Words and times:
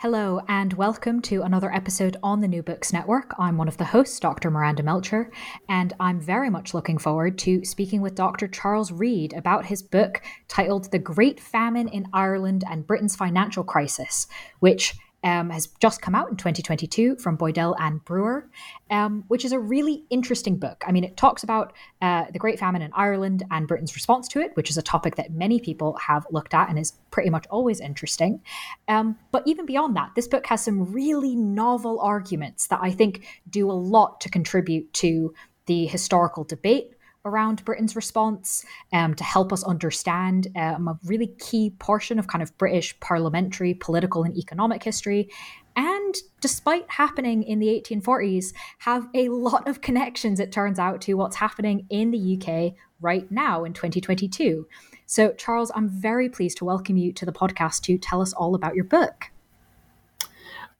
Hello, 0.00 0.42
and 0.46 0.74
welcome 0.74 1.22
to 1.22 1.40
another 1.40 1.72
episode 1.72 2.18
on 2.22 2.42
the 2.42 2.48
New 2.48 2.62
Books 2.62 2.92
Network. 2.92 3.32
I'm 3.38 3.56
one 3.56 3.66
of 3.66 3.78
the 3.78 3.86
hosts, 3.86 4.20
Dr. 4.20 4.50
Miranda 4.50 4.82
Melcher, 4.82 5.30
and 5.70 5.94
I'm 5.98 6.20
very 6.20 6.50
much 6.50 6.74
looking 6.74 6.98
forward 6.98 7.38
to 7.38 7.64
speaking 7.64 8.02
with 8.02 8.14
Dr. 8.14 8.46
Charles 8.46 8.92
Read 8.92 9.32
about 9.32 9.64
his 9.64 9.82
book 9.82 10.20
titled 10.48 10.90
The 10.90 10.98
Great 10.98 11.40
Famine 11.40 11.88
in 11.88 12.08
Ireland 12.12 12.62
and 12.70 12.86
Britain's 12.86 13.16
Financial 13.16 13.64
Crisis, 13.64 14.26
which 14.60 14.92
um, 15.26 15.50
has 15.50 15.66
just 15.80 16.00
come 16.00 16.14
out 16.14 16.30
in 16.30 16.36
2022 16.36 17.16
from 17.16 17.36
Boydell 17.36 17.74
and 17.80 18.02
Brewer, 18.04 18.48
um, 18.90 19.24
which 19.26 19.44
is 19.44 19.50
a 19.50 19.58
really 19.58 20.04
interesting 20.08 20.56
book. 20.56 20.84
I 20.86 20.92
mean, 20.92 21.02
it 21.02 21.16
talks 21.16 21.42
about 21.42 21.72
uh, 22.00 22.26
the 22.32 22.38
Great 22.38 22.60
Famine 22.60 22.80
in 22.80 22.92
Ireland 22.94 23.42
and 23.50 23.66
Britain's 23.66 23.96
response 23.96 24.28
to 24.28 24.40
it, 24.40 24.52
which 24.54 24.70
is 24.70 24.78
a 24.78 24.82
topic 24.82 25.16
that 25.16 25.32
many 25.32 25.58
people 25.58 25.96
have 25.96 26.24
looked 26.30 26.54
at 26.54 26.68
and 26.68 26.78
is 26.78 26.92
pretty 27.10 27.28
much 27.28 27.44
always 27.50 27.80
interesting. 27.80 28.40
Um, 28.86 29.16
but 29.32 29.42
even 29.46 29.66
beyond 29.66 29.96
that, 29.96 30.12
this 30.14 30.28
book 30.28 30.46
has 30.46 30.62
some 30.62 30.92
really 30.92 31.34
novel 31.34 31.98
arguments 31.98 32.68
that 32.68 32.78
I 32.80 32.92
think 32.92 33.26
do 33.50 33.68
a 33.68 33.72
lot 33.72 34.20
to 34.20 34.30
contribute 34.30 34.92
to 34.94 35.34
the 35.66 35.86
historical 35.86 36.44
debate 36.44 36.95
around 37.26 37.64
Britain's 37.64 37.96
response 37.96 38.64
um, 38.92 39.14
to 39.14 39.24
help 39.24 39.52
us 39.52 39.64
understand 39.64 40.48
um, 40.56 40.88
a 40.88 40.98
really 41.04 41.26
key 41.38 41.70
portion 41.78 42.18
of 42.18 42.28
kind 42.28 42.42
of 42.42 42.56
British 42.56 42.98
parliamentary, 43.00 43.74
political, 43.74 44.22
and 44.22 44.36
economic 44.36 44.82
history. 44.82 45.28
And 45.76 46.14
despite 46.40 46.90
happening 46.90 47.42
in 47.42 47.58
the 47.58 47.66
1840s, 47.66 48.54
have 48.78 49.06
a 49.14 49.28
lot 49.28 49.68
of 49.68 49.82
connections, 49.82 50.40
it 50.40 50.50
turns 50.50 50.78
out, 50.78 51.02
to 51.02 51.14
what's 51.14 51.36
happening 51.36 51.86
in 51.90 52.10
the 52.10 52.38
UK 52.38 52.74
right 53.00 53.30
now 53.30 53.64
in 53.64 53.74
2022. 53.74 54.66
So, 55.04 55.32
Charles, 55.32 55.70
I'm 55.74 55.88
very 55.88 56.28
pleased 56.28 56.58
to 56.58 56.64
welcome 56.64 56.96
you 56.96 57.12
to 57.12 57.26
the 57.26 57.32
podcast 57.32 57.82
to 57.82 57.98
tell 57.98 58.22
us 58.22 58.32
all 58.32 58.54
about 58.54 58.74
your 58.74 58.84
book. 58.84 59.30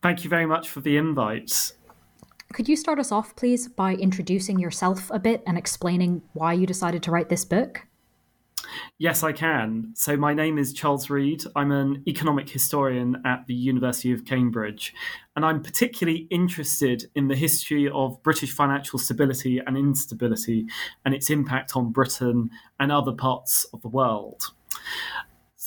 Thank 0.03 0.25
you 0.25 0.31
very 0.31 0.47
much 0.47 0.69
for 0.69 0.81
the 0.81 0.97
invite. 0.97 1.73
Could 2.56 2.71
you 2.71 2.77
start 2.77 2.99
us 2.99 3.12
off, 3.12 3.37
please, 3.37 3.69
by 3.69 3.97
introducing 3.97 4.59
yourself 4.59 5.11
a 5.11 5.19
bit 5.19 5.43
and 5.47 5.59
explaining 5.59 6.22
why 6.33 6.55
you 6.55 6.67
decided 6.67 7.03
to 7.03 7.11
write 7.11 7.28
this 7.28 7.44
book? 7.44 7.87
Yes, 8.97 9.22
I 9.22 9.33
can. 9.33 9.93
So, 9.94 10.17
my 10.17 10.33
name 10.33 10.56
is 10.56 10.72
Charles 10.72 11.11
Read. 11.11 11.45
I'm 11.55 11.71
an 11.71 12.03
economic 12.09 12.49
historian 12.49 13.21
at 13.27 13.47
the 13.47 13.53
University 13.53 14.11
of 14.11 14.25
Cambridge, 14.25 14.95
and 15.37 15.45
I'm 15.45 15.62
particularly 15.62 16.27
interested 16.31 17.11
in 17.15 17.28
the 17.28 17.37
history 17.37 17.91
of 17.91 18.22
British 18.22 18.53
financial 18.53 18.99
stability 18.99 19.59
and 19.59 19.77
instability 19.77 20.65
and 21.05 21.12
its 21.15 21.28
impact 21.28 21.77
on 21.77 21.93
Britain 21.93 22.49
and 22.81 22.91
other 22.91 23.12
parts 23.12 23.66
of 23.75 23.83
the 23.83 23.89
world. 23.89 24.55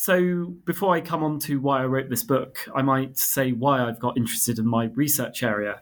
So, 0.09 0.55
before 0.65 0.95
I 0.95 1.01
come 1.01 1.23
on 1.23 1.37
to 1.41 1.59
why 1.59 1.83
I 1.83 1.85
wrote 1.85 2.09
this 2.09 2.23
book, 2.23 2.67
I 2.73 2.81
might 2.81 3.19
say 3.19 3.51
why 3.51 3.83
I've 3.83 3.99
got 3.99 4.17
interested 4.17 4.57
in 4.57 4.65
my 4.65 4.85
research 4.95 5.43
area. 5.43 5.81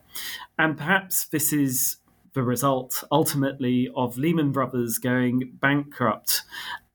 And 0.60 0.78
perhaps 0.78 1.28
this 1.28 1.54
is 1.54 2.00
the 2.34 2.44
result 2.44 3.06
ultimately 3.10 3.90
of 3.96 4.18
Lehman 4.18 4.52
Brothers 4.52 4.98
going 4.98 5.52
bankrupt, 5.62 6.42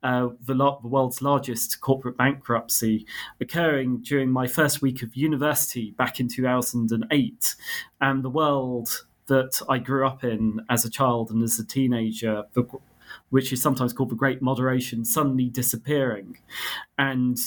uh, 0.03 0.29
the, 0.45 0.53
the, 0.53 0.89
world's 0.89 1.23
largest 1.23 1.81
corporate 1.81 2.19
bankruptcy, 2.19 3.07
occurring 3.41 4.03
during 4.03 4.29
my 4.29 4.47
first 4.47 4.83
week 4.83 5.03
of 5.03 5.17
university 5.17 5.93
back 5.93 6.21
in 6.21 6.29
2008. 6.29 7.57
And 7.99 8.23
the 8.23 8.29
world 8.29 9.07
that 9.29 9.63
I 9.71 9.79
grew 9.79 10.07
up 10.07 10.23
in 10.23 10.61
as 10.69 10.85
a 10.85 10.91
child 10.91 11.31
and 11.31 11.43
as 11.43 11.59
a 11.59 11.65
teenager, 11.65 12.43
the 12.53 12.67
which 13.31 13.53
is 13.53 13.63
sometimes 13.63 13.93
called 13.93 14.11
the 14.11 14.17
Great 14.17 14.43
Moderation, 14.43 15.05
suddenly 15.05 15.49
disappearing, 15.49 16.39
and 16.99 17.39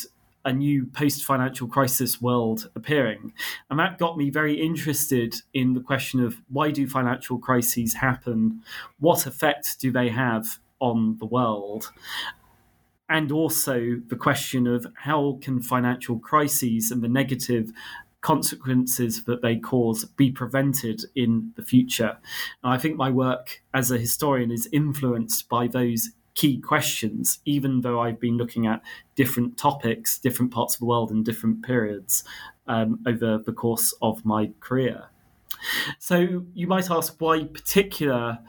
a 0.45 0.53
new 0.53 0.85
post 0.85 1.25
financial 1.25 1.67
crisis 1.67 2.21
world 2.21 2.69
appearing. 2.75 3.33
And 3.69 3.79
that 3.79 3.97
got 3.97 4.15
me 4.15 4.29
very 4.29 4.61
interested 4.61 5.35
in 5.53 5.73
the 5.73 5.81
question 5.81 6.23
of 6.23 6.39
why 6.49 6.69
do 6.71 6.87
financial 6.87 7.39
crises 7.39 7.95
happen? 7.95 8.61
What 8.99 9.25
effect 9.25 9.79
do 9.79 9.91
they 9.91 10.09
have 10.09 10.59
on 10.79 11.17
the 11.17 11.25
world? 11.25 11.91
And 13.09 13.31
also 13.31 14.01
the 14.07 14.15
question 14.15 14.67
of 14.67 14.85
how 14.95 15.39
can 15.41 15.61
financial 15.61 16.19
crises 16.19 16.91
and 16.91 17.01
the 17.01 17.07
negative 17.07 17.71
consequences 18.25 19.25
that 19.25 19.43
they 19.43 19.55
cause 19.55 20.03
be 20.03 20.31
prevented 20.31 21.05
in 21.15 21.53
the 21.55 21.61
future. 21.61 22.17
And 22.63 22.73
I 22.73 22.79
think 22.79 22.97
my 22.97 23.11
work 23.11 23.61
as 23.71 23.91
a 23.91 23.99
historian 23.99 24.49
is 24.49 24.67
influenced 24.71 25.47
by 25.47 25.67
those 25.67 26.09
key 26.33 26.59
questions, 26.59 27.37
even 27.45 27.81
though 27.81 28.01
I've 28.01 28.19
been 28.19 28.35
looking 28.35 28.65
at 28.65 28.81
different 29.13 29.59
topics, 29.59 30.17
different 30.17 30.51
parts 30.51 30.73
of 30.73 30.79
the 30.79 30.85
world 30.85 31.11
in 31.11 31.21
different 31.21 31.63
periods 31.63 32.23
um, 32.65 32.97
over 33.05 33.37
the 33.37 33.53
course 33.53 33.93
of 34.01 34.25
my 34.25 34.49
career. 34.59 35.03
So 35.99 36.45
you 36.55 36.65
might 36.65 36.89
ask 36.89 37.13
why 37.19 37.43
particular 37.43 38.39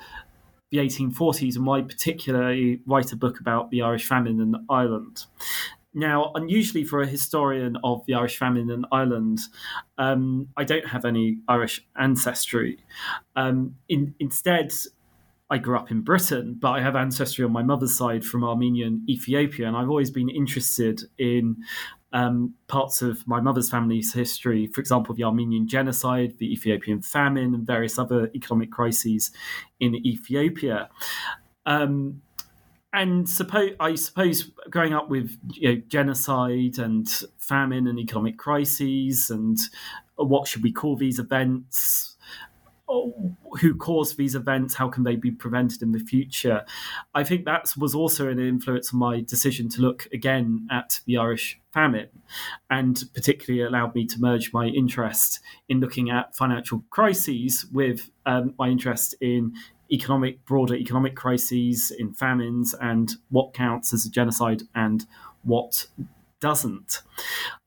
the 0.71 0.79
1840s 0.79 1.57
and 1.57 1.67
why 1.67 1.83
particularly 1.83 2.81
write 2.87 3.13
a 3.13 3.17
book 3.17 3.41
about 3.41 3.71
the 3.71 3.83
Irish 3.83 4.07
famine 4.07 4.41
in 4.41 4.57
Ireland. 4.71 5.27
Now, 5.97 6.31
unusually 6.35 6.85
for 6.85 7.01
a 7.01 7.07
historian 7.07 7.79
of 7.83 8.05
the 8.05 8.13
Irish 8.13 8.37
famine 8.37 8.71
in 8.71 8.85
Ireland, 8.93 9.41
um, 9.97 10.49
I 10.55 10.63
don't 10.63 10.87
have 10.87 11.07
any 11.07 11.39
Irish 11.49 11.87
ancestry. 11.99 12.79
Um, 13.35 13.77
in, 13.89 14.15
instead, 14.21 14.75
I 15.49 15.57
grew 15.57 15.75
up 15.79 15.91
in 15.91 16.03
Britain, 16.03 16.59
but 16.61 16.73
I 16.73 16.83
have 16.83 16.97
ancestry 16.97 17.47
on 17.47 17.53
my 17.53 17.63
mother's 17.63 17.97
side 17.97 18.27
from 18.27 18.45
Armenia 18.45 18.87
and 18.87 19.09
Ethiopia, 19.09 19.69
and 19.69 19.75
I've 19.75 19.89
always 19.89 20.11
been 20.11 20.29
interested 20.29 21.01
in 21.17 21.57
um, 22.13 22.53
parts 22.69 23.01
of 23.01 23.27
my 23.27 23.41
mother's 23.41 23.71
family's 23.71 24.13
history, 24.13 24.67
for 24.67 24.83
example, 24.83 25.15
the 25.15 25.25
Armenian 25.25 25.67
genocide, 25.67 26.37
the 26.37 26.53
Ethiopian 26.53 27.01
famine, 27.01 27.55
and 27.55 27.67
various 27.67 27.99
other 27.99 28.31
economic 28.35 28.71
crises 28.71 29.31
in 29.81 29.95
Ethiopia. 29.95 30.91
Um, 31.65 32.21
and 32.97 33.29
suppose 33.29 33.73
I 33.79 33.95
suppose 33.95 34.51
growing 34.71 34.95
up 34.95 35.11
with 35.11 35.39
you 35.53 35.69
know, 35.69 35.83
genocide 35.87 36.79
and 36.79 37.09
famine 37.37 37.87
and 37.87 37.99
economic 37.99 38.39
crises 38.39 39.31
and 39.31 39.59
what 40.17 40.49
should 40.49 40.63
we 40.63 40.73
call 40.73 40.97
these 40.97 41.19
events? 41.19 42.17
who 43.61 43.75
caused 43.75 44.17
these 44.17 44.35
events, 44.35 44.75
how 44.75 44.89
can 44.89 45.03
they 45.03 45.17
be 45.17 45.31
prevented 45.31 45.83
in 45.83 45.93
the 45.93 45.99
future? 45.99 46.65
I 47.15 47.25
think 47.25 47.45
that 47.45 47.73
was 47.77 47.95
also 47.95 48.29
an 48.29 48.39
influence 48.39 48.93
on 48.93 49.01
my 49.01 49.21
decision 49.21 49.69
to 49.71 49.83
look 49.83 50.07
again 50.13 50.69
at 50.71 51.01
the 51.05 51.17
Irish 51.17 51.59
famine, 51.73 52.09
and 52.71 53.03
particularly 53.13 53.67
allowed 53.67 53.95
me 53.95 54.07
to 54.07 54.21
merge 54.21 54.53
my 54.53 54.67
interest 54.67 55.41
in 55.69 55.81
looking 55.81 56.11
at 56.11 56.37
financial 56.37 56.85
crises 56.91 57.67
with 57.73 58.11
um, 58.25 58.55
my 58.59 58.69
interest 58.69 59.15
in 59.21 59.55
economic, 59.91 60.45
broader 60.45 60.75
economic 60.75 61.15
crises, 61.15 61.91
in 61.91 62.13
famines, 62.13 62.75
and 62.81 63.15
what 63.31 63.55
counts 63.55 63.93
as 63.93 64.05
a 64.05 64.11
genocide 64.11 64.63
and 64.75 65.07
what 65.43 65.87
doesn't. 66.41 67.03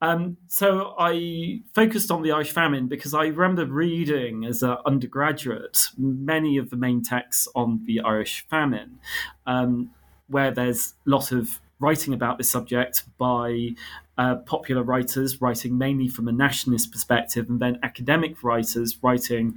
Um, 0.02 0.38
so 0.48 0.94
I 0.98 1.62
focused 1.74 2.12
on 2.12 2.22
the 2.22 2.32
Irish 2.32 2.52
famine 2.52 2.88
because 2.88 3.14
I 3.14 3.26
remember 3.28 3.66
reading 3.66 4.46
as 4.46 4.62
an 4.64 4.78
undergraduate 4.86 5.88
many 5.98 6.58
of 6.58 6.70
the 6.70 6.76
main 6.76 7.02
texts 7.02 7.48
on 7.56 7.82
the 7.86 8.02
Irish 8.02 8.46
famine, 8.50 9.00
um, 9.48 9.92
where 10.28 10.52
there's 10.52 10.94
a 11.08 11.10
lot 11.10 11.32
of 11.32 11.60
writing 11.80 12.14
about 12.14 12.38
this 12.38 12.52
subject 12.52 13.04
by 13.18 13.70
uh, 14.20 14.36
popular 14.36 14.84
writers 14.84 15.42
writing 15.42 15.78
mainly 15.78 16.10
from 16.10 16.28
a 16.28 16.32
nationalist 16.34 16.92
perspective, 16.92 17.50
and 17.50 17.62
then 17.62 17.80
academic 17.84 18.44
writers 18.44 18.98
writing 19.02 19.56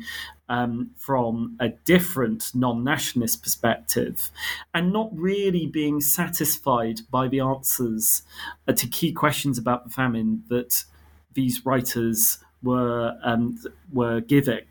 um, 0.49 0.93
from 0.97 1.57
a 1.59 1.71
different 1.85 2.53
non 2.55 2.85
nationalist 2.85 3.43
perspective, 3.43 4.31
and 4.73 4.93
not 4.93 5.11
really 5.13 5.67
being 5.67 6.01
satisfied 6.01 7.01
by 7.11 7.27
the 7.27 7.41
answers 7.41 8.23
uh, 8.69 8.73
to 8.73 8.87
key 8.87 9.13
questions 9.13 9.59
about 9.59 9.83
the 9.83 9.91
famine 9.91 10.45
that 10.49 10.85
these 11.35 11.67
writers 11.67 12.39
were 12.63 13.19
um, 13.25 13.59
were 13.93 14.21
giving 14.21 14.63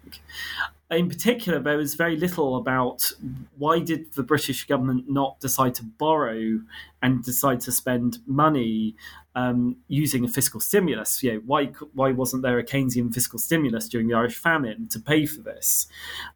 in 0.91 1.07
particular, 1.07 1.59
there 1.59 1.77
was 1.77 1.95
very 1.95 2.17
little 2.17 2.57
about 2.57 3.11
why 3.57 3.79
did 3.79 4.13
the 4.13 4.23
British 4.23 4.67
government 4.67 5.05
not 5.07 5.39
decide 5.39 5.73
to 5.75 5.83
borrow 5.83 6.59
and 7.01 7.23
decide 7.23 7.61
to 7.61 7.71
spend 7.71 8.19
money 8.27 8.95
um, 9.33 9.77
using 9.87 10.25
a 10.25 10.27
fiscal 10.27 10.59
stimulus. 10.59 11.23
You 11.23 11.33
know, 11.33 11.41
why 11.45 11.67
why 11.93 12.11
wasn't 12.11 12.43
there 12.43 12.59
a 12.59 12.63
Keynesian 12.63 13.13
fiscal 13.13 13.39
stimulus 13.39 13.87
during 13.87 14.07
the 14.07 14.15
Irish 14.15 14.35
famine 14.35 14.89
to 14.89 14.99
pay 14.99 15.25
for 15.25 15.41
this? 15.41 15.87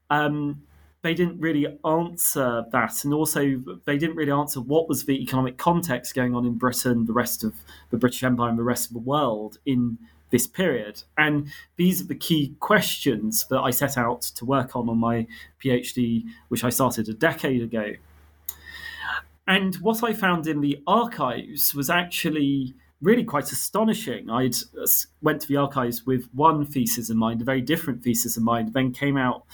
Um, 0.09 0.63
they 1.01 1.13
didn't 1.13 1.39
really 1.39 1.67
answer 1.85 2.65
that, 2.71 3.03
and 3.03 3.13
also 3.13 3.61
they 3.83 3.97
didn't 3.97 4.15
really 4.15 4.31
answer 4.31 4.61
what 4.61 4.87
was 4.87 5.05
the 5.05 5.21
economic 5.21 5.57
context 5.57 6.15
going 6.15 6.33
on 6.33 6.45
in 6.45 6.57
Britain, 6.57 7.05
the 7.05 7.13
rest 7.13 7.43
of 7.43 7.55
the 7.89 7.97
British 7.97 8.23
Empire, 8.23 8.49
and 8.49 8.57
the 8.57 8.63
rest 8.63 8.87
of 8.87 8.93
the 8.93 8.99
world 8.99 9.57
in 9.65 9.97
this 10.35 10.47
period. 10.47 11.01
And 11.17 11.47
these 11.77 12.01
are 12.01 12.07
the 12.13 12.21
key 12.27 12.55
questions 12.59 13.47
that 13.49 13.61
I 13.61 13.71
set 13.71 13.97
out 13.97 14.21
to 14.37 14.43
work 14.43 14.75
on 14.75 14.89
on 14.89 14.97
my 14.97 15.27
PhD, 15.63 16.25
which 16.49 16.65
I 16.65 16.69
started 16.69 17.07
a 17.07 17.13
decade 17.13 17.61
ago. 17.63 17.93
And 19.47 19.75
what 19.75 20.03
I 20.03 20.11
found 20.11 20.45
in 20.45 20.59
the 20.59 20.81
archives 20.85 21.73
was 21.73 21.89
actually 21.89 22.75
really 23.01 23.23
quite 23.23 23.49
astonishing. 23.53 24.29
I 24.29 24.47
uh, 24.47 24.87
went 25.21 25.39
to 25.43 25.47
the 25.47 25.55
archives 25.55 26.05
with 26.05 26.27
one 26.33 26.65
thesis 26.65 27.09
in 27.09 27.17
mind, 27.17 27.41
a 27.41 27.45
very 27.45 27.61
different 27.61 28.03
thesis 28.03 28.35
in 28.35 28.43
mind, 28.43 28.73
then 28.73 28.91
came 28.91 29.15
out 29.15 29.45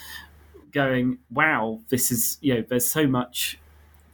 going, 0.72 1.20
"Wow, 1.30 1.82
this 1.90 2.12
is 2.12 2.40
you 2.42 2.56
know, 2.56 2.64
there's 2.68 2.90
so 2.90 3.06
much 3.06 3.60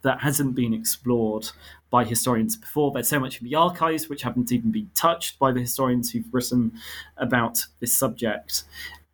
that 0.02 0.22
hasn't 0.22 0.54
been 0.56 0.74
explored 0.74 1.52
by 1.90 2.04
historians 2.04 2.56
before. 2.56 2.92
There's 2.92 3.10
so 3.10 3.20
much 3.20 3.42
in 3.42 3.48
the 3.48 3.56
archives 3.56 4.10
which 4.10 4.24
haven't 4.24 4.52
even 4.52 4.72
been 4.72 4.92
touched 4.94 5.40
by 5.40 5.52
the 5.52 5.62
historians 5.62 6.12
who've 6.12 6.34
written 6.34 6.74
about 7.18 7.66
this 7.80 7.98
subject. 7.98 8.64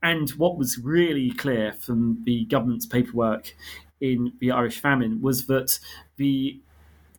And 0.02 0.30
what 0.32 0.58
was 0.58 0.78
really 0.78 1.32
clear 1.32 1.74
from 1.74 2.22
the 2.26 2.46
government's 2.46 2.86
paperwork 2.86 3.56
in 4.02 4.34
the 4.40 4.52
Irish 4.52 4.80
famine 4.80 5.22
was 5.22 5.48
that 5.48 5.80
the 6.18 6.60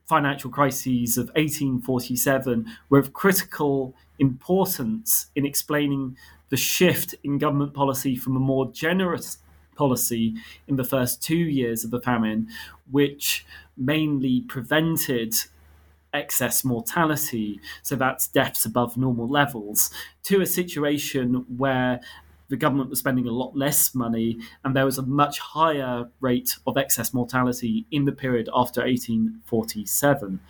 financial 0.06 0.50
crises 0.50 1.16
of 1.16 1.28
1847 1.28 2.66
were 2.90 2.98
of 2.98 3.14
critical 3.14 3.94
importance 4.18 5.28
in 5.34 5.46
explaining 5.46 6.16
the 6.50 6.56
shift 6.56 7.14
in 7.24 7.38
government 7.38 7.72
policy 7.72 8.14
from 8.14 8.36
a 8.36 8.40
more 8.40 8.70
generous 8.70 9.38
policy 9.76 10.34
in 10.68 10.76
the 10.76 10.84
first 10.84 11.22
two 11.22 11.36
years 11.36 11.84
of 11.84 11.90
the 11.90 12.00
famine, 12.00 12.48
which 12.90 13.44
mainly 13.76 14.42
prevented 14.42 15.34
excess 16.12 16.64
mortality, 16.64 17.60
so 17.82 17.96
that's 17.96 18.28
deaths 18.28 18.64
above 18.64 18.96
normal 18.96 19.28
levels, 19.28 19.90
to 20.22 20.40
a 20.40 20.46
situation 20.46 21.44
where 21.56 22.00
the 22.48 22.56
government 22.56 22.90
was 22.90 22.98
spending 22.98 23.26
a 23.26 23.30
lot 23.30 23.56
less 23.56 23.94
money 23.94 24.38
and 24.64 24.76
there 24.76 24.84
was 24.84 24.98
a 24.98 25.02
much 25.02 25.38
higher 25.38 26.08
rate 26.20 26.56
of 26.66 26.76
excess 26.76 27.14
mortality 27.14 27.86
in 27.90 28.04
the 28.04 28.12
period 28.12 28.48
after 28.54 28.82
1847, 28.82 30.40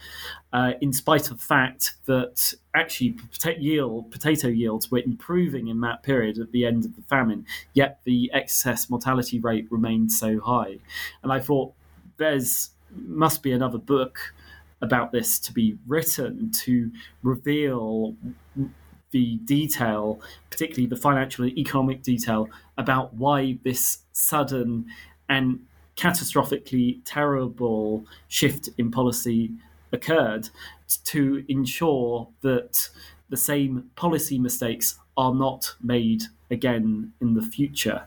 uh, 0.53 0.73
in 0.81 0.93
spite 0.93 1.31
of 1.31 1.39
the 1.39 1.45
fact 1.45 1.95
that 2.07 2.55
actually 2.75 3.13
potato, 3.31 3.61
yield, 3.61 4.11
potato 4.11 4.49
yields 4.49 4.91
were 4.91 4.99
improving 4.99 5.69
in 5.69 5.81
that 5.81 6.03
period 6.03 6.39
at 6.39 6.51
the 6.53 6.67
end 6.67 6.85
of 6.85 6.97
the 6.97 7.03
famine, 7.03 7.47
yet 7.73 8.01
the 8.05 8.31
excess 8.35 8.91
mortality 8.91 9.39
rate 9.39 9.67
remained 9.71 10.11
so 10.11 10.41
high. 10.41 10.79
And 11.23 11.33
I 11.33 11.41
thought 11.41 11.73
there's 12.17 12.71
must 12.97 13.43
be 13.43 13.53
another 13.53 13.79
book 13.79 14.19
about 14.81 15.13
this 15.13 15.39
to 15.41 15.53
be 15.53 15.77
written 15.87 16.51
to 16.53 16.91
reveal 17.23 18.15
the 19.15 19.37
detail, 19.45 20.21
particularly 20.51 20.87
the 20.87 20.97
financial 20.97 21.45
and 21.45 21.57
economic 21.57 22.03
detail, 22.03 22.49
about 22.77 23.15
why 23.15 23.57
this 23.63 23.99
sudden 24.13 24.87
and 25.29 25.61
catastrophically 25.97 26.99
terrible 27.05 28.05
shift 28.27 28.69
in 28.77 28.91
policy 28.91 29.53
occurred 29.93 30.49
to 31.05 31.45
ensure 31.49 32.27
that 32.41 32.89
the 33.31 33.37
same 33.37 33.89
policy 33.95 34.37
mistakes 34.37 34.99
are 35.17 35.33
not 35.33 35.77
made 35.81 36.25
again 36.51 37.13
in 37.21 37.35
the 37.35 37.43
future. 37.43 38.03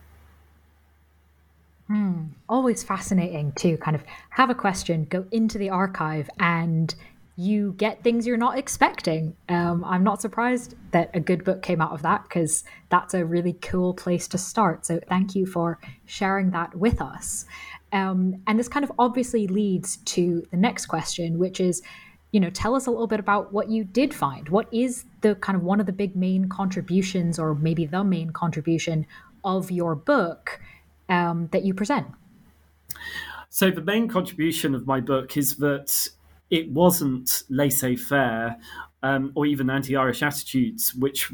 Hmm. 1.88 2.24
Always 2.50 2.84
fascinating 2.84 3.54
to 3.60 3.78
kind 3.78 3.96
of 3.96 4.04
have 4.32 4.50
a 4.50 4.56
question, 4.56 5.08
go 5.10 5.26
into 5.32 5.58
the 5.58 5.70
archive, 5.70 6.30
and 6.38 6.94
you 7.38 7.74
get 7.78 8.04
things 8.04 8.28
you're 8.28 8.36
not 8.36 8.58
expecting. 8.58 9.36
Um, 9.48 9.86
I'm 9.86 10.04
not 10.04 10.22
surprised 10.22 10.76
that 10.92 11.12
a 11.14 11.20
good 11.20 11.44
book 11.46 11.62
came 11.62 11.80
out 11.80 11.92
of 11.92 12.02
that 12.02 12.24
because 12.24 12.64
that's 12.90 13.14
a 13.14 13.24
really 13.24 13.54
cool 13.54 13.94
place 13.94 14.28
to 14.30 14.38
start. 14.38 14.86
So 14.86 15.00
thank 15.08 15.36
you 15.36 15.46
for 15.46 15.80
sharing 16.06 16.52
that 16.52 16.76
with 16.76 17.00
us. 17.02 17.46
Um, 17.94 18.42
and 18.48 18.60
this 18.60 18.68
kind 18.68 18.84
of 18.84 18.92
obviously 19.00 19.48
leads 19.48 19.98
to 19.98 20.46
the 20.52 20.58
next 20.58 20.88
question, 20.88 21.38
which 21.38 21.62
is, 21.62 21.82
you 22.32 22.40
know, 22.40 22.50
tell 22.50 22.76
us 22.76 22.88
a 22.88 22.92
little 22.92 23.08
bit 23.08 23.20
about 23.20 23.54
what 23.54 23.70
you 23.70 23.86
did 23.86 24.14
find. 24.14 24.50
What 24.50 24.68
is 24.74 25.06
the 25.22 25.36
kind 25.36 25.56
of 25.56 25.64
one 25.64 25.80
of 25.80 25.86
the 25.86 25.94
big 25.94 26.16
main 26.16 26.50
contributions, 26.50 27.40
or 27.40 27.56
maybe 27.56 27.86
the 27.86 28.04
main 28.04 28.32
contribution 28.32 29.06
of 29.46 29.72
your 29.72 29.96
book? 29.96 30.60
um, 31.10 31.50
that 31.52 31.64
you 31.64 31.74
present? 31.74 32.08
So, 33.50 33.72
the 33.72 33.82
main 33.82 34.08
contribution 34.08 34.76
of 34.76 34.86
my 34.86 35.00
book 35.00 35.38
is 35.38 35.58
that 35.58 36.10
it 36.50 36.70
wasn't 36.72 37.44
laissez 37.50 37.96
faire 37.96 38.58
um, 39.04 39.32
or 39.36 39.46
even 39.46 39.70
anti 39.70 39.96
Irish 39.96 40.24
attitudes, 40.24 40.94
which 40.96 41.32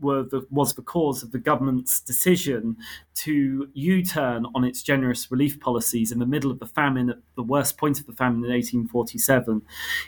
were 0.00 0.22
the, 0.22 0.46
was 0.50 0.74
the 0.74 0.82
cause 0.82 1.22
of 1.22 1.32
the 1.32 1.38
government's 1.38 2.00
decision 2.00 2.76
to 3.14 3.68
U-turn 3.72 4.46
on 4.54 4.64
its 4.64 4.82
generous 4.82 5.30
relief 5.30 5.58
policies 5.58 6.12
in 6.12 6.18
the 6.18 6.26
middle 6.26 6.50
of 6.50 6.58
the 6.58 6.66
famine, 6.66 7.10
at 7.10 7.18
the 7.34 7.42
worst 7.42 7.78
point 7.78 7.98
of 7.98 8.06
the 8.06 8.12
famine 8.12 8.44
in 8.44 8.50
1847. 8.50 9.62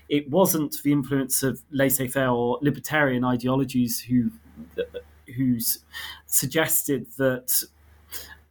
It 0.08 0.28
wasn't 0.30 0.82
the 0.82 0.92
influence 0.92 1.42
of 1.42 1.62
laissez-faire 1.70 2.28
or 2.28 2.58
libertarian 2.60 3.24
ideologies 3.24 4.00
who 4.00 4.30
who 5.36 5.58
suggested 6.26 7.06
that 7.18 7.62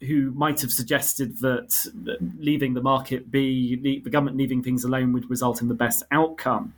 who 0.02 0.32
might 0.32 0.62
have 0.62 0.72
suggested 0.72 1.40
that 1.40 1.92
leaving 2.38 2.74
the 2.74 2.82
market 2.82 3.32
be, 3.32 3.76
the 4.04 4.10
government 4.10 4.38
leaving 4.38 4.62
things 4.62 4.84
alone 4.84 5.12
would 5.14 5.30
result 5.30 5.62
in 5.62 5.68
the 5.68 5.74
best 5.74 6.04
outcome. 6.12 6.74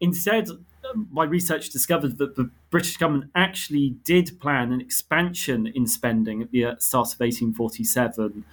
Instead, 0.00 0.48
um, 0.90 1.08
my 1.10 1.24
research 1.24 1.70
discovered 1.70 2.18
that 2.18 2.36
the 2.36 2.50
British 2.70 2.96
government 2.96 3.30
actually 3.34 3.90
did 4.04 4.40
plan 4.40 4.72
an 4.72 4.80
expansion 4.80 5.66
in 5.66 5.86
spending 5.86 6.42
at 6.42 6.50
the 6.50 6.64
uh, 6.64 6.76
start 6.78 7.12
of 7.14 7.20
1847 7.20 8.44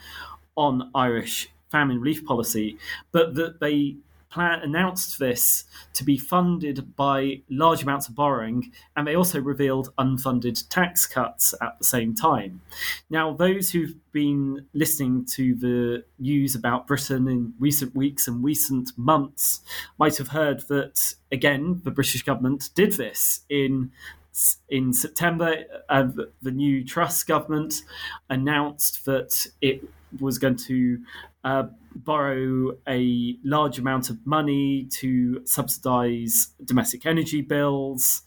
on 0.56 0.92
Irish 0.94 1.50
famine 1.72 2.00
relief 2.00 2.26
policy, 2.26 2.78
but 3.12 3.36
that 3.36 3.60
they 3.60 3.96
plan 4.36 4.60
announced 4.60 5.18
this 5.18 5.64
to 5.94 6.04
be 6.04 6.18
funded 6.18 6.94
by 6.98 7.42
large 7.50 7.84
amounts 7.84 8.10
of 8.10 8.16
borrowing, 8.16 8.70
and 8.96 9.08
they 9.08 9.16
also 9.16 9.40
revealed 9.40 9.94
unfunded 9.98 10.62
tax 10.70 11.08
cuts 11.08 11.54
at 11.62 11.80
the 11.80 11.86
same 11.86 12.14
time. 12.14 12.62
Now, 13.10 13.34
those 13.34 13.72
who've 13.72 13.96
been 14.12 14.66
listening 14.74 15.26
to 15.38 15.56
the 15.56 16.04
news 16.20 16.54
about 16.54 16.86
Britain 16.86 17.30
in 17.30 17.54
recent 17.60 17.96
weeks 17.96 18.28
and 18.28 18.44
recent 18.44 18.92
months 18.98 19.62
might 19.98 20.18
have 20.18 20.28
heard 20.28 20.68
that, 20.68 21.16
again, 21.32 21.80
the 21.86 21.92
British 21.92 22.24
government 22.24 22.70
did 22.76 22.92
this 22.94 23.46
in 23.50 23.92
in 24.68 24.92
September, 24.92 25.64
uh, 25.88 26.10
the 26.42 26.52
new 26.52 26.84
Truss 26.84 27.24
government 27.24 27.84
announced 28.30 29.06
that 29.06 29.48
it 29.62 29.82
was 30.20 30.38
going 30.40 30.58
to 30.58 31.00
uh, 31.46 31.68
borrow 31.96 32.78
a 32.88 33.38
large 33.44 33.80
amount 33.80 34.10
of 34.10 34.26
money 34.26 34.88
to 34.92 35.42
subsidize 35.46 36.50
domestic 36.64 37.06
energy 37.06 37.42
bills 37.42 38.24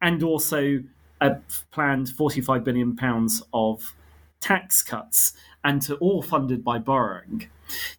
and 0.00 0.22
also 0.22 0.82
a 1.20 1.36
planned 1.70 2.08
45 2.08 2.64
billion 2.64 2.96
pounds 2.96 3.42
of 3.52 3.94
tax 4.40 4.82
cuts 4.82 5.32
and 5.64 5.82
to 5.82 5.96
all 5.96 6.22
funded 6.22 6.64
by 6.64 6.78
borrowing. 6.78 7.48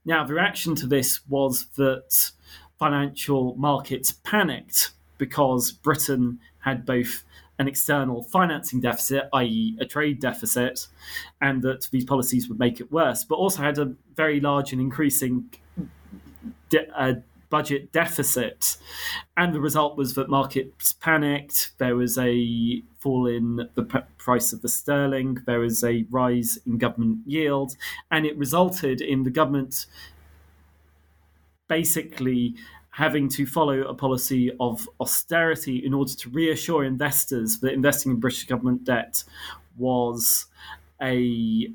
Now, 0.06 0.24
the 0.24 0.34
reaction 0.34 0.76
to 0.76 0.88
this 0.88 1.20
was 1.28 1.66
that 1.76 2.32
financial 2.80 3.56
markets 3.56 4.14
panicked 4.24 4.92
because 5.18 5.72
Britain 5.72 6.40
had 6.60 6.86
both 6.86 7.24
an 7.60 7.68
external 7.68 8.24
financing 8.24 8.80
deficit, 8.80 9.30
i.e., 9.34 9.78
a 9.80 9.86
trade 9.86 10.20
deficit, 10.20 10.88
and 11.42 11.62
that 11.62 11.90
these 11.92 12.06
policies 12.06 12.48
would 12.50 12.58
make 12.58 12.80
it 12.80 12.92
worse, 12.92 13.24
but 13.24 13.36
also 13.36 13.62
had 13.62 13.78
a 13.78 13.94
very 14.16 14.40
large 14.40 14.72
and 14.72 14.82
increasing 14.82 15.54
de- 16.70 16.90
uh, 16.98 17.16
budget 17.50 17.92
deficit. 17.92 18.78
And 19.36 19.54
the 19.54 19.60
result 19.60 19.98
was 19.98 20.14
that 20.14 20.30
markets 20.30 20.94
panicked. 20.94 21.72
There 21.80 21.96
was 21.96 22.18
a 22.18 22.82
fall 23.00 23.28
in 23.28 23.68
the 23.76 23.84
p- 23.84 24.00
price 24.18 24.54
of 24.54 24.62
the 24.62 24.70
sterling. 24.70 25.40
There 25.46 25.60
was 25.60 25.84
a 25.84 26.06
rise 26.10 26.60
in 26.66 26.78
government 26.78 27.20
yield. 27.26 27.76
And 28.12 28.26
it 28.26 28.38
resulted 28.38 29.02
in 29.02 29.24
the 29.24 29.32
government 29.32 29.88
basically 31.68 32.56
having 33.00 33.30
to 33.30 33.46
follow 33.46 33.80
a 33.84 33.94
policy 33.94 34.52
of 34.60 34.90
austerity 35.00 35.78
in 35.86 35.94
order 35.94 36.14
to 36.14 36.30
reassure 36.32 36.84
investors 36.84 37.60
that 37.60 37.72
investing 37.72 38.12
in 38.12 38.20
British 38.20 38.46
government 38.46 38.84
debt 38.84 39.24
was 39.78 40.48
a 41.02 41.72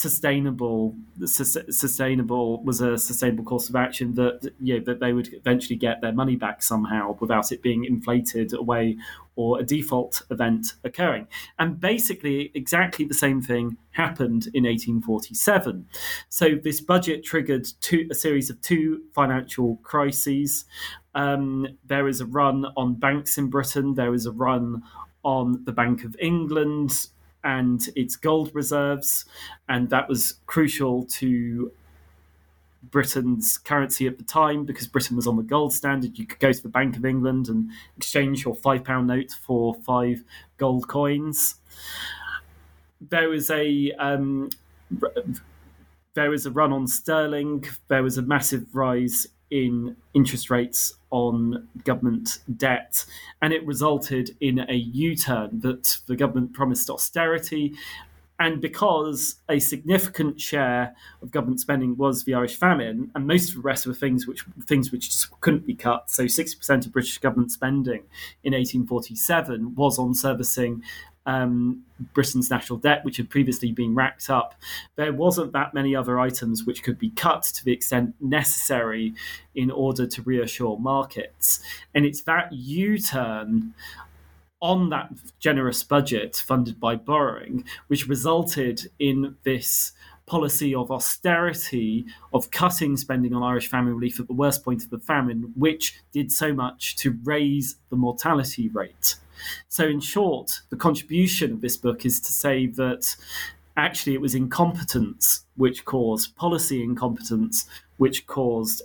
sustainable 0.00 0.96
sustainable 1.26 2.64
was 2.64 2.80
a 2.80 2.96
sustainable 2.96 3.44
course 3.44 3.68
of 3.68 3.76
action 3.76 4.14
that 4.14 4.50
you 4.58 4.78
know, 4.78 4.84
that 4.86 4.98
they 4.98 5.12
would 5.12 5.28
eventually 5.34 5.76
get 5.76 6.00
their 6.00 6.12
money 6.12 6.36
back 6.36 6.62
somehow 6.62 7.14
without 7.20 7.52
it 7.52 7.60
being 7.60 7.84
inflated 7.84 8.54
away 8.54 8.96
or 9.36 9.60
a 9.60 9.62
default 9.62 10.22
event 10.30 10.72
occurring. 10.84 11.28
And 11.58 11.78
basically 11.78 12.50
exactly 12.54 13.04
the 13.04 13.12
same 13.12 13.42
thing 13.42 13.76
happened 13.90 14.48
in 14.54 14.64
1847 14.64 15.86
so 16.30 16.54
this 16.54 16.80
budget 16.80 17.22
triggered 17.22 17.68
two, 17.82 18.08
a 18.10 18.14
series 18.14 18.48
of 18.48 18.58
two 18.62 19.02
financial 19.14 19.76
crises. 19.82 20.64
Um, 21.14 21.66
there 21.84 22.08
is 22.08 22.22
a 22.22 22.26
run 22.26 22.64
on 22.74 22.94
banks 22.94 23.36
in 23.36 23.50
britain. 23.50 23.96
There 23.96 24.14
is 24.14 24.24
a 24.24 24.32
run 24.32 24.82
on 25.22 25.62
the 25.66 25.72
bank 25.72 26.04
of 26.04 26.16
england 26.18 27.08
and 27.44 27.80
its 27.96 28.16
gold 28.16 28.50
reserves, 28.54 29.24
and 29.68 29.90
that 29.90 30.08
was 30.08 30.34
crucial 30.46 31.04
to 31.04 31.72
Britain's 32.82 33.58
currency 33.58 34.06
at 34.06 34.18
the 34.18 34.24
time 34.24 34.64
because 34.64 34.86
Britain 34.86 35.16
was 35.16 35.26
on 35.26 35.36
the 35.36 35.42
gold 35.42 35.72
standard. 35.72 36.18
You 36.18 36.26
could 36.26 36.38
go 36.38 36.52
to 36.52 36.62
the 36.62 36.68
Bank 36.68 36.96
of 36.96 37.04
England 37.04 37.48
and 37.48 37.70
exchange 37.96 38.44
your 38.44 38.54
five 38.54 38.84
pound 38.84 39.06
note 39.06 39.32
for 39.32 39.74
five 39.74 40.24
gold 40.56 40.88
coins. 40.88 41.56
There 43.00 43.28
was 43.28 43.50
a 43.50 43.92
um, 43.98 44.50
there 46.14 46.30
was 46.30 46.46
a 46.46 46.50
run 46.50 46.72
on 46.72 46.86
sterling. 46.86 47.64
There 47.88 48.02
was 48.02 48.18
a 48.18 48.22
massive 48.22 48.74
rise 48.74 49.26
in 49.50 49.96
interest 50.14 50.50
rates 50.50 50.94
on 51.10 51.68
government 51.84 52.38
debt, 52.56 53.04
and 53.42 53.52
it 53.52 53.66
resulted 53.66 54.36
in 54.40 54.60
a 54.60 54.74
U 54.74 55.16
turn 55.16 55.60
that 55.60 55.98
the 56.06 56.16
government 56.16 56.52
promised 56.52 56.88
austerity. 56.90 57.74
And 58.38 58.58
because 58.62 59.36
a 59.50 59.58
significant 59.58 60.40
share 60.40 60.96
of 61.20 61.30
government 61.30 61.60
spending 61.60 61.94
was 61.98 62.24
the 62.24 62.32
Irish 62.32 62.56
famine, 62.56 63.10
and 63.14 63.26
most 63.26 63.50
of 63.50 63.56
the 63.56 63.60
rest 63.60 63.86
were 63.86 63.92
things 63.92 64.26
which 64.26 64.46
things 64.66 64.90
which 64.90 65.10
just 65.10 65.38
couldn't 65.42 65.66
be 65.66 65.74
cut. 65.74 66.08
So, 66.08 66.26
sixty 66.26 66.56
percent 66.56 66.86
of 66.86 66.92
British 66.92 67.18
government 67.18 67.52
spending 67.52 68.02
in 68.42 68.54
1847 68.54 69.74
was 69.74 69.98
on 69.98 70.14
servicing 70.14 70.82
um, 71.30 71.84
Britain's 72.12 72.50
national 72.50 72.78
debt, 72.78 73.04
which 73.04 73.16
had 73.16 73.30
previously 73.30 73.70
been 73.72 73.94
racked 73.94 74.28
up, 74.28 74.54
there 74.96 75.12
wasn't 75.12 75.52
that 75.52 75.74
many 75.74 75.94
other 75.94 76.18
items 76.18 76.64
which 76.64 76.82
could 76.82 76.98
be 76.98 77.10
cut 77.10 77.44
to 77.44 77.64
the 77.64 77.72
extent 77.72 78.14
necessary 78.20 79.14
in 79.54 79.70
order 79.70 80.06
to 80.06 80.22
reassure 80.22 80.78
markets. 80.78 81.60
And 81.94 82.04
it's 82.04 82.22
that 82.22 82.52
U 82.52 82.98
turn 82.98 83.74
on 84.60 84.90
that 84.90 85.10
generous 85.38 85.82
budget 85.82 86.36
funded 86.36 86.80
by 86.80 86.96
borrowing, 86.96 87.64
which 87.86 88.08
resulted 88.08 88.90
in 88.98 89.36
this 89.44 89.92
policy 90.30 90.72
of 90.72 90.92
austerity, 90.92 92.06
of 92.32 92.52
cutting 92.52 92.96
spending 92.96 93.34
on 93.34 93.42
Irish 93.42 93.68
famine 93.68 93.94
relief 93.94 94.20
at 94.20 94.28
the 94.28 94.32
worst 94.32 94.64
point 94.64 94.84
of 94.84 94.90
the 94.90 95.00
famine, 95.00 95.52
which 95.56 96.00
did 96.12 96.30
so 96.30 96.54
much 96.54 96.94
to 96.96 97.18
raise 97.24 97.76
the 97.90 97.96
mortality 97.96 98.68
rate. 98.68 99.16
So, 99.68 99.88
in 99.88 99.98
short, 99.98 100.60
the 100.70 100.76
contribution 100.76 101.52
of 101.52 101.62
this 101.62 101.76
book 101.76 102.06
is 102.06 102.20
to 102.20 102.32
say 102.32 102.66
that 102.66 103.16
actually 103.76 104.14
it 104.14 104.20
was 104.20 104.36
incompetence 104.36 105.44
which 105.56 105.84
caused 105.84 106.36
policy 106.36 106.80
incompetence, 106.84 107.66
which 107.96 108.28
caused 108.28 108.82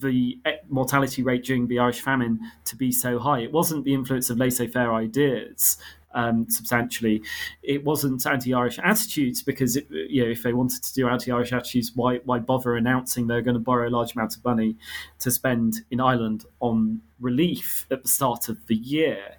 the 0.00 0.38
mortality 0.68 1.22
rate 1.22 1.44
during 1.44 1.66
the 1.66 1.78
Irish 1.78 2.02
famine 2.02 2.38
to 2.66 2.76
be 2.76 2.92
so 2.92 3.18
high. 3.18 3.40
It 3.40 3.52
wasn't 3.52 3.84
the 3.84 3.94
influence 3.94 4.28
of 4.28 4.36
laissez 4.36 4.66
faire 4.66 4.92
ideas 4.92 5.78
um, 6.14 6.46
substantially. 6.48 7.22
It 7.62 7.84
wasn't 7.84 8.26
anti-Irish 8.26 8.78
attitudes 8.78 9.42
because 9.42 9.76
it, 9.76 9.86
you 9.90 10.24
know 10.24 10.30
if 10.30 10.42
they 10.42 10.52
wanted 10.52 10.82
to 10.82 10.94
do 10.94 11.08
anti-Irish 11.08 11.52
attitudes, 11.52 11.92
why 11.94 12.18
why 12.24 12.38
bother 12.38 12.76
announcing 12.76 13.26
they're 13.26 13.42
going 13.42 13.54
to 13.54 13.60
borrow 13.60 13.88
a 13.88 13.90
large 13.90 14.14
amount 14.14 14.36
of 14.36 14.44
money 14.44 14.76
to 15.20 15.30
spend 15.30 15.82
in 15.90 16.00
Ireland 16.00 16.44
on 16.60 17.00
relief 17.20 17.86
at 17.90 18.02
the 18.02 18.08
start 18.08 18.48
of 18.48 18.66
the 18.66 18.76
year, 18.76 19.36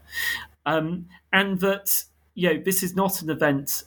um, 0.65 1.07
and 1.31 1.59
that 1.59 2.03
you 2.35 2.53
know 2.53 2.61
this 2.63 2.83
is 2.83 2.95
not 2.95 3.21
an 3.21 3.29
event 3.29 3.83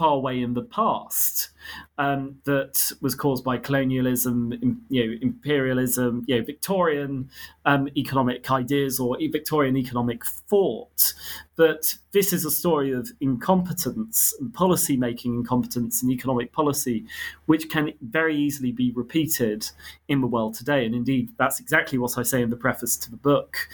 far 0.00 0.14
away 0.14 0.40
in 0.40 0.54
the 0.54 0.62
past 0.62 1.50
um, 1.98 2.36
that 2.44 2.90
was 3.02 3.14
caused 3.14 3.44
by 3.44 3.58
colonialism, 3.58 4.78
you 4.88 5.06
know, 5.06 5.18
imperialism, 5.20 6.24
you 6.26 6.38
know, 6.38 6.42
Victorian 6.42 7.28
um, 7.66 7.86
economic 7.98 8.50
ideas 8.50 8.98
or 8.98 9.18
Victorian 9.30 9.76
economic 9.76 10.24
thought. 10.24 11.12
But 11.54 11.96
this 12.12 12.32
is 12.32 12.46
a 12.46 12.50
story 12.50 12.92
of 12.92 13.10
incompetence 13.20 14.34
and 14.40 14.54
policy 14.54 14.96
making 14.96 15.34
incompetence 15.34 16.02
and 16.02 16.10
economic 16.10 16.50
policy, 16.50 17.04
which 17.44 17.68
can 17.68 17.92
very 18.00 18.34
easily 18.34 18.72
be 18.72 18.92
repeated 18.92 19.68
in 20.08 20.22
the 20.22 20.26
world 20.26 20.54
today. 20.54 20.86
And 20.86 20.94
indeed, 20.94 21.28
that's 21.36 21.60
exactly 21.60 21.98
what 21.98 22.16
I 22.16 22.22
say 22.22 22.40
in 22.40 22.48
the 22.48 22.56
preface 22.56 22.96
to 22.96 23.10
the 23.10 23.18
book 23.18 23.68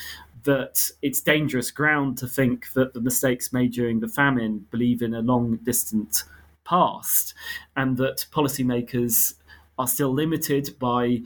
that 0.46 0.90
it's 1.02 1.20
dangerous 1.20 1.70
ground 1.70 2.18
to 2.18 2.26
think 2.26 2.72
that 2.72 2.94
the 2.94 3.00
mistakes 3.00 3.52
made 3.52 3.72
during 3.72 4.00
the 4.00 4.08
famine 4.08 4.66
believe 4.70 5.02
in 5.02 5.14
a 5.14 5.20
long 5.20 5.56
distant 5.62 6.24
past, 6.64 7.34
and 7.76 7.96
that 7.98 8.26
policymakers 8.32 9.34
are 9.78 9.86
still 9.86 10.12
limited 10.12 10.76
by 10.78 11.20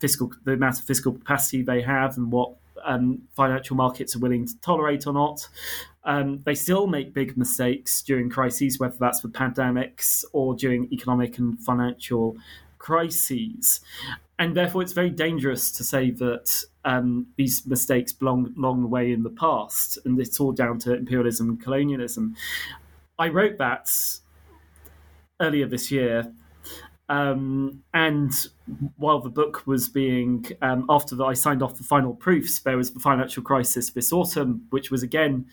fiscal 0.00 0.30
the 0.44 0.52
amount 0.52 0.78
of 0.78 0.84
fiscal 0.84 1.12
capacity 1.12 1.62
they 1.62 1.82
have 1.82 2.16
and 2.18 2.30
what 2.30 2.50
um, 2.84 3.22
financial 3.34 3.76
markets 3.76 4.14
are 4.14 4.18
willing 4.18 4.46
to 4.46 4.60
tolerate 4.60 5.06
or 5.06 5.12
not. 5.12 5.48
Um, 6.04 6.42
they 6.44 6.54
still 6.54 6.86
make 6.86 7.14
big 7.14 7.36
mistakes 7.36 8.02
during 8.02 8.28
crises, 8.28 8.78
whether 8.78 8.96
that's 8.98 9.22
with 9.22 9.32
pandemics 9.32 10.24
or 10.32 10.54
during 10.54 10.92
economic 10.92 11.38
and 11.38 11.58
financial 11.58 12.36
crises. 12.78 13.80
And 14.38 14.54
therefore, 14.54 14.82
it's 14.82 14.92
very 14.92 15.10
dangerous 15.10 15.72
to 15.72 15.84
say 15.84 16.10
that 16.10 16.64
um, 16.84 17.26
these 17.36 17.66
mistakes 17.66 18.12
belong 18.12 18.52
long 18.56 18.90
way 18.90 19.12
in 19.12 19.22
the 19.22 19.30
past, 19.30 19.98
and 20.04 20.20
it's 20.20 20.40
all 20.40 20.52
down 20.52 20.78
to 20.80 20.94
imperialism 20.94 21.48
and 21.48 21.62
colonialism. 21.62 22.36
I 23.18 23.28
wrote 23.28 23.58
that 23.58 23.88
earlier 25.40 25.66
this 25.66 25.90
year, 25.90 26.32
um, 27.08 27.82
and 27.92 28.32
while 28.96 29.20
the 29.20 29.30
book 29.30 29.66
was 29.66 29.88
being, 29.88 30.46
um, 30.62 30.86
after 30.88 31.22
I 31.22 31.34
signed 31.34 31.62
off 31.62 31.76
the 31.76 31.84
final 31.84 32.14
proofs, 32.14 32.60
there 32.60 32.76
was 32.76 32.92
the 32.92 33.00
financial 33.00 33.42
crisis 33.42 33.90
this 33.90 34.12
autumn, 34.12 34.66
which 34.70 34.90
was 34.90 35.02
again 35.02 35.46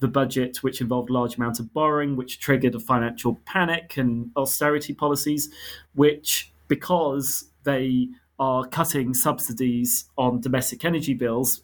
the 0.00 0.08
budget, 0.08 0.58
which 0.62 0.80
involved 0.80 1.10
large 1.10 1.36
amount 1.36 1.60
of 1.60 1.72
borrowing, 1.72 2.16
which 2.16 2.40
triggered 2.40 2.74
a 2.74 2.80
financial 2.80 3.40
panic 3.46 3.96
and 3.96 4.30
austerity 4.36 4.92
policies, 4.92 5.48
which, 5.94 6.52
because 6.66 7.48
they 7.62 8.08
are 8.38 8.66
cutting 8.66 9.14
subsidies 9.14 10.06
on 10.16 10.40
domestic 10.40 10.84
energy 10.84 11.14
bills 11.14 11.62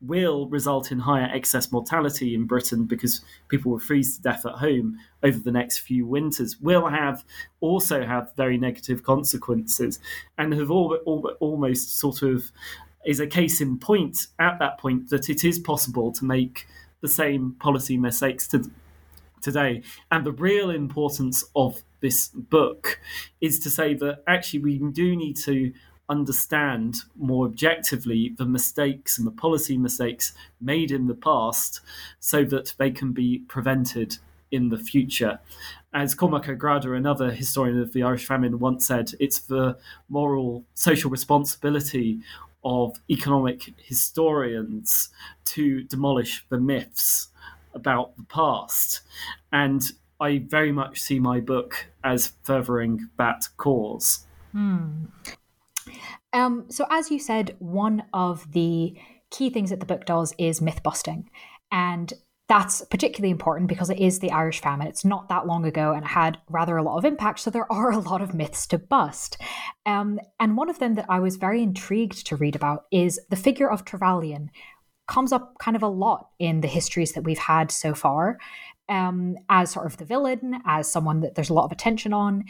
will 0.00 0.46
result 0.48 0.92
in 0.92 0.98
higher 0.98 1.28
excess 1.32 1.72
mortality 1.72 2.34
in 2.34 2.46
Britain 2.46 2.84
because 2.84 3.22
people 3.48 3.72
will 3.72 3.78
freeze 3.78 4.16
to 4.16 4.22
death 4.22 4.44
at 4.44 4.52
home 4.52 4.98
over 5.22 5.38
the 5.38 5.50
next 5.50 5.78
few 5.78 6.06
winters 6.06 6.60
will 6.60 6.88
have 6.88 7.24
also 7.60 8.04
have 8.04 8.30
very 8.36 8.58
negative 8.58 9.02
consequences 9.02 9.98
and 10.36 10.52
have 10.52 10.70
all, 10.70 10.98
all, 11.06 11.32
almost 11.40 11.98
sort 11.98 12.22
of 12.22 12.50
is 13.06 13.20
a 13.20 13.26
case 13.26 13.60
in 13.60 13.78
point 13.78 14.26
at 14.38 14.58
that 14.58 14.78
point 14.78 15.08
that 15.10 15.30
it 15.30 15.44
is 15.44 15.58
possible 15.58 16.12
to 16.12 16.24
make 16.24 16.66
the 17.00 17.08
same 17.08 17.54
policy 17.60 17.96
mistakes 17.96 18.48
to, 18.48 18.70
today. 19.40 19.82
And 20.10 20.26
the 20.26 20.32
real 20.32 20.70
importance 20.70 21.44
of 21.54 21.82
this 22.00 22.28
book 22.28 23.00
is 23.40 23.58
to 23.60 23.70
say 23.70 23.94
that 23.94 24.22
actually 24.26 24.60
we 24.60 24.78
do 24.78 25.16
need 25.16 25.36
to 25.38 25.72
understand 26.08 26.98
more 27.16 27.46
objectively 27.46 28.34
the 28.38 28.44
mistakes 28.44 29.18
and 29.18 29.26
the 29.26 29.32
policy 29.32 29.76
mistakes 29.76 30.32
made 30.60 30.90
in 30.90 31.06
the 31.06 31.14
past 31.14 31.80
so 32.20 32.44
that 32.44 32.74
they 32.78 32.90
can 32.90 33.12
be 33.12 33.38
prevented 33.48 34.18
in 34.50 34.68
the 34.68 34.78
future. 34.78 35.40
As 35.92 36.14
Cormac 36.14 36.48
O'Grada, 36.48 36.92
another 36.92 37.30
historian 37.30 37.80
of 37.80 37.92
the 37.92 38.02
Irish 38.02 38.26
famine, 38.26 38.58
once 38.58 38.86
said, 38.86 39.12
it's 39.18 39.40
the 39.40 39.76
moral 40.08 40.64
social 40.74 41.10
responsibility 41.10 42.20
of 42.64 42.96
economic 43.10 43.72
historians 43.78 45.10
to 45.44 45.82
demolish 45.84 46.44
the 46.48 46.58
myths 46.58 47.28
about 47.74 48.16
the 48.16 48.24
past. 48.24 49.02
And 49.52 49.82
I 50.20 50.38
very 50.38 50.72
much 50.72 51.00
see 51.00 51.20
my 51.20 51.40
book 51.40 51.86
as 52.02 52.32
furthering 52.42 53.08
that 53.18 53.48
cause. 53.56 54.26
Hmm. 54.52 55.06
Um, 56.32 56.66
so, 56.68 56.86
as 56.90 57.10
you 57.10 57.18
said, 57.18 57.56
one 57.58 58.04
of 58.12 58.52
the 58.52 58.96
key 59.30 59.50
things 59.50 59.70
that 59.70 59.80
the 59.80 59.86
book 59.86 60.04
does 60.04 60.34
is 60.38 60.60
myth 60.60 60.82
busting. 60.82 61.28
And 61.72 62.12
that's 62.48 62.84
particularly 62.84 63.30
important 63.30 63.68
because 63.68 63.90
it 63.90 63.98
is 63.98 64.20
the 64.20 64.30
Irish 64.30 64.60
famine. 64.60 64.86
It's 64.86 65.04
not 65.04 65.28
that 65.28 65.46
long 65.46 65.66
ago 65.66 65.92
and 65.92 66.04
it 66.04 66.08
had 66.08 66.38
rather 66.48 66.76
a 66.76 66.82
lot 66.82 66.98
of 66.98 67.04
impact. 67.04 67.40
So 67.40 67.50
there 67.50 67.70
are 67.72 67.90
a 67.90 67.98
lot 67.98 68.22
of 68.22 68.34
myths 68.34 68.66
to 68.68 68.78
bust. 68.78 69.36
Um, 69.84 70.20
and 70.38 70.56
one 70.56 70.70
of 70.70 70.78
them 70.78 70.94
that 70.94 71.06
I 71.08 71.18
was 71.18 71.36
very 71.36 71.62
intrigued 71.62 72.26
to 72.26 72.36
read 72.36 72.54
about 72.54 72.84
is 72.92 73.20
the 73.30 73.36
figure 73.36 73.70
of 73.70 73.84
Trevelyan. 73.84 74.50
Comes 75.08 75.32
up 75.32 75.58
kind 75.58 75.76
of 75.76 75.82
a 75.82 75.88
lot 75.88 76.30
in 76.38 76.60
the 76.60 76.68
histories 76.68 77.12
that 77.12 77.22
we've 77.22 77.38
had 77.38 77.70
so 77.70 77.94
far 77.94 78.38
um, 78.88 79.36
as 79.48 79.70
sort 79.70 79.86
of 79.86 79.96
the 79.96 80.04
villain, 80.04 80.60
as 80.66 80.90
someone 80.90 81.20
that 81.20 81.34
there's 81.34 81.50
a 81.50 81.54
lot 81.54 81.64
of 81.64 81.72
attention 81.72 82.12
on. 82.12 82.44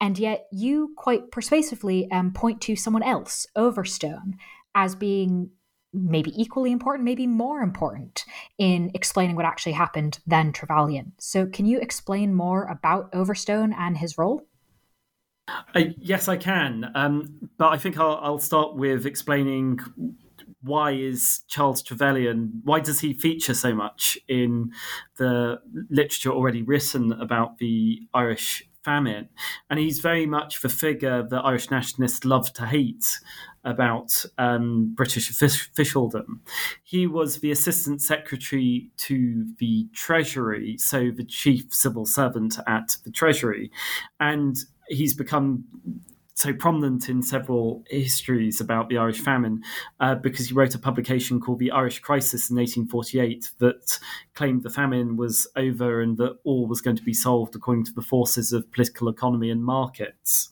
And 0.00 0.18
yet 0.18 0.46
you 0.52 0.94
quite 0.96 1.30
persuasively 1.30 2.10
um, 2.12 2.32
point 2.32 2.60
to 2.62 2.76
someone 2.76 3.02
else, 3.02 3.46
Overstone, 3.56 4.36
as 4.74 4.94
being 4.94 5.50
maybe 5.92 6.32
equally 6.40 6.70
important, 6.70 7.04
maybe 7.04 7.26
more 7.26 7.60
important 7.60 8.24
in 8.58 8.90
explaining 8.94 9.36
what 9.36 9.44
actually 9.44 9.72
happened 9.72 10.18
than 10.26 10.52
Trevelyan. 10.52 11.12
So, 11.18 11.46
can 11.46 11.66
you 11.66 11.78
explain 11.78 12.34
more 12.34 12.64
about 12.66 13.08
Overstone 13.12 13.72
and 13.72 13.96
his 13.96 14.18
role? 14.18 14.46
Uh, 15.74 15.84
yes, 15.98 16.28
I 16.28 16.36
can. 16.36 16.90
Um, 16.94 17.50
but 17.56 17.68
I 17.68 17.78
think 17.78 17.98
I'll, 17.98 18.18
I'll, 18.22 18.38
start 18.38 18.76
with 18.76 19.06
explaining 19.06 19.78
why 20.62 20.92
is 20.92 21.40
Charles 21.48 21.82
Trevelyan, 21.82 22.60
why 22.64 22.80
does 22.80 23.00
he 23.00 23.14
feature 23.14 23.54
so 23.54 23.74
much 23.74 24.18
in 24.28 24.72
the 25.16 25.58
literature 25.88 26.30
already 26.30 26.62
written 26.62 27.12
about 27.12 27.58
the 27.58 28.00
Irish 28.12 28.67
famine? 28.88 29.28
And 29.68 29.78
he's 29.78 29.98
very 30.00 30.24
much 30.24 30.62
the 30.62 30.68
figure 30.70 31.22
that 31.22 31.44
Irish 31.44 31.70
nationalists 31.70 32.24
love 32.24 32.52
to 32.54 32.64
hate 32.64 33.20
about 33.64 34.24
um, 34.38 34.94
British 34.94 35.28
officialdom. 35.30 36.40
He 36.84 37.06
was 37.06 37.40
the 37.40 37.50
assistant 37.50 38.00
secretary 38.00 38.90
to 39.08 39.46
the 39.58 39.86
Treasury, 39.92 40.78
so 40.78 41.10
the 41.10 41.24
chief 41.24 41.74
civil 41.74 42.06
servant 42.06 42.58
at 42.66 42.96
the 43.04 43.10
Treasury, 43.10 43.70
and 44.18 44.56
he's 44.88 45.12
become 45.12 45.64
so 46.38 46.54
prominent 46.54 47.08
in 47.08 47.20
several 47.20 47.82
histories 47.90 48.60
about 48.60 48.88
the 48.88 48.96
Irish 48.96 49.18
famine 49.18 49.60
uh, 49.98 50.14
because 50.14 50.46
he 50.46 50.54
wrote 50.54 50.72
a 50.72 50.78
publication 50.78 51.40
called 51.40 51.58
The 51.58 51.72
Irish 51.72 51.98
Crisis 51.98 52.48
in 52.48 52.56
1848 52.56 53.50
that 53.58 53.98
claimed 54.34 54.62
the 54.62 54.70
famine 54.70 55.16
was 55.16 55.48
over 55.56 56.00
and 56.00 56.16
that 56.18 56.38
all 56.44 56.68
was 56.68 56.80
going 56.80 56.94
to 56.94 57.02
be 57.02 57.12
solved 57.12 57.56
according 57.56 57.86
to 57.86 57.92
the 57.92 58.02
forces 58.02 58.52
of 58.52 58.70
political 58.70 59.08
economy 59.08 59.50
and 59.50 59.64
markets. 59.64 60.50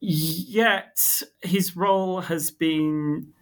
Yet 0.00 0.98
his 1.42 1.76
role 1.76 2.22
has 2.22 2.50
been 2.50 3.34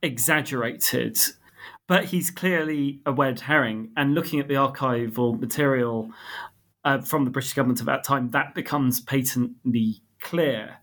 exaggerated, 0.00 1.18
but 1.86 2.06
he's 2.06 2.30
clearly 2.30 3.02
a 3.04 3.12
red 3.12 3.40
herring. 3.40 3.90
And 3.98 4.14
looking 4.14 4.40
at 4.40 4.48
the 4.48 4.54
archival 4.54 5.38
material 5.38 6.10
uh, 6.84 7.00
from 7.00 7.24
the 7.24 7.30
British 7.30 7.54
government 7.54 7.80
at 7.80 7.86
that 7.86 8.04
time, 8.04 8.30
that 8.30 8.54
becomes 8.54 9.00
patently 9.00 10.02
clear 10.20 10.78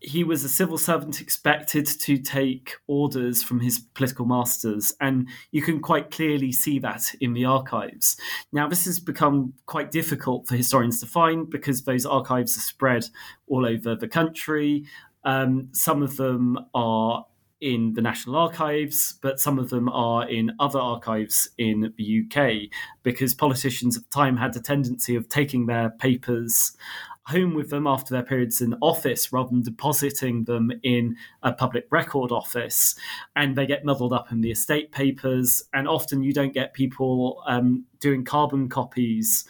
he 0.00 0.24
was 0.24 0.42
a 0.42 0.48
civil 0.48 0.78
servant 0.78 1.20
expected 1.20 1.86
to 1.86 2.16
take 2.16 2.76
orders 2.86 3.42
from 3.42 3.60
his 3.60 3.78
political 3.78 4.24
masters, 4.24 4.94
and 5.00 5.28
you 5.50 5.62
can 5.62 5.80
quite 5.80 6.10
clearly 6.10 6.52
see 6.52 6.78
that 6.78 7.14
in 7.20 7.34
the 7.34 7.44
archives. 7.44 8.16
Now, 8.50 8.66
this 8.66 8.86
has 8.86 8.98
become 8.98 9.52
quite 9.66 9.90
difficult 9.90 10.48
for 10.48 10.56
historians 10.56 11.00
to 11.00 11.06
find 11.06 11.50
because 11.50 11.84
those 11.84 12.06
archives 12.06 12.56
are 12.56 12.60
spread 12.60 13.04
all 13.46 13.66
over 13.66 13.94
the 13.94 14.08
country. 14.08 14.86
Um, 15.24 15.68
some 15.72 16.02
of 16.02 16.16
them 16.16 16.58
are 16.74 17.26
in 17.60 17.92
the 17.94 18.00
National 18.00 18.36
Archives, 18.36 19.18
but 19.20 19.38
some 19.38 19.58
of 19.58 19.70
them 19.70 19.88
are 19.88 20.28
in 20.28 20.52
other 20.58 20.78
archives 20.78 21.48
in 21.58 21.92
the 21.96 22.24
UK 22.24 22.70
because 23.02 23.34
politicians 23.34 23.96
at 23.96 24.02
the 24.04 24.10
time 24.10 24.36
had 24.36 24.56
a 24.56 24.60
tendency 24.60 25.14
of 25.14 25.28
taking 25.28 25.66
their 25.66 25.90
papers 25.90 26.76
home 27.30 27.54
with 27.54 27.70
them 27.70 27.86
after 27.86 28.12
their 28.12 28.22
periods 28.22 28.60
in 28.60 28.74
office 28.80 29.32
rather 29.32 29.50
than 29.50 29.62
depositing 29.62 30.44
them 30.44 30.70
in 30.82 31.16
a 31.42 31.52
public 31.52 31.86
record 31.90 32.32
office. 32.32 32.94
And 33.36 33.56
they 33.56 33.66
get 33.66 33.84
muddled 33.84 34.12
up 34.12 34.30
in 34.30 34.40
the 34.40 34.50
estate 34.50 34.92
papers. 34.92 35.62
And 35.72 35.88
often 35.88 36.22
you 36.22 36.32
don't 36.32 36.54
get 36.54 36.74
people 36.74 37.42
um, 37.46 37.84
doing 38.00 38.24
carbon 38.24 38.68
copies 38.68 39.44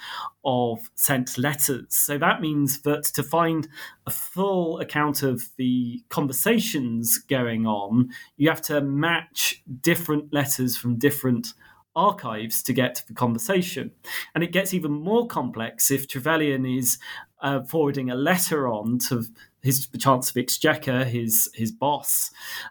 of 0.45 0.91
sent 0.95 1.39
letters. 1.39 1.87
So 1.89 2.19
that 2.19 2.41
means 2.41 2.83
that 2.83 3.05
to 3.05 3.23
find 3.23 3.69
a 4.07 4.11
full 4.11 4.79
account 4.81 5.23
of 5.23 5.49
the 5.57 6.03
conversations 6.09 7.19
going 7.19 7.67
on, 7.67 8.11
you 8.37 8.49
have 8.49 8.63
to 8.63 8.81
match 8.81 9.63
different 9.81 10.33
letters 10.33 10.77
from 10.77 10.97
different 10.97 11.55
archives 11.97 12.63
to 12.63 12.73
get 12.73 13.03
the 13.09 13.15
conversation. 13.15 13.91
And 14.35 14.45
it 14.45 14.53
gets 14.53 14.73
even 14.75 14.93
more 14.93 15.27
complex 15.27 15.91
if 15.91 16.07
Trevelyan 16.07 16.65
is 16.65 16.99
uh, 17.43 17.63
forwarding 17.63 18.11
a 18.11 18.15
letter 18.15 18.69
on 18.69 18.99
to 19.09 19.25
his 19.63 19.89
Chancellor 19.99 20.41
of 20.41 20.45
Exchequer, 20.45 21.05
his 21.05 21.51
his 21.55 21.71
boss, 21.73 22.31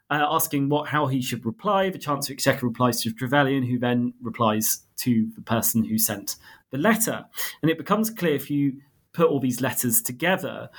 uh, 0.10 0.26
asking 0.30 0.70
what 0.70 0.90
how 0.90 1.08
he 1.08 1.22
should 1.22 1.46
reply. 1.46 1.90
The 1.90 2.00
Chancellor 2.00 2.34
of 2.34 2.38
Exchequer 2.38 2.66
replies 2.66 3.02
to 3.04 3.14
Trevelyan, 3.14 3.64
who 3.64 3.80
then 3.80 4.14
replies 4.22 4.82
to 4.98 5.30
the 5.36 5.42
person 5.42 5.84
who 5.84 5.98
sent 5.98 6.36
the 6.72 6.78
letter. 6.78 7.26
And 7.62 7.72
it 7.72 7.78
becomes 7.78 8.10
clear 8.10 8.36
if 8.36 8.50
you 8.50 8.82
put 9.12 9.28
all 9.28 9.40
these 9.40 9.60
letters 9.60 10.02
together 10.02 10.70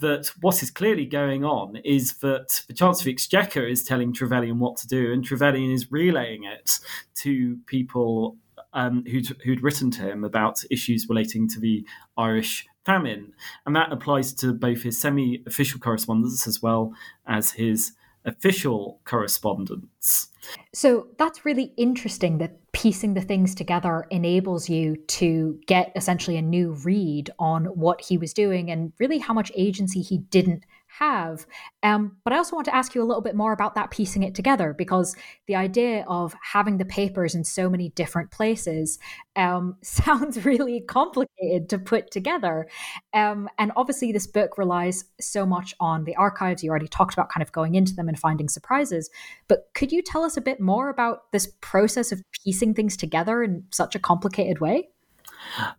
that 0.00 0.30
what 0.40 0.62
is 0.62 0.70
clearly 0.70 1.06
going 1.06 1.44
on 1.44 1.76
is 1.84 2.18
that 2.18 2.62
the 2.68 2.74
Chancellor 2.74 3.10
of 3.10 3.14
Exchequer 3.14 3.66
is 3.66 3.82
telling 3.82 4.12
Trevelyan 4.12 4.58
what 4.58 4.76
to 4.78 4.86
do, 4.86 5.12
and 5.12 5.24
Trevelyan 5.24 5.70
is 5.70 5.90
relaying 5.90 6.44
it 6.44 6.78
to 7.16 7.58
people 7.66 8.36
um, 8.72 9.04
who'd, 9.06 9.26
who'd 9.44 9.62
written 9.62 9.90
to 9.92 10.02
him 10.02 10.24
about 10.24 10.62
issues 10.70 11.08
relating 11.08 11.48
to 11.48 11.60
the 11.60 11.84
Irish 12.16 12.66
famine. 12.88 13.34
And 13.66 13.76
that 13.76 13.92
applies 13.92 14.32
to 14.34 14.54
both 14.54 14.82
his 14.82 14.98
semi 14.98 15.42
official 15.46 15.78
correspondence 15.78 16.46
as 16.46 16.62
well 16.62 16.94
as 17.26 17.52
his 17.52 17.92
official 18.24 19.00
correspondence. 19.04 20.28
So 20.72 21.08
that's 21.18 21.44
really 21.44 21.72
interesting 21.76 22.38
that 22.38 22.72
piecing 22.72 23.14
the 23.14 23.20
things 23.20 23.54
together 23.54 24.06
enables 24.10 24.68
you 24.68 24.96
to 25.08 25.60
get 25.66 25.92
essentially 25.96 26.36
a 26.36 26.42
new 26.42 26.72
read 26.72 27.30
on 27.38 27.66
what 27.66 28.00
he 28.00 28.16
was 28.16 28.32
doing 28.32 28.70
and 28.70 28.92
really 28.98 29.18
how 29.18 29.34
much 29.34 29.52
agency 29.54 30.00
he 30.00 30.18
didn't 30.18 30.64
have. 30.98 31.46
Um, 31.82 32.16
but 32.24 32.32
I 32.32 32.36
also 32.36 32.56
want 32.56 32.66
to 32.66 32.74
ask 32.74 32.94
you 32.94 33.02
a 33.02 33.04
little 33.04 33.22
bit 33.22 33.36
more 33.36 33.52
about 33.52 33.74
that 33.74 33.90
piecing 33.90 34.22
it 34.22 34.34
together 34.34 34.74
because 34.76 35.16
the 35.46 35.56
idea 35.56 36.04
of 36.08 36.34
having 36.42 36.78
the 36.78 36.84
papers 36.84 37.34
in 37.34 37.44
so 37.44 37.70
many 37.70 37.90
different 37.90 38.30
places 38.30 38.98
um, 39.36 39.76
sounds 39.82 40.44
really 40.44 40.80
complicated 40.80 41.68
to 41.68 41.78
put 41.78 42.10
together. 42.10 42.68
Um, 43.14 43.48
and 43.58 43.72
obviously, 43.76 44.12
this 44.12 44.26
book 44.26 44.58
relies 44.58 45.04
so 45.20 45.46
much 45.46 45.74
on 45.80 46.04
the 46.04 46.16
archives. 46.16 46.62
You 46.62 46.70
already 46.70 46.88
talked 46.88 47.14
about 47.14 47.30
kind 47.30 47.42
of 47.42 47.52
going 47.52 47.74
into 47.74 47.94
them 47.94 48.08
and 48.08 48.18
finding 48.18 48.48
surprises. 48.48 49.10
But 49.46 49.68
could 49.74 49.92
you 49.92 50.02
tell 50.02 50.24
us 50.24 50.36
a 50.36 50.42
bit 50.42 50.60
more 50.60 50.88
about 50.88 51.30
this 51.32 51.52
process 51.60 52.12
of 52.12 52.22
piecing 52.44 52.74
things 52.74 52.96
together 52.96 53.42
in 53.42 53.64
such 53.70 53.94
a 53.94 53.98
complicated 53.98 54.60
way? 54.60 54.88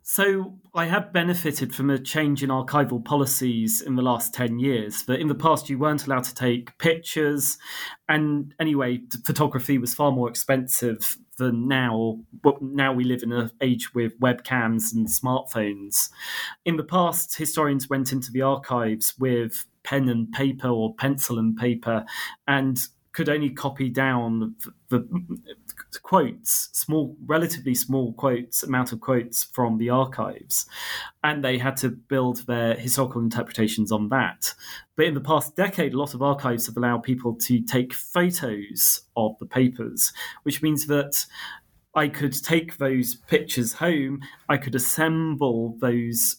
So 0.02 0.58
I 0.74 0.86
have 0.86 1.13
benefited 1.13 1.74
from 1.74 1.89
a 1.89 2.00
change 2.00 2.43
in 2.43 2.50
archival 2.50 3.04
policies 3.04 3.82
in 3.82 3.95
the 3.95 4.02
last 4.02 4.34
10 4.34 4.60
years. 4.60 5.04
That 5.04 5.19
in 5.19 5.28
the 5.28 5.36
past 5.36 5.69
you 5.69 5.78
weren't 5.78 6.06
allowed 6.06 6.24
to 6.26 6.34
take 6.36 6.78
pictures, 6.78 7.58
and 8.08 8.54
anyway, 8.60 9.02
photography 9.26 9.78
was 9.78 9.93
far 9.93 10.12
more 10.12 10.30
expensive 10.30 11.17
than 11.38 11.67
now. 11.67 12.19
But 12.43 12.62
now 12.62 12.93
we 12.93 13.04
live 13.04 13.24
in 13.24 13.32
an 13.32 13.52
age 13.62 13.93
with 13.93 14.19
webcams 14.19 14.93
and 14.93 15.08
smartphones. 15.08 16.10
In 16.65 16.78
the 16.78 16.84
past, 16.84 17.38
historians 17.38 17.89
went 17.89 18.12
into 18.12 18.32
the 18.32 18.41
archives 18.41 19.15
with 19.17 19.65
pen 19.84 20.10
and 20.10 20.32
paper 20.32 20.67
or 20.67 20.93
pencil 20.95 21.39
and 21.39 21.56
paper 21.58 22.06
and 22.48 22.80
could 23.12 23.30
only 23.30 23.50
copy 23.50 23.89
down 23.89 24.56
the, 24.89 25.00
the 25.00 25.24
quotes, 26.04 26.70
small, 26.74 27.15
relatively 27.26 27.76
small 27.76 28.13
quotes, 28.13 28.63
amount 28.63 28.92
of 28.92 29.00
quotes 29.00 29.44
from 29.44 29.78
the 29.78 29.89
archives, 29.89 30.65
and 31.24 31.44
they 31.44 31.58
had 31.58 31.78
to 31.78 31.89
build 31.89 32.46
their 32.48 32.76
historical 32.76 33.22
interpretations 33.22 33.92
on 33.92 34.10
that. 34.10 34.54
But 34.96 35.06
in 35.06 35.13
the 35.13 35.22
past 35.22 35.56
decade, 35.56 35.94
a 35.94 35.98
lot 35.98 36.13
of 36.13 36.22
archives 36.22 36.68
have 36.68 36.78
allowed 36.78 37.04
people 37.04 37.36
to 37.36 37.62
take 37.62 37.94
photos 37.94 39.02
of 39.15 39.38
the 39.39 39.46
papers, 39.46 40.13
which 40.44 40.62
means 40.62 40.88
that 40.88 41.26
I 41.96 42.08
could 42.08 42.34
take 42.44 42.78
those 42.78 43.15
pictures 43.15 43.74
home, 43.74 44.22
I 44.48 44.58
could 44.58 44.76
assemble 44.76 45.76
those 45.80 46.38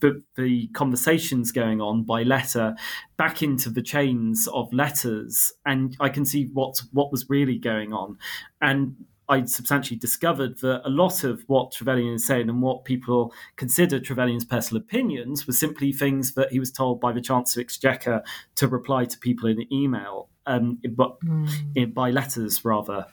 the, 0.00 0.22
the 0.36 0.68
conversations 0.68 1.52
going 1.52 1.80
on 1.80 2.04
by 2.04 2.22
letter 2.22 2.74
back 3.16 3.42
into 3.42 3.70
the 3.70 3.82
chains 3.82 4.48
of 4.52 4.72
letters, 4.72 5.52
and 5.64 5.96
I 6.00 6.08
can 6.08 6.24
see 6.24 6.50
what 6.52 6.82
what 6.92 7.10
was 7.10 7.28
really 7.28 7.58
going 7.58 7.92
on. 7.92 8.18
And 8.60 8.96
I 9.28 9.44
substantially 9.44 9.98
discovered 9.98 10.58
that 10.58 10.82
a 10.84 10.90
lot 10.90 11.24
of 11.24 11.42
what 11.46 11.72
Trevelyan 11.72 12.14
is 12.14 12.26
saying 12.26 12.48
and 12.48 12.62
what 12.62 12.84
people 12.84 13.32
consider 13.56 13.98
Trevelyan's 13.98 14.44
personal 14.44 14.80
opinions 14.82 15.46
were 15.46 15.52
simply 15.52 15.92
things 15.92 16.34
that 16.34 16.52
he 16.52 16.60
was 16.60 16.70
told 16.70 17.00
by 17.00 17.12
the 17.12 17.20
Chancellor 17.20 17.62
Exchequer 17.62 18.22
to 18.56 18.68
reply 18.68 19.04
to 19.04 19.18
people 19.18 19.48
in 19.48 19.72
email, 19.72 20.28
um, 20.46 20.78
but 20.90 21.18
mm. 21.20 21.50
in, 21.74 21.92
by 21.92 22.10
letters 22.10 22.64
rather. 22.64 23.06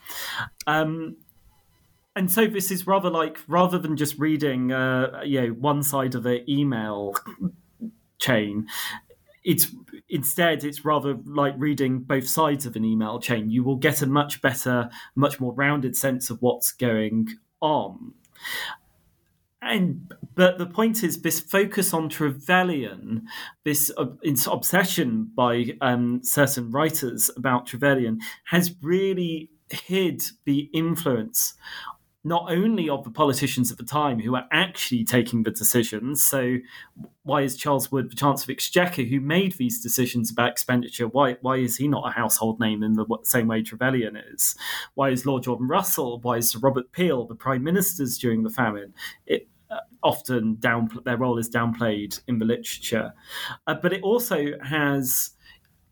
Um, 0.67 1.17
and 2.15 2.32
so 2.32 2.47
this 2.47 2.71
is 2.71 2.86
rather 2.86 3.10
like 3.10 3.39
rather 3.47 3.78
than 3.78 3.97
just 3.97 4.17
reading 4.19 4.71
uh, 4.71 5.21
you 5.23 5.41
know 5.41 5.47
one 5.54 5.84
side 5.84 6.15
of 6.15 6.23
the 6.23 6.49
email 6.49 7.15
chain 8.19 8.67
it's 9.43 9.67
instead 10.10 10.63
it's 10.63 10.86
rather 10.86 11.17
like 11.26 11.54
reading 11.58 11.99
both 11.99 12.28
sides 12.28 12.65
of 12.65 12.76
an 12.76 12.86
email 12.86 13.19
chain. 13.19 13.49
You 13.49 13.63
will 13.63 13.76
get 13.76 14.02
a 14.02 14.08
much 14.08 14.41
better 14.41 14.89
much 15.15 15.39
more 15.39 15.54
rounded 15.54 15.95
sense 15.95 16.30
of 16.30 16.41
what's 16.41 16.71
going 16.71 17.28
on. 17.62 18.13
And 19.62 20.12
but 20.36 20.58
the 20.58 20.65
point 20.65 21.04
is 21.04 21.21
this 21.21 21.39
focus 21.39 21.93
on 21.93 22.10
Trevelyan, 22.10 23.28
this 23.63 23.91
uh, 23.97 24.08
obsession 24.52 25.32
by 25.36 25.78
um, 25.80 26.21
certain 26.23 26.69
writers 26.71 27.30
about 27.38 27.65
Trevelyan, 27.65 28.19
has 28.45 28.76
really 28.82 29.49
hid 29.69 30.21
the 30.45 30.69
influence 30.73 31.56
not 32.23 32.49
only 32.49 32.88
of 32.89 33.03
the 33.03 33.09
politicians 33.09 33.71
at 33.71 33.77
the 33.77 33.83
time 33.83 34.19
who 34.19 34.36
are 34.36 34.47
actually 34.51 35.03
taking 35.03 35.43
the 35.43 35.51
decisions. 35.51 36.23
So, 36.23 36.57
why 37.23 37.41
is 37.41 37.57
Charles 37.57 37.91
Wood, 37.91 38.12
the 38.12 38.15
Chancellor 38.15 38.53
of 38.53 38.55
Exchequer, 38.55 39.03
who 39.03 39.19
made 39.19 39.53
these 39.53 39.81
decisions 39.81 40.31
about 40.31 40.51
expenditure, 40.51 41.07
why 41.07 41.38
why 41.41 41.57
is 41.57 41.77
he 41.77 41.88
not 41.88 42.07
a 42.07 42.12
household 42.12 42.59
name 42.59 42.81
in 42.81 42.93
the 42.93 43.05
same 43.23 43.47
way 43.47 43.62
Trevelyan 43.62 44.15
is? 44.15 44.55
Why 44.95 45.09
is 45.09 45.25
Lord 45.25 45.43
John 45.43 45.67
Russell? 45.67 46.19
Why 46.19 46.38
is 46.38 46.55
Robert 46.55 46.91
Peel, 46.91 47.25
the 47.25 47.36
prime 47.36 47.63
ministers 47.63 48.17
during 48.17 48.43
the 48.43 48.49
famine? 48.49 48.93
It, 49.25 49.47
uh, 49.69 49.77
often 50.03 50.55
down 50.55 50.89
their 51.03 51.17
role 51.17 51.38
is 51.38 51.49
downplayed 51.49 52.21
in 52.27 52.39
the 52.39 52.45
literature, 52.45 53.13
uh, 53.67 53.73
but 53.73 53.91
it 53.91 54.01
also 54.01 54.51
has 54.63 55.31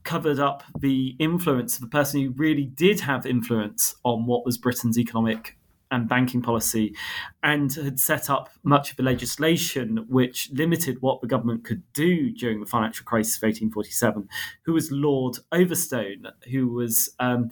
covered 0.03 0.39
up 0.39 0.63
the 0.79 1.15
influence 1.19 1.75
of 1.75 1.81
the 1.81 1.87
person 1.87 2.21
who 2.21 2.31
really 2.31 2.65
did 2.65 2.99
have 2.99 3.25
influence 3.25 3.95
on 4.03 4.25
what 4.25 4.45
was 4.45 4.57
Britain's 4.57 4.97
economic 4.97 5.57
and 5.91 6.07
banking 6.07 6.41
policy 6.41 6.95
and 7.43 7.73
had 7.73 7.99
set 7.99 8.29
up 8.29 8.49
much 8.63 8.91
of 8.91 8.97
the 8.97 9.03
legislation 9.03 10.05
which 10.07 10.49
limited 10.51 11.01
what 11.01 11.21
the 11.21 11.27
government 11.27 11.63
could 11.63 11.83
do 11.93 12.31
during 12.31 12.59
the 12.59 12.65
financial 12.65 13.05
crisis 13.05 13.35
of 13.35 13.43
1847, 13.43 14.27
who 14.63 14.73
was 14.73 14.91
Lord 14.91 15.37
Overstone, 15.51 16.27
who 16.49 16.69
was 16.69 17.13
um, 17.19 17.49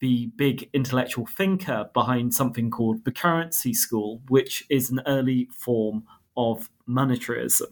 the 0.00 0.30
big 0.36 0.70
intellectual 0.72 1.26
thinker 1.26 1.90
behind 1.92 2.32
something 2.32 2.70
called 2.70 3.04
the 3.04 3.12
currency 3.12 3.74
school, 3.74 4.22
which 4.28 4.64
is 4.70 4.90
an 4.90 5.00
early 5.06 5.48
form 5.52 6.04
of 6.36 6.70
monetarism. 6.88 7.66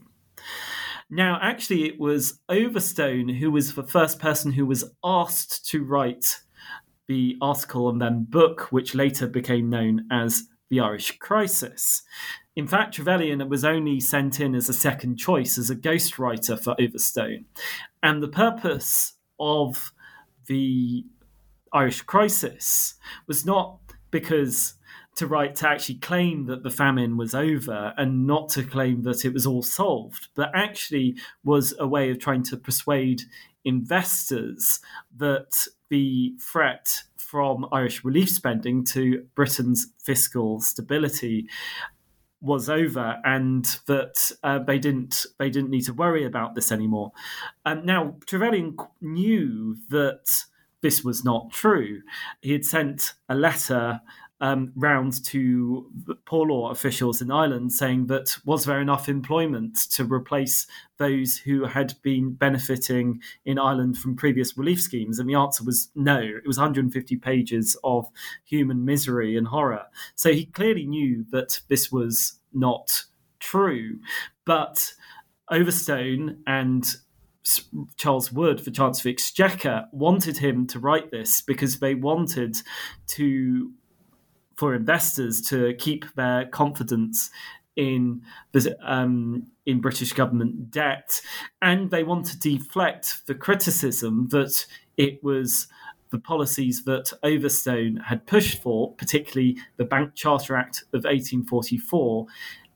Now, 1.11 1.39
actually, 1.41 1.85
it 1.85 1.99
was 1.99 2.41
Overstone 2.51 3.31
who 3.31 3.51
was 3.51 3.75
the 3.75 3.83
first 3.83 4.19
person 4.19 4.53
who 4.53 4.67
was 4.67 4.93
asked 5.03 5.67
to 5.71 5.83
write 5.83 6.41
the 7.09 7.37
article 7.41 7.89
and 7.89 8.01
then 8.01 8.27
book, 8.29 8.71
which 8.71 8.95
later 8.95 9.27
became 9.27 9.71
known 9.71 10.07
as 10.11 10.45
the 10.71 10.81
Irish 10.81 11.19
Crisis. 11.19 12.03
In 12.55 12.67
fact, 12.67 12.95
Trevelyan 12.95 13.49
was 13.49 13.65
only 13.65 14.01
sent 14.01 14.41
in 14.41 14.55
as 14.55 14.69
a 14.69 14.75
second 14.75 15.17
choice 15.17 15.59
as 15.59 15.71
a 15.71 15.77
ghostwriter 15.77 16.63
for 16.63 16.77
Overstone. 16.81 17.47
And 18.03 18.23
the 18.23 18.29
purpose 18.29 19.15
of 19.41 19.93
the 20.47 21.05
Irish 21.73 22.03
Crisis 22.03 22.95
was 23.27 23.47
not 23.47 23.79
because 24.11 24.75
to 25.17 25.27
write 25.27 25.57
to 25.57 25.69
actually 25.69 25.97
claim 25.97 26.47
that 26.47 26.63
the 26.63 26.71
famine 26.71 27.17
was 27.17 27.35
over 27.35 27.93
and 27.97 28.27
not 28.27 28.49
to 28.51 28.63
claim 28.63 29.03
that 29.03 29.25
it 29.25 29.33
was 29.33 29.47
all 29.47 29.63
solved, 29.63 30.29
but 30.35 30.51
actually 30.55 31.17
was 31.45 31.75
a 31.79 31.87
way 31.89 32.11
of 32.11 32.21
trying 32.21 32.43
to 32.45 32.57
persuade 32.57 33.23
investors 33.69 34.81
that 35.17 35.67
the 35.91 36.35
threat 36.41 36.89
from 37.17 37.67
Irish 37.73 38.05
relief 38.05 38.31
spending 38.31 38.85
to 38.87 39.27
Britain's 39.35 39.89
fiscal 40.03 40.61
stability 40.61 41.47
was 42.41 42.71
over 42.71 43.17
and 43.25 43.65
that 43.87 44.31
uh, 44.43 44.61
they 44.61 44.79
didn't 44.79 45.27
they 45.39 45.51
didn't 45.51 45.71
need 45.71 45.85
to 45.85 45.93
worry 45.93 46.25
about 46.25 46.55
this 46.55 46.71
anymore. 46.71 47.13
Um, 47.67 47.85
now 47.85 48.17
Trevelyan 48.27 48.77
knew 49.01 49.77
that 49.91 50.45
this 50.81 51.03
was 51.03 51.25
not 51.25 51.51
true. 51.51 52.03
He 52.41 52.53
had 52.53 52.65
sent 52.65 53.15
a 53.29 53.35
letter 53.35 54.01
um, 54.41 54.73
round 54.77 55.25
to 55.27 55.91
poor 56.25 56.47
law 56.47 56.71
officials 56.71 57.21
in 57.21 57.31
Ireland 57.31 57.73
saying 57.73 58.07
that 58.07 58.37
was 58.45 58.65
there 58.65 58.81
enough 58.81 59.09
employment 59.09 59.77
to 59.93 60.05
replace 60.05 60.67
those 60.99 61.39
who 61.39 61.65
had 61.65 61.95
been 62.03 62.35
benefiting 62.35 63.21
in 63.45 63.59
Ireland 63.59 63.99
from 63.99 64.17
previous 64.17 64.57
relief 64.57 64.81
schemes? 64.81 65.19
And 65.19 65.29
the 65.29 65.35
answer 65.35 65.65
was 65.65 65.89
no. 65.95 66.19
It 66.21 66.47
was 66.47 66.59
150 66.59 67.17
pages 67.17 67.77
of 67.83 68.09
human 68.45 68.85
misery 68.85 69.37
and 69.37 69.49
horror. 69.49 69.87
So 70.15 70.33
he 70.33 70.47
clearly 70.47 70.87
knew 70.87 71.25
that 71.31 71.61
this 71.69 71.91
was 71.91 72.39
not 72.53 73.05
true. 73.41 73.99
But 74.45 74.93
Overstone 75.51 76.43
and 76.47 76.87
Charles 77.97 78.31
Wood, 78.31 78.61
the 78.61 78.71
Chancellor 78.71 79.11
Exchequer, 79.11 79.87
wanted 79.93 80.39
him 80.39 80.67
to 80.69 80.79
write 80.79 81.11
this 81.11 81.41
because 81.41 81.79
they 81.79 81.95
wanted 81.95 82.59
to 83.09 83.73
for 84.59 84.75
investors 84.75 85.41
to 85.41 85.73
keep 85.75 86.05
their 86.17 86.45
confidence 86.47 87.31
in 87.77 88.21
the, 88.51 88.77
um, 88.83 89.47
in 89.67 89.81
British 89.81 90.13
government 90.13 90.73
debt, 90.73 91.23
and 91.63 91.93
they 91.93 92.03
want 92.03 92.27
to 92.27 92.39
deflect 92.41 93.25
the 93.29 93.37
criticism 93.37 94.27
that 94.33 94.67
it 94.97 95.23
was 95.23 95.69
the 96.11 96.19
policies 96.19 96.83
that 96.87 97.13
Overstone 97.23 97.99
had 97.99 98.27
pushed 98.27 98.61
for, 98.61 98.93
particularly 98.95 99.59
the 99.77 99.85
Bank 99.85 100.17
Charter 100.17 100.57
Act 100.57 100.83
of 100.93 101.05
1844, 101.05 102.27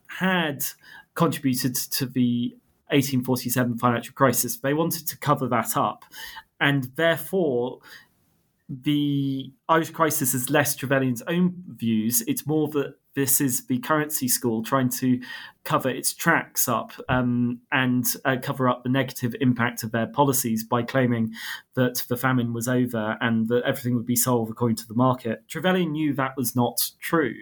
had 0.07 0.63
contributed 1.15 1.75
to 1.75 2.05
the 2.05 2.55
1847 2.91 3.77
financial 3.77 4.13
crisis. 4.13 4.55
They 4.55 4.73
wanted 4.73 5.05
to 5.07 5.17
cover 5.17 5.49
that 5.49 5.75
up, 5.75 6.05
and 6.61 6.85
therefore 6.95 7.79
the 8.81 9.51
Irish 9.69 9.91
crisis 9.91 10.33
is 10.33 10.49
less 10.49 10.75
Trevelyan's 10.75 11.21
own 11.27 11.53
views. 11.67 12.23
It's 12.27 12.47
more 12.47 12.67
that 12.69 12.95
this 13.15 13.39
is 13.39 13.67
the 13.67 13.77
currency 13.79 14.27
school 14.27 14.63
trying 14.63 14.89
to 14.89 15.21
cover 15.63 15.89
its 15.89 16.13
tracks 16.13 16.67
up 16.67 16.93
um, 17.09 17.59
and 17.71 18.05
uh, 18.25 18.37
cover 18.41 18.67
up 18.67 18.83
the 18.83 18.89
negative 18.89 19.35
impact 19.39 19.83
of 19.83 19.91
their 19.91 20.07
policies 20.07 20.63
by 20.63 20.81
claiming 20.81 21.31
that 21.75 22.03
the 22.07 22.17
famine 22.17 22.53
was 22.53 22.67
over 22.67 23.17
and 23.21 23.47
that 23.49 23.63
everything 23.63 23.95
would 23.95 24.05
be 24.05 24.15
solved 24.15 24.49
according 24.49 24.77
to 24.77 24.87
the 24.87 24.95
market. 24.95 25.43
Trevelyan 25.47 25.91
knew 25.91 26.13
that 26.13 26.35
was 26.35 26.55
not 26.55 26.91
true. 26.99 27.35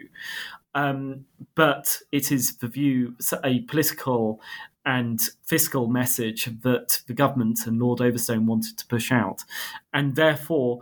Um, 0.74 1.26
but 1.54 1.98
it 2.12 2.32
is 2.32 2.56
the 2.58 2.68
view, 2.68 3.14
a 3.44 3.60
political 3.60 4.40
and 4.84 5.20
fiscal 5.44 5.86
message 5.86 6.46
that 6.62 7.02
the 7.06 7.14
government 7.14 7.66
and 7.66 7.78
Lord 7.78 8.00
Overstone 8.00 8.46
wanted 8.46 8.78
to 8.78 8.86
push 8.86 9.12
out. 9.12 9.44
And 9.92 10.16
therefore, 10.16 10.80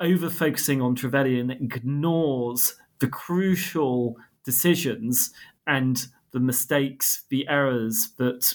over 0.00 0.30
focusing 0.30 0.80
on 0.80 0.94
Trevelyan 0.94 1.50
ignores 1.50 2.74
the 2.98 3.08
crucial 3.08 4.16
decisions 4.44 5.32
and 5.66 6.06
the 6.32 6.40
mistakes, 6.40 7.24
the 7.28 7.46
errors 7.48 8.12
that 8.18 8.54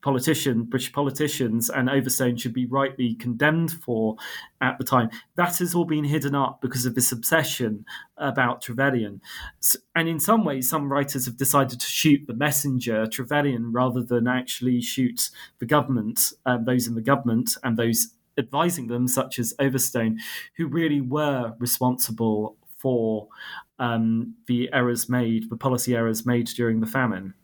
politician, 0.00 0.64
British 0.64 0.92
politicians 0.92 1.70
and 1.70 1.88
Overstone 1.88 2.36
should 2.36 2.52
be 2.52 2.66
rightly 2.66 3.14
condemned 3.14 3.72
for 3.72 4.16
at 4.60 4.76
the 4.78 4.84
time. 4.84 5.08
That 5.36 5.56
has 5.58 5.74
all 5.74 5.84
been 5.84 6.04
hidden 6.04 6.34
up 6.34 6.60
because 6.60 6.84
of 6.84 6.94
this 6.94 7.12
obsession 7.12 7.84
about 8.16 8.60
Trevelyan. 8.60 9.20
And 9.94 10.08
in 10.08 10.18
some 10.18 10.44
ways, 10.44 10.68
some 10.68 10.90
writers 10.90 11.26
have 11.26 11.36
decided 11.36 11.78
to 11.78 11.86
shoot 11.86 12.26
the 12.26 12.34
messenger, 12.34 13.06
Trevelyan, 13.06 13.72
rather 13.72 14.02
than 14.02 14.26
actually 14.26 14.80
shoot 14.80 15.30
the 15.60 15.66
government, 15.66 16.32
uh, 16.44 16.58
those 16.58 16.88
in 16.88 16.94
the 16.94 17.02
government 17.02 17.56
and 17.62 17.76
those 17.76 18.08
advising 18.38 18.86
them, 18.86 19.08
such 19.08 19.38
as 19.38 19.54
Overstone, 19.58 20.18
who 20.56 20.66
really 20.66 21.00
were 21.00 21.54
responsible 21.58 22.56
for 22.76 23.28
um, 23.78 24.34
the 24.46 24.68
errors 24.72 25.08
made, 25.08 25.48
the 25.50 25.56
policy 25.56 25.94
errors 25.94 26.26
made 26.26 26.46
during 26.46 26.80
the 26.80 26.86
famine. 26.86 27.34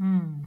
Mm. 0.00 0.44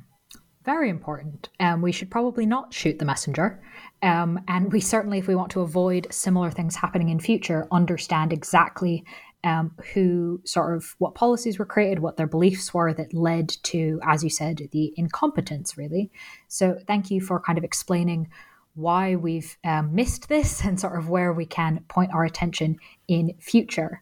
Very 0.64 0.90
important. 0.90 1.50
Um, 1.60 1.82
we 1.82 1.92
should 1.92 2.12
probably 2.12 2.46
not 2.46 2.72
shoot 2.72 3.00
the 3.00 3.06
messenger. 3.06 3.60
Um, 4.04 4.40
and 4.48 4.72
we 4.72 4.80
certainly, 4.80 5.18
if 5.18 5.28
we 5.28 5.36
want 5.36 5.52
to 5.52 5.62
avoid 5.62 6.08
similar 6.12 6.52
things 6.52 6.76
happening 6.76 7.10
in 7.10 7.20
future, 7.20 7.68
understand 7.72 8.32
exactly 8.32 9.04
um, 9.44 9.76
who 9.94 10.40
sort 10.46 10.76
of 10.76 10.96
what 11.00 11.16
policies 11.16 11.58
were 11.58 11.66
created, 11.66 12.00
what 12.00 12.18
their 12.18 12.28
beliefs 12.28 12.74
were 12.76 12.94
that 12.94 13.12
led 13.14 13.50
to, 13.64 14.00
as 14.04 14.24
you 14.24 14.30
said, 14.30 14.70
the 14.72 14.94
incompetence, 14.96 15.78
really. 15.78 16.12
So 16.48 16.78
thank 16.86 17.10
you 17.10 17.22
for 17.22 17.40
kind 17.40 17.58
of 17.58 17.64
explaining 17.64 18.30
why 18.76 19.16
we've 19.16 19.58
um, 19.64 19.94
missed 19.94 20.30
this 20.30 20.64
and 20.64 20.80
sort 20.80 20.98
of 20.98 21.10
where 21.10 21.34
we 21.34 21.46
can 21.46 21.84
point 21.88 22.14
our 22.14 22.24
attention 22.24 22.78
in 23.08 23.34
future. 23.40 24.02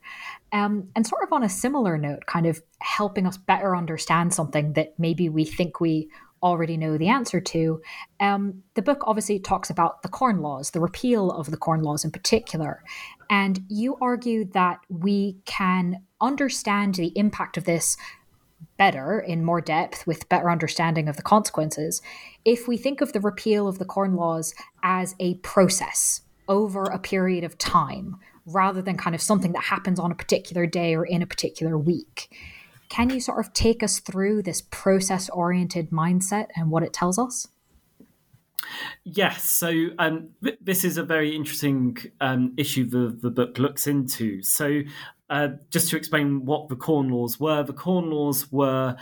Um, 0.51 0.89
and 0.95 1.05
sort 1.05 1.23
of 1.23 1.33
on 1.33 1.43
a 1.43 1.49
similar 1.49 1.97
note, 1.97 2.25
kind 2.25 2.45
of 2.45 2.61
helping 2.79 3.25
us 3.25 3.37
better 3.37 3.75
understand 3.75 4.33
something 4.33 4.73
that 4.73 4.93
maybe 4.97 5.29
we 5.29 5.45
think 5.45 5.79
we 5.79 6.09
already 6.41 6.77
know 6.77 6.97
the 6.97 7.09
answer 7.09 7.39
to. 7.39 7.81
Um, 8.19 8.63
the 8.75 8.81
book 8.81 9.03
obviously 9.05 9.39
talks 9.39 9.69
about 9.69 10.01
the 10.01 10.09
Corn 10.09 10.41
Laws, 10.41 10.71
the 10.71 10.79
repeal 10.79 11.31
of 11.31 11.51
the 11.51 11.57
Corn 11.57 11.81
Laws 11.81 12.05
in 12.05 12.11
particular. 12.11 12.83
And 13.29 13.59
you 13.67 13.97
argue 14.01 14.45
that 14.53 14.79
we 14.89 15.37
can 15.45 16.03
understand 16.21 16.95
the 16.95 17.11
impact 17.17 17.57
of 17.57 17.65
this 17.65 17.97
better 18.77 19.19
in 19.19 19.43
more 19.43 19.61
depth 19.61 20.07
with 20.07 20.29
better 20.29 20.49
understanding 20.49 21.07
of 21.07 21.17
the 21.17 21.21
consequences 21.21 22.01
if 22.45 22.67
we 22.67 22.77
think 22.77 23.01
of 23.01 23.13
the 23.13 23.19
repeal 23.19 23.67
of 23.67 23.77
the 23.77 23.85
corn 23.85 24.15
laws 24.15 24.53
as 24.83 25.15
a 25.19 25.35
process 25.35 26.21
over 26.47 26.83
a 26.85 26.99
period 26.99 27.43
of 27.43 27.57
time 27.57 28.17
rather 28.45 28.81
than 28.81 28.97
kind 28.97 29.15
of 29.15 29.21
something 29.21 29.51
that 29.51 29.63
happens 29.63 29.99
on 29.99 30.11
a 30.11 30.15
particular 30.15 30.65
day 30.65 30.95
or 30.95 31.05
in 31.05 31.21
a 31.21 31.27
particular 31.27 31.77
week. 31.77 32.35
Can 32.89 33.11
you 33.11 33.19
sort 33.19 33.45
of 33.45 33.53
take 33.53 33.83
us 33.83 33.99
through 33.99 34.41
this 34.41 34.61
process 34.71 35.29
oriented 35.29 35.91
mindset 35.91 36.47
and 36.55 36.71
what 36.71 36.81
it 36.81 36.93
tells 36.93 37.19
us 37.19 37.47
Yes, 39.03 39.43
so 39.43 39.87
um, 39.97 40.29
th- 40.43 40.57
this 40.61 40.83
is 40.83 40.97
a 40.97 41.03
very 41.03 41.35
interesting 41.35 41.97
um, 42.21 42.53
issue 42.57 42.85
the, 42.85 43.17
the 43.19 43.29
book 43.29 43.57
looks 43.57 43.87
into. 43.87 44.41
So, 44.43 44.81
uh, 45.29 45.49
just 45.69 45.89
to 45.89 45.97
explain 45.97 46.45
what 46.45 46.69
the 46.69 46.75
Corn 46.75 47.09
Laws 47.09 47.39
were, 47.39 47.63
the 47.63 47.73
Corn 47.73 48.09
Laws 48.09 48.51
were 48.51 48.97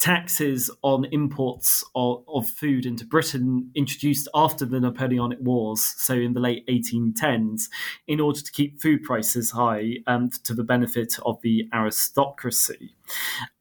taxes 0.00 0.70
on 0.82 1.04
imports 1.12 1.84
of, 1.94 2.24
of, 2.26 2.48
food 2.48 2.86
into 2.86 3.04
Britain 3.04 3.70
introduced 3.74 4.26
after 4.34 4.64
the 4.64 4.80
Napoleonic 4.80 5.38
Wars, 5.42 5.94
so 5.98 6.14
in 6.14 6.32
the 6.32 6.40
late 6.40 6.66
1810s, 6.68 7.64
in 8.08 8.18
order 8.18 8.40
to 8.40 8.50
keep 8.50 8.80
food 8.80 9.02
prices 9.04 9.50
high 9.50 9.96
and 10.06 10.32
to 10.44 10.54
the 10.54 10.64
benefit 10.64 11.18
of 11.26 11.38
the 11.42 11.68
aristocracy. 11.74 12.94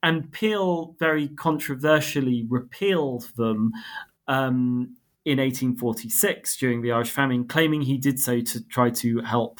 And 0.02 0.32
Peel 0.32 0.96
very 0.98 1.28
controversially 1.28 2.46
repealed 2.50 3.32
them. 3.36 3.74
Um, 4.28 4.96
in 5.26 5.40
1846 5.40 6.58
during 6.58 6.82
the 6.82 6.92
Irish 6.92 7.12
famine, 7.12 7.48
claiming 7.48 7.82
he 7.82 7.98
did 7.98 8.20
so 8.20 8.42
to 8.42 8.64
try 8.68 8.90
to 8.90 9.22
help 9.22 9.60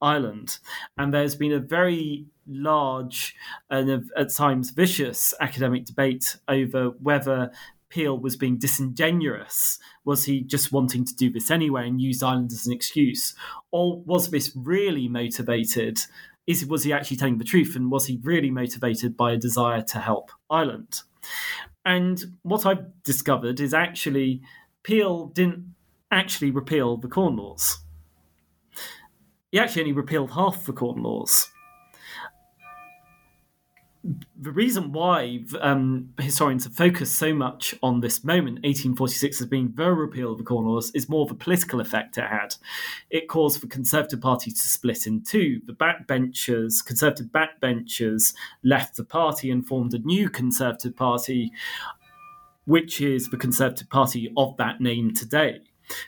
Ireland. 0.00 0.58
And 0.98 1.12
there's 1.12 1.34
been 1.34 1.52
a 1.52 1.58
very 1.58 2.26
large 2.46 3.34
and 3.70 4.10
at 4.16 4.34
times 4.34 4.70
vicious 4.70 5.32
academic 5.40 5.86
debate 5.86 6.36
over 6.48 6.90
whether 7.00 7.50
Peel 7.88 8.18
was 8.18 8.36
being 8.36 8.58
disingenuous. 8.58 9.78
Was 10.04 10.24
he 10.24 10.42
just 10.42 10.72
wanting 10.72 11.04
to 11.04 11.14
do 11.14 11.30
this 11.30 11.50
anyway 11.50 11.86
and 11.86 12.00
use 12.00 12.22
Ireland 12.22 12.52
as 12.52 12.66
an 12.66 12.72
excuse? 12.72 13.34
Or 13.70 14.00
was 14.02 14.30
this 14.30 14.52
really 14.54 15.08
motivated? 15.08 15.98
Is 16.46 16.66
was 16.66 16.84
he 16.84 16.92
actually 16.92 17.16
telling 17.16 17.38
the 17.38 17.44
truth 17.44 17.76
and 17.76 17.90
was 17.90 18.06
he 18.06 18.20
really 18.22 18.50
motivated 18.50 19.16
by 19.16 19.32
a 19.32 19.36
desire 19.36 19.82
to 19.82 20.00
help 20.00 20.32
Ireland? 20.50 21.02
And 21.84 22.36
what 22.42 22.66
I've 22.66 23.02
discovered 23.04 23.60
is 23.60 23.72
actually 23.72 24.42
Peel 24.84 25.26
didn't 25.26 25.74
actually 26.12 26.52
repeal 26.52 26.96
the 26.96 27.08
Corn 27.08 27.36
Laws 27.36 27.84
he 29.54 29.60
actually 29.60 29.82
only 29.82 29.92
repealed 29.92 30.32
half 30.32 30.66
the 30.66 30.72
Corn 30.72 31.00
Laws. 31.04 31.48
The 34.02 34.50
reason 34.50 34.90
why 34.90 35.44
um, 35.60 36.12
historians 36.18 36.64
have 36.64 36.74
focused 36.74 37.14
so 37.14 37.32
much 37.32 37.72
on 37.80 38.00
this 38.00 38.24
moment, 38.24 38.64
1846, 38.64 39.42
as 39.42 39.46
being 39.46 39.72
the 39.76 39.92
repeal 39.92 40.32
of 40.32 40.38
the 40.38 40.44
Corn 40.44 40.66
Laws, 40.66 40.90
is 40.90 41.08
more 41.08 41.24
the 41.26 41.36
political 41.36 41.80
effect 41.80 42.18
it 42.18 42.24
had. 42.24 42.56
It 43.10 43.28
caused 43.28 43.60
the 43.60 43.68
Conservative 43.68 44.20
Party 44.20 44.50
to 44.50 44.58
split 44.58 45.06
in 45.06 45.22
two. 45.22 45.60
The 45.66 45.72
backbenchers, 45.72 46.84
Conservative 46.84 47.26
backbenchers, 47.26 48.34
left 48.64 48.96
the 48.96 49.04
party 49.04 49.52
and 49.52 49.64
formed 49.64 49.94
a 49.94 50.00
new 50.00 50.28
Conservative 50.28 50.96
Party, 50.96 51.52
which 52.64 53.00
is 53.00 53.28
the 53.28 53.36
Conservative 53.36 53.88
Party 53.90 54.32
of 54.36 54.56
that 54.56 54.80
name 54.80 55.12
today. 55.14 55.60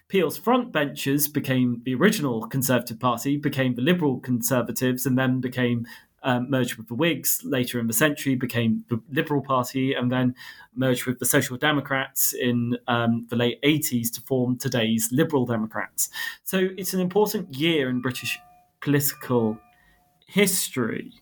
Peel's 0.09 0.39
frontbenchers 0.39 1.33
became 1.33 1.83
the 1.85 1.95
original 1.95 2.47
Conservative 2.47 2.99
Party, 2.99 3.37
became 3.37 3.75
the 3.75 3.83
Liberal 3.83 4.19
Conservatives, 4.21 5.05
and 5.05 5.19
then 5.19 5.41
became 5.41 5.87
um, 6.23 6.51
merged 6.51 6.77
with 6.77 6.89
the 6.89 6.95
Whigs 6.95 7.41
later 7.45 7.79
in 7.79 7.87
the 7.87 7.93
century, 7.93 8.35
became 8.35 8.85
the 8.89 9.01
Liberal 9.11 9.43
Party, 9.43 9.95
and 9.95 10.11
then 10.11 10.35
merged 10.75 11.07
with 11.07 11.19
the 11.19 11.25
Social 11.25 11.57
Democrats 11.57 12.33
in 12.33 12.77
um, 12.89 13.27
the 13.31 13.37
late 13.37 13.63
80s 13.63 14.13
to 14.15 14.21
form 14.23 14.59
today's 14.59 15.09
Liberal 15.13 15.47
Democrats. 15.47 16.11
So 16.43 16.69
it's 16.77 16.95
an 16.95 17.01
important 17.01 17.55
year 17.55 17.89
in 17.89 18.01
British 18.01 18.39
political 18.81 19.59
history. 20.27 21.13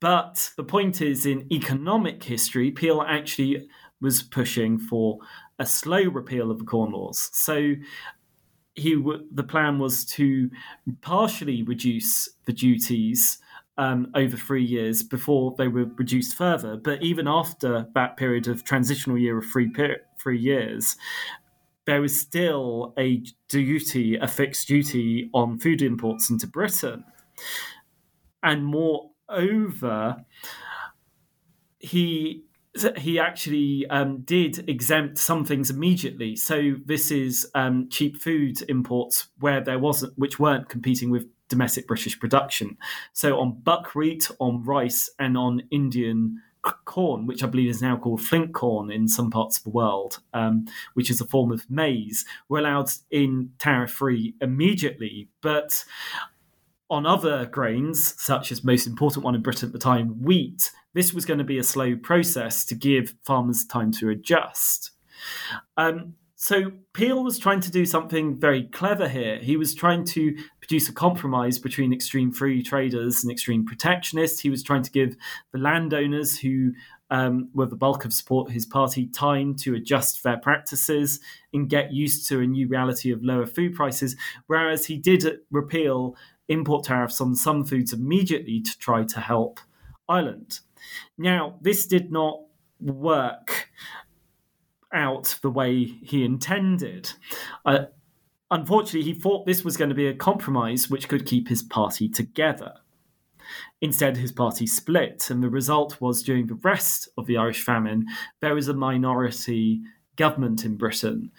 But 0.00 0.50
the 0.56 0.64
point 0.64 1.02
is, 1.02 1.26
in 1.26 1.46
economic 1.52 2.24
history, 2.24 2.70
Peel 2.70 3.02
actually 3.02 3.68
was 4.00 4.22
pushing 4.22 4.78
for 4.78 5.18
a 5.58 5.66
slow 5.66 6.02
repeal 6.04 6.50
of 6.50 6.58
the 6.58 6.64
Corn 6.64 6.92
Laws. 6.92 7.28
So 7.32 7.74
he 8.74 9.02
the 9.32 9.42
plan 9.42 9.78
was 9.78 10.04
to 10.06 10.50
partially 11.02 11.62
reduce 11.62 12.30
the 12.46 12.52
duties 12.52 13.38
um, 13.76 14.10
over 14.14 14.36
three 14.36 14.64
years 14.64 15.02
before 15.02 15.54
they 15.58 15.68
were 15.68 15.86
reduced 15.96 16.36
further. 16.36 16.76
But 16.76 17.02
even 17.02 17.28
after 17.28 17.86
that 17.94 18.16
period 18.16 18.48
of 18.48 18.64
transitional 18.64 19.18
year 19.18 19.38
of 19.38 19.46
three 19.46 19.68
per- 19.68 20.00
three 20.18 20.38
years, 20.38 20.96
there 21.86 22.00
was 22.00 22.18
still 22.18 22.94
a 22.98 23.22
duty, 23.48 24.16
a 24.16 24.28
fixed 24.28 24.68
duty 24.68 25.30
on 25.34 25.58
food 25.58 25.82
imports 25.82 26.30
into 26.30 26.46
Britain, 26.46 27.04
and 28.42 28.64
moreover, 29.30 30.24
he 31.78 32.44
he 32.96 33.18
actually 33.18 33.84
um, 33.88 34.20
did 34.20 34.68
exempt 34.68 35.18
some 35.18 35.44
things 35.44 35.70
immediately. 35.70 36.36
So 36.36 36.74
this 36.84 37.10
is 37.10 37.50
um, 37.54 37.88
cheap 37.90 38.16
food 38.16 38.58
imports 38.68 39.26
where 39.40 39.60
there 39.60 39.78
wasn't, 39.78 40.16
which 40.16 40.38
weren't 40.38 40.68
competing 40.68 41.10
with 41.10 41.26
domestic 41.48 41.88
British 41.88 42.18
production. 42.20 42.76
So 43.12 43.40
on 43.40 43.60
buckwheat, 43.60 44.30
on 44.38 44.62
rice, 44.62 45.10
and 45.18 45.36
on 45.36 45.62
Indian 45.72 46.40
corn, 46.84 47.26
which 47.26 47.42
I 47.42 47.48
believe 47.48 47.70
is 47.70 47.82
now 47.82 47.96
called 47.96 48.20
flint 48.20 48.54
corn 48.54 48.92
in 48.92 49.08
some 49.08 49.30
parts 49.30 49.58
of 49.58 49.64
the 49.64 49.70
world, 49.70 50.20
um, 50.32 50.66
which 50.94 51.10
is 51.10 51.20
a 51.20 51.26
form 51.26 51.50
of 51.50 51.68
maize, 51.68 52.24
were 52.48 52.60
allowed 52.60 52.90
in 53.10 53.50
tariff 53.58 53.90
free 53.90 54.34
immediately. 54.40 55.28
But 55.40 55.84
on 56.90 57.06
other 57.06 57.46
grains, 57.46 58.20
such 58.20 58.50
as 58.50 58.64
most 58.64 58.86
important 58.86 59.24
one 59.24 59.34
in 59.34 59.42
Britain 59.42 59.68
at 59.68 59.72
the 59.72 59.78
time, 59.78 60.22
wheat, 60.22 60.72
this 60.92 61.14
was 61.14 61.24
going 61.24 61.38
to 61.38 61.44
be 61.44 61.58
a 61.58 61.62
slow 61.62 61.96
process 61.96 62.64
to 62.64 62.74
give 62.74 63.14
farmers 63.22 63.64
time 63.64 63.92
to 63.92 64.08
adjust. 64.10 64.90
Um, 65.76 66.14
so 66.34 66.72
Peel 66.94 67.22
was 67.22 67.38
trying 67.38 67.60
to 67.60 67.70
do 67.70 67.84
something 67.84 68.40
very 68.40 68.64
clever 68.64 69.08
here. 69.08 69.38
He 69.38 69.58
was 69.58 69.74
trying 69.74 70.04
to 70.06 70.34
produce 70.58 70.88
a 70.88 70.92
compromise 70.92 71.58
between 71.58 71.92
extreme 71.92 72.32
free 72.32 72.62
traders 72.62 73.22
and 73.22 73.30
extreme 73.30 73.66
protectionists. 73.66 74.40
He 74.40 74.48
was 74.48 74.62
trying 74.62 74.82
to 74.82 74.90
give 74.90 75.16
the 75.52 75.58
landowners 75.58 76.38
who 76.38 76.72
um, 77.10 77.50
were 77.52 77.66
the 77.66 77.76
bulk 77.76 78.04
of 78.04 78.14
support 78.14 78.50
his 78.50 78.64
party 78.64 79.06
time 79.06 79.54
to 79.56 79.74
adjust 79.74 80.22
their 80.22 80.38
practices 80.38 81.20
and 81.52 81.68
get 81.68 81.92
used 81.92 82.26
to 82.28 82.40
a 82.40 82.46
new 82.46 82.68
reality 82.68 83.10
of 83.10 83.22
lower 83.22 83.46
food 83.46 83.74
prices. 83.74 84.16
Whereas 84.46 84.86
he 84.86 84.96
did 84.96 85.40
repeal 85.50 86.16
import 86.50 86.84
tariffs 86.84 87.20
on 87.20 87.34
some 87.34 87.64
foods 87.64 87.92
immediately 87.92 88.60
to 88.60 88.78
try 88.78 89.04
to 89.04 89.20
help 89.20 89.60
Ireland. 90.08 90.60
Now, 91.16 91.58
this 91.62 91.86
did 91.86 92.12
not 92.12 92.40
work 92.80 93.70
out 94.92 95.38
the 95.42 95.50
way 95.50 95.84
he 95.84 96.24
intended. 96.24 97.12
Uh, 97.64 97.84
unfortunately, 98.50 99.12
he 99.12 99.18
thought 99.18 99.46
this 99.46 99.64
was 99.64 99.76
going 99.76 99.90
to 99.90 99.94
be 99.94 100.08
a 100.08 100.14
compromise 100.14 100.90
which 100.90 101.08
could 101.08 101.24
keep 101.24 101.48
his 101.48 101.62
party 101.62 102.08
together. 102.08 102.74
Instead, 103.80 104.16
his 104.16 104.32
party 104.32 104.66
split, 104.66 105.30
and 105.30 105.42
the 105.42 105.48
result 105.48 106.00
was 106.00 106.22
during 106.22 106.46
the 106.46 106.60
rest 106.62 107.08
of 107.16 107.26
the 107.26 107.36
Irish 107.36 107.62
famine, 107.62 108.06
there 108.40 108.54
was 108.54 108.68
a 108.68 108.74
minority 108.74 109.80
government 110.16 110.64
in 110.64 110.76
Britain. 110.76 111.30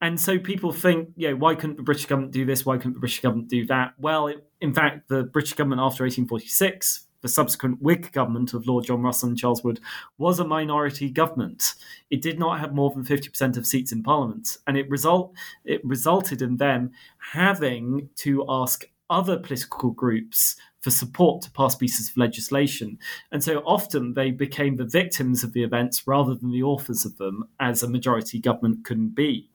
And 0.00 0.20
so 0.20 0.38
people 0.38 0.72
think, 0.72 1.10
yeah, 1.16 1.32
why 1.32 1.54
couldn't 1.54 1.76
the 1.76 1.82
British 1.82 2.06
government 2.06 2.32
do 2.32 2.44
this? 2.44 2.66
Why 2.66 2.76
couldn't 2.76 2.94
the 2.94 3.00
British 3.00 3.20
government 3.20 3.48
do 3.48 3.66
that? 3.66 3.94
Well, 3.98 4.26
it, 4.26 4.46
in 4.60 4.74
fact, 4.74 5.08
the 5.08 5.22
British 5.22 5.54
government 5.54 5.80
after 5.80 6.04
1846 6.04 7.06
the 7.24 7.28
subsequent 7.28 7.80
Whig 7.80 8.12
government 8.12 8.52
of 8.52 8.66
Lord 8.66 8.84
John 8.84 9.00
Russell 9.00 9.30
and 9.30 9.38
Charles 9.38 9.64
Wood 9.64 9.80
was 10.18 10.38
a 10.38 10.44
minority 10.44 11.08
government. 11.08 11.72
It 12.10 12.20
did 12.20 12.38
not 12.38 12.60
have 12.60 12.74
more 12.74 12.90
than 12.90 13.02
50% 13.02 13.56
of 13.56 13.66
seats 13.66 13.92
in 13.92 14.02
Parliament, 14.02 14.58
and 14.66 14.76
it 14.76 14.90
result 14.90 15.32
it 15.64 15.82
resulted 15.82 16.42
in 16.42 16.58
them 16.58 16.92
having 17.32 18.10
to 18.16 18.44
ask 18.46 18.84
other 19.08 19.38
political 19.38 19.90
groups 19.90 20.56
for 20.82 20.90
support 20.90 21.40
to 21.42 21.50
pass 21.52 21.74
pieces 21.74 22.10
of 22.10 22.16
legislation. 22.18 22.98
And 23.32 23.42
so 23.42 23.60
often 23.60 24.12
they 24.12 24.30
became 24.30 24.76
the 24.76 24.84
victims 24.84 25.42
of 25.42 25.54
the 25.54 25.62
events 25.62 26.06
rather 26.06 26.34
than 26.34 26.50
the 26.50 26.62
authors 26.62 27.06
of 27.06 27.16
them, 27.16 27.48
as 27.58 27.82
a 27.82 27.88
majority 27.88 28.38
government 28.38 28.84
couldn't 28.84 29.14
be. 29.14 29.48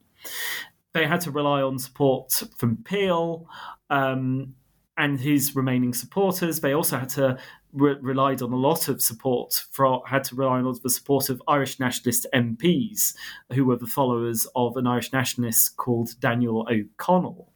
They 0.92 1.06
had 1.06 1.20
to 1.22 1.30
rely 1.30 1.62
on 1.62 1.78
support 1.78 2.42
from 2.56 2.78
Peel 2.84 3.46
um, 3.90 4.54
and 4.96 5.20
his 5.20 5.54
remaining 5.54 5.94
supporters. 5.94 6.60
They 6.60 6.72
also 6.72 6.98
had 6.98 7.08
to 7.10 7.38
re- 7.72 7.98
relied 8.00 8.42
on 8.42 8.52
a 8.52 8.56
lot 8.56 8.88
of 8.88 9.00
support 9.00 9.64
for 9.70 10.02
had 10.06 10.24
to 10.24 10.34
rely 10.34 10.58
on 10.58 10.78
the 10.82 10.90
support 10.90 11.30
of 11.30 11.42
Irish 11.46 11.78
nationalist 11.78 12.26
MPs 12.34 13.14
who 13.52 13.64
were 13.64 13.76
the 13.76 13.86
followers 13.86 14.46
of 14.54 14.76
an 14.76 14.86
Irish 14.86 15.12
nationalist 15.12 15.76
called 15.76 16.18
Daniel 16.20 16.66
O'Connell. 16.70 17.52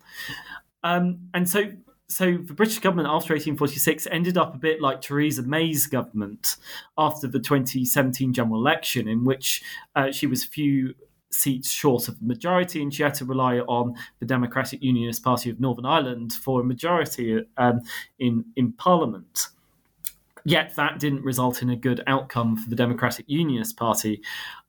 Um, 0.82 1.28
and 1.32 1.48
so 1.48 1.72
so 2.08 2.36
the 2.36 2.52
British 2.52 2.78
government 2.78 3.08
after 3.08 3.32
1846 3.32 4.06
ended 4.10 4.36
up 4.36 4.54
a 4.54 4.58
bit 4.58 4.80
like 4.80 5.00
Theresa 5.00 5.42
May's 5.42 5.86
government 5.86 6.56
after 6.98 7.26
the 7.26 7.40
2017 7.40 8.32
general 8.32 8.60
election, 8.60 9.08
in 9.08 9.24
which 9.24 9.62
uh, 9.96 10.12
she 10.12 10.26
was 10.26 10.44
few 10.44 10.94
seats 11.34 11.70
short 11.70 12.08
of 12.08 12.18
the 12.18 12.26
majority, 12.26 12.82
and 12.82 12.92
she 12.92 13.02
had 13.02 13.14
to 13.14 13.24
rely 13.24 13.58
on 13.60 13.94
the 14.20 14.26
Democratic 14.26 14.82
Unionist 14.82 15.22
Party 15.22 15.50
of 15.50 15.60
Northern 15.60 15.86
Ireland 15.86 16.32
for 16.32 16.60
a 16.60 16.64
majority 16.64 17.44
um, 17.56 17.80
in 18.18 18.44
in 18.56 18.72
Parliament. 18.72 19.48
Yet 20.46 20.76
that 20.76 20.98
didn't 20.98 21.24
result 21.24 21.62
in 21.62 21.70
a 21.70 21.76
good 21.76 22.02
outcome 22.06 22.56
for 22.56 22.68
the 22.68 22.76
Democratic 22.76 23.24
Unionist 23.28 23.76
Party 23.78 24.20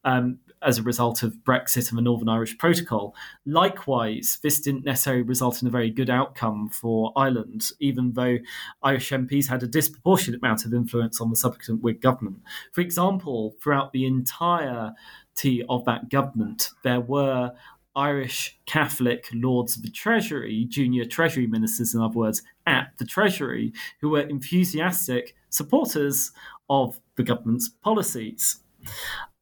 um, 0.06 0.39
as 0.65 0.78
a 0.78 0.84
result 0.84 1.23
of 1.23 1.36
Brexit 1.45 1.89
and 1.89 1.97
the 1.97 2.01
Northern 2.01 2.28
Irish 2.28 2.58
Protocol. 2.58 3.15
Likewise, 3.45 4.39
this 4.41 4.60
didn't 4.60 4.84
necessarily 4.84 5.21
result 5.21 5.62
in 5.62 5.67
a 5.67 5.71
very 5.71 5.91
good 5.91 6.10
outcome 6.10 6.69
for 6.69 7.13
Ireland, 7.15 7.69
even 7.80 8.13
though 8.13 8.39
Irish 8.82 9.12
MPs 9.12 9.47
had 9.47 9.63
a 9.63 9.67
disproportionate 9.67 10.41
amount 10.41 10.65
of 10.65 10.73
influence 10.73 11.21
on 11.21 11.30
the 11.30 11.36
subsequent 11.36 11.84
Whig 11.84 12.01
government. 12.01 12.39
For 12.73 12.82
example, 12.82 13.56
throughout 13.62 13.93
the 13.93 14.06
entirety 14.06 15.63
of 15.69 15.86
that 15.86 16.10
government, 16.10 16.71
there 16.84 16.99
were 16.99 17.54
Irish 17.95 18.60
Catholic 18.65 19.28
Lords 19.34 19.78
of 19.78 19.84
the 19.84 19.89
Treasury, 19.89 20.65
junior 20.67 21.06
Treasury 21.06 21.47
ministers, 21.47 21.93
in 21.93 22.01
other 22.01 22.17
words, 22.17 22.41
at 22.65 22.91
the 22.97 23.06
Treasury, 23.06 23.71
who 24.01 24.10
were 24.10 24.21
enthusiastic 24.21 25.36
supporters 25.49 26.32
of 26.69 26.99
the 27.15 27.23
government's 27.23 27.69
policies. 27.69 28.58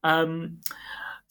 Um, 0.04 0.60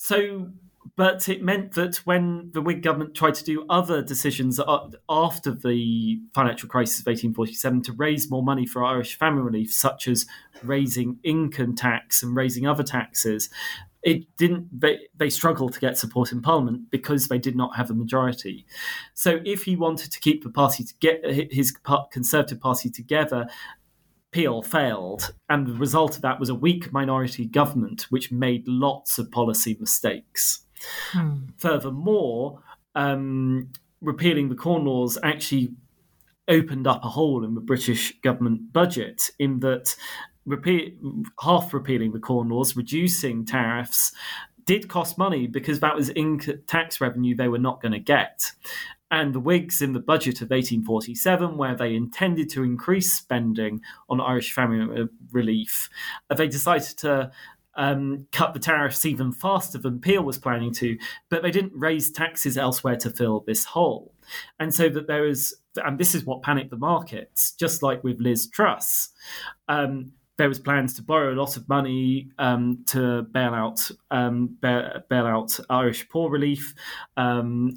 so, 0.02 0.48
but 0.96 1.28
it 1.28 1.44
meant 1.44 1.74
that 1.74 1.98
when 1.98 2.50
the 2.54 2.60
Whig 2.60 2.82
government 2.82 3.14
tried 3.14 3.36
to 3.36 3.44
do 3.44 3.64
other 3.70 4.02
decisions 4.02 4.58
after 5.08 5.52
the 5.52 6.20
financial 6.34 6.68
crisis 6.68 6.98
of 6.98 7.06
1847 7.06 7.82
to 7.82 7.92
raise 7.92 8.28
more 8.28 8.42
money 8.42 8.66
for 8.66 8.84
Irish 8.84 9.16
famine 9.16 9.44
relief, 9.44 9.72
such 9.72 10.08
as 10.08 10.26
raising 10.60 11.20
income 11.22 11.76
tax 11.76 12.20
and 12.20 12.34
raising 12.34 12.66
other 12.66 12.82
taxes, 12.82 13.48
it 14.02 14.24
didn't 14.36 14.80
they, 14.80 15.06
they 15.16 15.30
struggled 15.30 15.72
to 15.74 15.78
get 15.78 15.96
support 15.96 16.32
in 16.32 16.42
parliament 16.42 16.90
because 16.90 17.28
they 17.28 17.38
did 17.38 17.54
not 17.54 17.76
have 17.76 17.88
a 17.88 17.94
majority. 17.94 18.66
So 19.14 19.38
if 19.44 19.62
he 19.62 19.76
wanted 19.76 20.10
to 20.10 20.18
keep 20.18 20.42
the 20.42 20.50
party 20.50 20.82
to 20.82 20.94
get 20.98 21.24
his 21.52 21.72
conservative 22.10 22.60
party 22.60 22.90
together 22.90 23.46
Peel 24.32 24.62
failed, 24.62 25.34
and 25.48 25.66
the 25.66 25.74
result 25.74 26.16
of 26.16 26.22
that 26.22 26.40
was 26.40 26.48
a 26.48 26.54
weak 26.54 26.92
minority 26.92 27.46
government 27.46 28.06
which 28.10 28.32
made 28.32 28.66
lots 28.66 29.18
of 29.18 29.30
policy 29.30 29.76
mistakes. 29.78 30.64
Hmm. 31.12 31.46
Furthermore, 31.58 32.60
um, 32.94 33.68
repealing 34.00 34.48
the 34.48 34.54
Corn 34.54 34.84
Laws 34.84 35.18
actually 35.22 35.74
opened 36.48 36.86
up 36.86 37.04
a 37.04 37.08
hole 37.08 37.44
in 37.44 37.54
the 37.54 37.60
British 37.60 38.18
government 38.20 38.72
budget 38.72 39.30
in 39.38 39.60
that 39.60 39.94
repeat, 40.44 40.98
half 41.40 41.72
repealing 41.72 42.12
the 42.12 42.18
Corn 42.18 42.48
Laws, 42.48 42.76
reducing 42.76 43.44
tariffs, 43.44 44.12
did 44.64 44.88
cost 44.88 45.18
money 45.18 45.46
because 45.46 45.80
that 45.80 45.94
was 45.94 46.08
in 46.10 46.38
tax 46.66 47.00
revenue 47.00 47.34
they 47.34 47.48
were 47.48 47.58
not 47.58 47.82
going 47.82 47.92
to 47.92 47.98
get. 47.98 48.50
And 49.12 49.34
the 49.34 49.40
Whigs 49.40 49.82
in 49.82 49.92
the 49.92 50.00
budget 50.00 50.40
of 50.40 50.50
1847, 50.50 51.58
where 51.58 51.76
they 51.76 51.94
intended 51.94 52.48
to 52.50 52.64
increase 52.64 53.12
spending 53.12 53.82
on 54.08 54.22
Irish 54.22 54.52
famine 54.52 55.10
relief, 55.30 55.90
uh, 56.30 56.34
they 56.34 56.48
decided 56.48 56.96
to 56.98 57.30
um, 57.74 58.26
cut 58.32 58.54
the 58.54 58.58
tariffs 58.58 59.04
even 59.04 59.30
faster 59.30 59.76
than 59.76 60.00
Peel 60.00 60.22
was 60.22 60.38
planning 60.38 60.72
to, 60.74 60.96
but 61.28 61.42
they 61.42 61.50
didn't 61.50 61.72
raise 61.74 62.10
taxes 62.10 62.56
elsewhere 62.56 62.96
to 62.96 63.10
fill 63.10 63.44
this 63.46 63.66
hole. 63.66 64.14
And 64.58 64.74
so 64.74 64.88
that 64.88 65.08
there 65.08 65.26
is, 65.26 65.54
and 65.76 65.98
this 65.98 66.14
is 66.14 66.24
what 66.24 66.42
panicked 66.42 66.70
the 66.70 66.76
markets, 66.78 67.52
just 67.52 67.82
like 67.82 68.02
with 68.02 68.18
Liz 68.18 68.48
Truss. 68.48 69.10
Um, 69.68 70.12
there 70.38 70.48
was 70.48 70.58
plans 70.58 70.94
to 70.94 71.02
borrow 71.02 71.34
a 71.34 71.38
lot 71.40 71.58
of 71.58 71.68
money 71.68 72.30
um, 72.38 72.82
to 72.86 73.22
bail 73.22 73.52
out 73.54 73.90
um, 74.10 74.56
bail, 74.60 75.02
bail, 75.08 75.26
out 75.26 75.60
Irish 75.68 76.08
poor 76.08 76.30
relief, 76.30 76.74
um, 77.18 77.74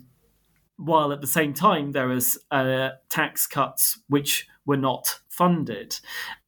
while 0.78 1.12
at 1.12 1.22
the 1.22 1.28
same 1.28 1.54
time 1.54 1.92
there 1.92 2.08
was 2.08 2.38
uh, 2.52 2.90
tax 3.10 3.48
cuts 3.48 4.00
which 4.08 4.48
were 4.66 4.78
not 4.78 5.20
funded, 5.30 6.00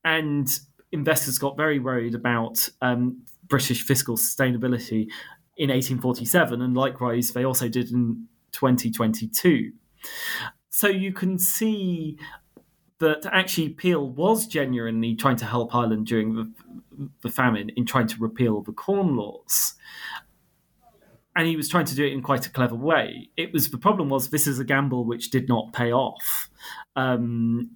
and 0.03 0.59
investors 0.91 1.37
got 1.37 1.57
very 1.57 1.79
worried 1.79 2.15
about 2.15 2.69
um, 2.81 3.23
British 3.47 3.83
fiscal 3.83 4.17
sustainability 4.17 5.07
in 5.57 5.69
1847, 5.69 6.61
and 6.61 6.75
likewise 6.75 7.31
they 7.31 7.45
also 7.45 7.67
did 7.67 7.91
in 7.91 8.27
2022. 8.51 9.71
So 10.69 10.87
you 10.87 11.11
can 11.11 11.39
see 11.39 12.17
that 12.99 13.27
actually 13.31 13.69
Peel 13.69 14.09
was 14.09 14.47
genuinely 14.47 15.15
trying 15.15 15.35
to 15.37 15.45
help 15.45 15.73
Ireland 15.73 16.07
during 16.07 16.35
the, 16.35 16.51
the 17.21 17.29
famine 17.29 17.69
in 17.75 17.85
trying 17.85 18.07
to 18.07 18.17
repeal 18.19 18.61
the 18.61 18.71
Corn 18.71 19.15
Laws. 19.15 19.75
And 21.37 21.47
he 21.47 21.55
was 21.55 21.69
trying 21.69 21.85
to 21.85 21.95
do 21.95 22.03
it 22.03 22.11
in 22.11 22.21
quite 22.21 22.47
a 22.47 22.49
clever 22.49 22.75
way. 22.75 23.29
It 23.37 23.53
was 23.53 23.69
the 23.69 23.77
problem 23.77 24.09
was 24.09 24.29
this 24.29 24.47
is 24.47 24.59
a 24.59 24.65
gamble 24.65 25.05
which 25.05 25.29
did 25.29 25.47
not 25.47 25.71
pay 25.71 25.93
off. 25.93 26.49
Um, 26.95 27.71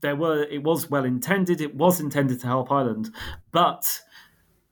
there 0.00 0.16
were 0.16 0.44
it 0.44 0.62
was 0.62 0.88
well 0.88 1.04
intended, 1.04 1.60
it 1.60 1.74
was 1.74 2.00
intended 2.00 2.40
to 2.40 2.46
help 2.46 2.70
Ireland, 2.70 3.10
but 3.52 4.00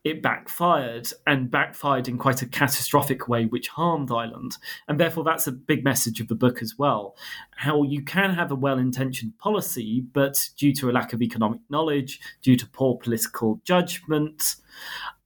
it 0.05 0.21
backfired 0.21 1.13
and 1.27 1.51
backfired 1.51 2.09
in 2.09 2.19
quite 2.19 2.43
a 2.43 2.47
catastrophic 2.47 3.29
way, 3.29 3.45
which 3.47 3.69
harmed 3.69 4.11
Ireland. 4.11 4.57
And 4.89 4.99
therefore, 4.99 5.23
that's 5.23 5.47
a 5.47 5.53
big 5.53 5.85
message 5.85 6.21
of 6.21 6.27
the 6.27 6.35
book 6.35 6.61
as 6.61 6.75
well. 6.77 7.17
How 7.57 7.85
you 7.85 8.03
can 8.03 8.35
have 8.35 8.51
a 8.51 8.57
well 8.57 8.79
intentioned 8.79 9.39
policy, 9.39 10.05
but 10.13 10.49
due 10.57 10.73
to 10.75 10.91
a 10.91 10.93
lack 10.93 11.13
of 11.13 11.23
economic 11.23 11.61
knowledge, 11.69 12.21
due 12.43 12.57
to 12.57 12.67
poor 12.67 12.97
political 12.97 13.61
judgment, 13.65 14.57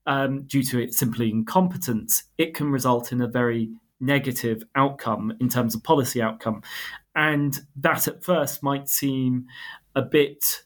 um, 0.07 0.43
due 0.43 0.63
to 0.63 0.79
it 0.79 0.93
simply 0.93 1.29
incompetence, 1.29 2.23
it 2.37 2.55
can 2.55 2.71
result 2.71 3.11
in 3.11 3.21
a 3.21 3.27
very 3.27 3.69
negative 3.99 4.63
outcome 4.75 5.33
in 5.39 5.49
terms 5.49 5.75
of 5.75 5.83
policy 5.83 6.21
outcome. 6.21 6.63
And 7.15 7.59
that 7.75 8.07
at 8.07 8.23
first 8.23 8.63
might 8.63 8.89
seem 8.89 9.45
a 9.95 10.01
bit 10.01 10.63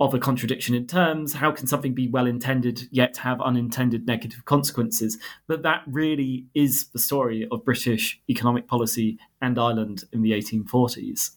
of 0.00 0.14
a 0.14 0.18
contradiction 0.18 0.74
in 0.74 0.86
terms. 0.86 1.34
How 1.34 1.50
can 1.50 1.66
something 1.66 1.94
be 1.94 2.08
well 2.08 2.26
intended 2.26 2.88
yet 2.90 3.16
have 3.18 3.40
unintended 3.40 4.06
negative 4.06 4.44
consequences? 4.44 5.18
But 5.46 5.62
that 5.62 5.82
really 5.86 6.46
is 6.54 6.88
the 6.88 6.98
story 6.98 7.48
of 7.50 7.64
British 7.64 8.20
economic 8.28 8.66
policy 8.66 9.18
and 9.40 9.58
Ireland 9.58 10.04
in 10.12 10.22
the 10.22 10.32
1840s. 10.32 11.30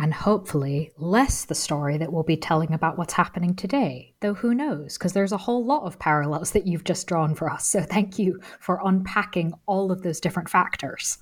And 0.00 0.14
hopefully, 0.14 0.92
less 0.96 1.44
the 1.44 1.54
story 1.54 1.98
that 1.98 2.10
we'll 2.10 2.22
be 2.22 2.38
telling 2.38 2.72
about 2.72 2.96
what's 2.96 3.12
happening 3.12 3.54
today. 3.54 4.14
Though 4.20 4.32
who 4.32 4.54
knows, 4.54 4.96
because 4.96 5.12
there's 5.12 5.30
a 5.30 5.36
whole 5.36 5.62
lot 5.62 5.82
of 5.82 5.98
parallels 5.98 6.52
that 6.52 6.66
you've 6.66 6.84
just 6.84 7.06
drawn 7.06 7.34
for 7.34 7.50
us. 7.50 7.68
So 7.68 7.82
thank 7.82 8.18
you 8.18 8.40
for 8.60 8.80
unpacking 8.82 9.52
all 9.66 9.92
of 9.92 10.02
those 10.02 10.18
different 10.18 10.48
factors. 10.48 11.18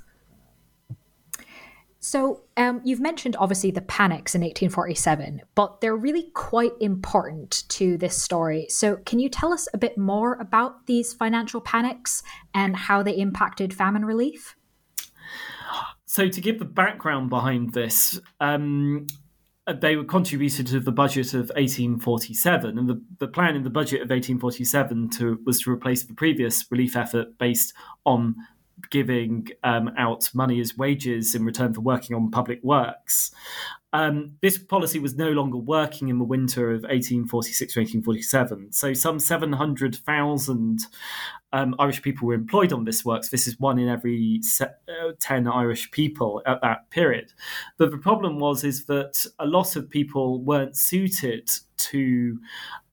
So, 1.99 2.45
um, 2.57 2.81
you've 2.85 3.01
mentioned 3.01 3.35
obviously 3.41 3.73
the 3.73 3.81
panics 3.81 4.37
in 4.37 4.43
1847, 4.43 5.41
but 5.57 5.81
they're 5.81 5.97
really 5.97 6.31
quite 6.35 6.71
important 6.81 7.65
to 7.71 7.99
this 7.99 8.17
story. 8.17 8.67
So, 8.69 8.99
can 8.99 9.19
you 9.19 9.29
tell 9.29 9.53
us 9.53 9.67
a 9.75 9.79
bit 9.79 9.99
more 9.99 10.35
about 10.35 10.87
these 10.87 11.13
financial 11.13 11.61
panics 11.61 12.23
and 12.55 12.77
how 12.77 13.03
they 13.03 13.17
impacted 13.17 13.75
famine 13.75 14.05
relief? 14.05 14.55
So, 16.11 16.27
to 16.27 16.41
give 16.41 16.59
the 16.59 16.65
background 16.65 17.29
behind 17.29 17.75
this, 17.75 18.19
um, 18.41 19.07
they 19.83 19.95
were 19.95 20.05
contributed 20.05 20.67
to 20.69 20.81
the 20.81 20.91
budget 20.91 21.35
of 21.35 21.51
1847, 21.51 22.79
and 22.79 22.89
the, 22.89 23.03
the 23.19 23.29
plan 23.29 23.55
in 23.55 23.63
the 23.63 23.69
budget 23.69 24.01
of 24.01 24.09
1847 24.09 25.11
to, 25.11 25.39
was 25.45 25.61
to 25.61 25.71
replace 25.71 26.05
the 26.05 26.15
previous 26.15 26.65
relief 26.71 26.97
effort 26.97 27.37
based 27.37 27.75
on 28.07 28.37
giving 28.91 29.49
um, 29.65 29.91
out 29.99 30.31
money 30.35 30.61
as 30.61 30.77
wages 30.77 31.35
in 31.35 31.45
return 31.45 31.75
for 31.75 31.81
working 31.81 32.15
on 32.17 32.31
public 32.31 32.61
works. 32.63 33.31
Um, 33.93 34.33
this 34.43 34.59
policy 34.59 34.99
was 34.99 35.17
no 35.17 35.31
longer 35.31 35.57
working 35.57 36.09
in 36.09 36.19
the 36.19 36.25
winter 36.25 36.71
of 36.71 36.83
1846 36.83 37.73
to 37.73 37.81
1847. 37.81 38.73
So, 38.73 38.93
some 38.93 39.19
700,000 39.19 40.81
um, 41.53 41.75
Irish 41.79 42.03
people 42.03 42.29
were 42.29 42.35
employed 42.35 42.73
on 42.73 42.85
this 42.85 43.05
works. 43.05 43.31
This 43.31 43.47
is 43.47 43.59
one 43.59 43.79
in 43.79 43.89
every 43.89 44.41
se- 44.43 44.67
uh, 44.89 45.13
10 45.19 45.49
Irish 45.49 45.91
people 45.91 46.43
at 46.45 46.61
that 46.61 46.91
period. 46.91 47.33
But 47.79 47.91
the 47.91 47.99
problem 47.99 48.39
was 48.39 48.63
is 48.63 48.85
that 48.87 49.25
a 49.39 49.47
lot 49.47 49.75
of 49.75 49.89
people 49.89 50.43
weren't 50.43 50.77
suited 50.77 51.49
to 51.79 52.39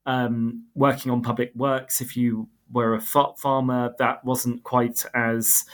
um, 0.06 0.66
working 0.76 1.12
on 1.12 1.22
public 1.22 1.52
works. 1.56 2.00
If 2.00 2.16
you 2.16 2.48
were 2.72 2.94
a 2.94 3.02
farmer, 3.02 3.94
that 4.00 4.24
wasn't 4.24 4.64
quite 4.64 5.06
as 5.14 5.66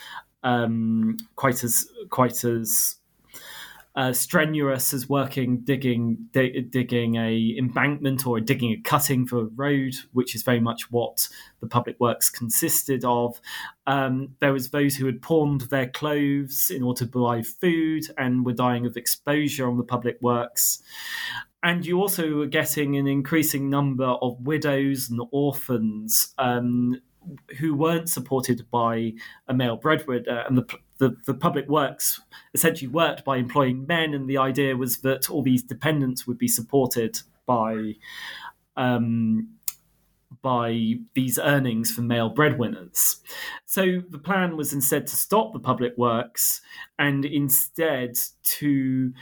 um, 0.44 1.18
quite 1.36 1.64
as 1.64 1.88
quite 2.10 2.44
as 2.44 2.96
uh, 3.94 4.14
strenuous 4.14 4.94
as 4.94 5.10
working 5.10 5.60
digging 5.60 6.30
digging 6.32 7.16
a 7.16 7.56
embankment 7.58 8.26
or 8.26 8.40
digging 8.40 8.72
a 8.72 8.78
cutting 8.78 9.28
for 9.28 9.42
a 9.42 9.46
road, 9.56 9.94
which 10.14 10.34
is 10.34 10.44
very 10.44 10.62
much 10.62 10.90
what 10.92 11.28
the 11.60 11.68
public 11.68 12.00
works 12.00 12.30
consisted 12.30 13.04
of. 13.04 13.42
Um, 13.88 14.36
there 14.40 14.54
was 14.54 14.70
those 14.70 14.96
who 14.96 15.06
had 15.06 15.22
pawned 15.22 15.62
their 15.62 15.88
clothes 15.88 16.72
in 16.74 16.84
order 16.84 17.00
to 17.00 17.12
buy 17.12 17.42
food 17.42 18.06
and 18.18 18.46
were 18.46 18.54
dying 18.54 18.86
of 18.86 18.96
exposure 18.96 19.68
on 19.68 19.78
the 19.78 19.84
public 19.84 20.18
works. 20.22 20.82
And 21.64 21.86
you 21.86 22.02
also 22.02 22.36
were 22.36 22.48
getting 22.48 22.98
an 22.98 23.08
increasing 23.08 23.70
number 23.70 24.06
of 24.06 24.42
widows 24.42 25.10
and 25.10 25.22
orphans 25.32 26.34
um, 26.40 27.00
who 27.60 27.76
weren't 27.76 28.10
supported 28.10 28.66
by 28.72 29.14
a 29.48 29.54
male 29.54 29.78
breadwinner, 29.78 30.44
and 30.48 30.58
the 30.58 30.66
the, 30.98 31.18
the 31.26 31.34
public 31.34 31.68
works 31.68 32.22
essentially 32.54 32.88
worked 32.88 33.26
by 33.26 33.38
employing 33.38 33.88
men, 33.88 34.14
and 34.14 34.30
the 34.30 34.38
idea 34.38 34.76
was 34.76 35.00
that 35.00 35.32
all 35.32 35.42
these 35.42 35.64
dependents 35.64 36.28
would 36.28 36.38
be 36.38 36.48
supported 36.48 37.20
by 37.48 37.94
um, 38.78 39.50
by 40.42 40.94
these 41.14 41.38
earnings 41.38 41.92
from 41.92 42.08
male 42.08 42.30
breadwinners. 42.30 43.18
So 43.66 44.02
the 44.10 44.20
plan 44.20 44.58
was 44.58 44.74
instead 44.74 45.08
to 45.08 45.16
stop 45.16 45.54
the 45.54 45.60
public 45.60 45.98
works 45.98 46.62
and 46.98 47.26
instead 47.26 48.18
to 48.60 49.14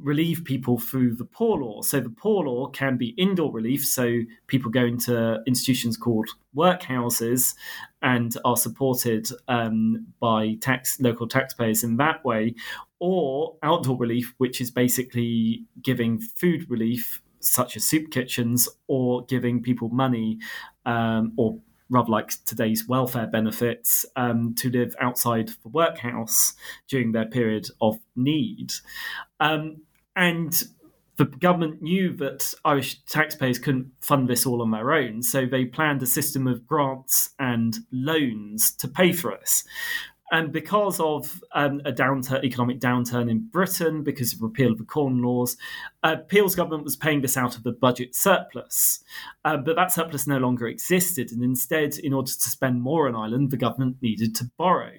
relieve 0.00 0.44
people 0.44 0.78
through 0.78 1.14
the 1.14 1.24
poor 1.24 1.58
law. 1.58 1.82
So 1.82 2.00
the 2.00 2.10
poor 2.10 2.44
law 2.44 2.68
can 2.68 2.96
be 2.96 3.08
indoor 3.18 3.52
relief, 3.52 3.84
so 3.84 4.20
people 4.46 4.70
go 4.70 4.84
into 4.84 5.42
institutions 5.46 5.96
called 5.96 6.28
workhouses 6.56 7.54
and 8.00 8.36
are 8.44 8.56
supported 8.56 9.28
um, 9.48 10.06
by 10.20 10.54
tax 10.60 11.00
local 11.00 11.26
taxpayers 11.26 11.82
in 11.82 11.96
that 11.96 12.24
way, 12.24 12.54
or 13.00 13.56
outdoor 13.62 13.96
relief, 13.96 14.34
which 14.38 14.60
is 14.60 14.70
basically 14.70 15.64
giving 15.82 16.20
food 16.20 16.70
relief 16.70 17.22
such 17.40 17.76
as 17.76 17.84
soup 17.84 18.10
kitchens 18.10 18.68
or 18.88 19.24
giving 19.26 19.62
people 19.62 19.88
money 19.90 20.38
um, 20.86 21.32
or 21.36 21.58
rather 21.90 22.10
like 22.10 22.32
today's 22.44 22.86
welfare 22.86 23.26
benefits 23.26 24.04
um, 24.16 24.54
to 24.56 24.70
live 24.70 24.94
outside 25.00 25.48
the 25.62 25.68
workhouse 25.68 26.54
during 26.88 27.12
their 27.12 27.26
period 27.26 27.66
of 27.80 27.98
need. 28.14 28.72
Um, 29.40 29.82
and 30.18 30.64
the 31.16 31.24
government 31.24 31.80
knew 31.80 32.12
that 32.16 32.52
Irish 32.64 33.02
taxpayers 33.04 33.58
couldn't 33.58 33.92
fund 34.00 34.28
this 34.28 34.44
all 34.44 34.60
on 34.60 34.72
their 34.72 34.92
own, 34.92 35.22
so 35.22 35.46
they 35.46 35.64
planned 35.64 36.02
a 36.02 36.06
system 36.06 36.46
of 36.46 36.66
grants 36.66 37.30
and 37.38 37.78
loans 37.92 38.72
to 38.76 38.88
pay 38.88 39.12
for 39.12 39.36
this. 39.38 39.64
And 40.30 40.52
because 40.52 41.00
of 41.00 41.40
um, 41.52 41.80
a 41.84 41.92
downturn, 41.92 42.44
economic 42.44 42.80
downturn 42.80 43.30
in 43.30 43.48
Britain, 43.48 44.02
because 44.02 44.34
of 44.34 44.42
repeal 44.42 44.72
of 44.72 44.78
the 44.78 44.84
Corn 44.84 45.22
Laws, 45.22 45.56
uh, 46.02 46.16
Peel's 46.16 46.54
government 46.54 46.84
was 46.84 46.96
paying 46.96 47.22
this 47.22 47.36
out 47.36 47.56
of 47.56 47.62
the 47.62 47.72
budget 47.72 48.14
surplus. 48.14 49.02
Uh, 49.44 49.56
but 49.56 49.76
that 49.76 49.92
surplus 49.92 50.26
no 50.26 50.38
longer 50.38 50.66
existed, 50.66 51.32
and 51.32 51.42
instead, 51.42 51.96
in 51.96 52.12
order 52.12 52.30
to 52.30 52.50
spend 52.50 52.82
more 52.82 53.08
on 53.08 53.16
Ireland, 53.16 53.50
the 53.50 53.56
government 53.56 53.96
needed 54.02 54.34
to 54.36 54.50
borrow. 54.58 54.92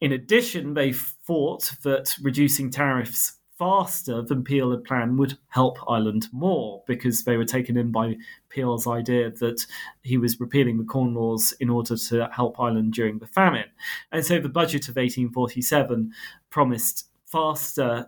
In 0.00 0.12
addition, 0.12 0.74
they 0.74 0.92
thought 0.92 1.72
that 1.82 2.16
reducing 2.22 2.70
tariffs 2.70 3.36
faster 3.58 4.22
than 4.22 4.44
Peel 4.44 4.70
had 4.70 4.84
planned 4.84 5.18
would 5.18 5.38
help 5.48 5.78
Ireland 5.88 6.28
more 6.32 6.82
because 6.86 7.24
they 7.24 7.36
were 7.36 7.44
taken 7.44 7.76
in 7.76 7.90
by 7.90 8.16
Peel's 8.48 8.86
idea 8.86 9.30
that 9.30 9.64
he 10.02 10.18
was 10.18 10.40
repealing 10.40 10.78
the 10.78 10.84
Corn 10.84 11.14
Laws 11.14 11.52
in 11.60 11.70
order 11.70 11.96
to 11.96 12.28
help 12.32 12.60
Ireland 12.60 12.92
during 12.92 13.18
the 13.18 13.26
famine. 13.26 13.68
And 14.12 14.24
so 14.24 14.38
the 14.38 14.48
budget 14.48 14.88
of 14.88 14.96
1847 14.96 16.12
promised 16.50 17.08
faster 17.24 18.06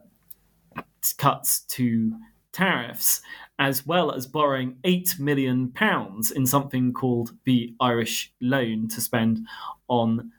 cuts 1.17 1.61
to 1.61 2.13
tariffs 2.53 3.23
as 3.59 3.87
well 3.87 4.13
as 4.13 4.27
borrowing 4.27 4.77
8 4.85 5.19
million 5.19 5.71
pounds 5.73 6.31
in 6.31 6.47
something 6.47 6.93
called 6.93 7.33
the 7.45 7.75
Irish 7.81 8.33
loan 8.41 8.89
to 8.89 9.01
spend 9.01 9.47
on 9.89 10.33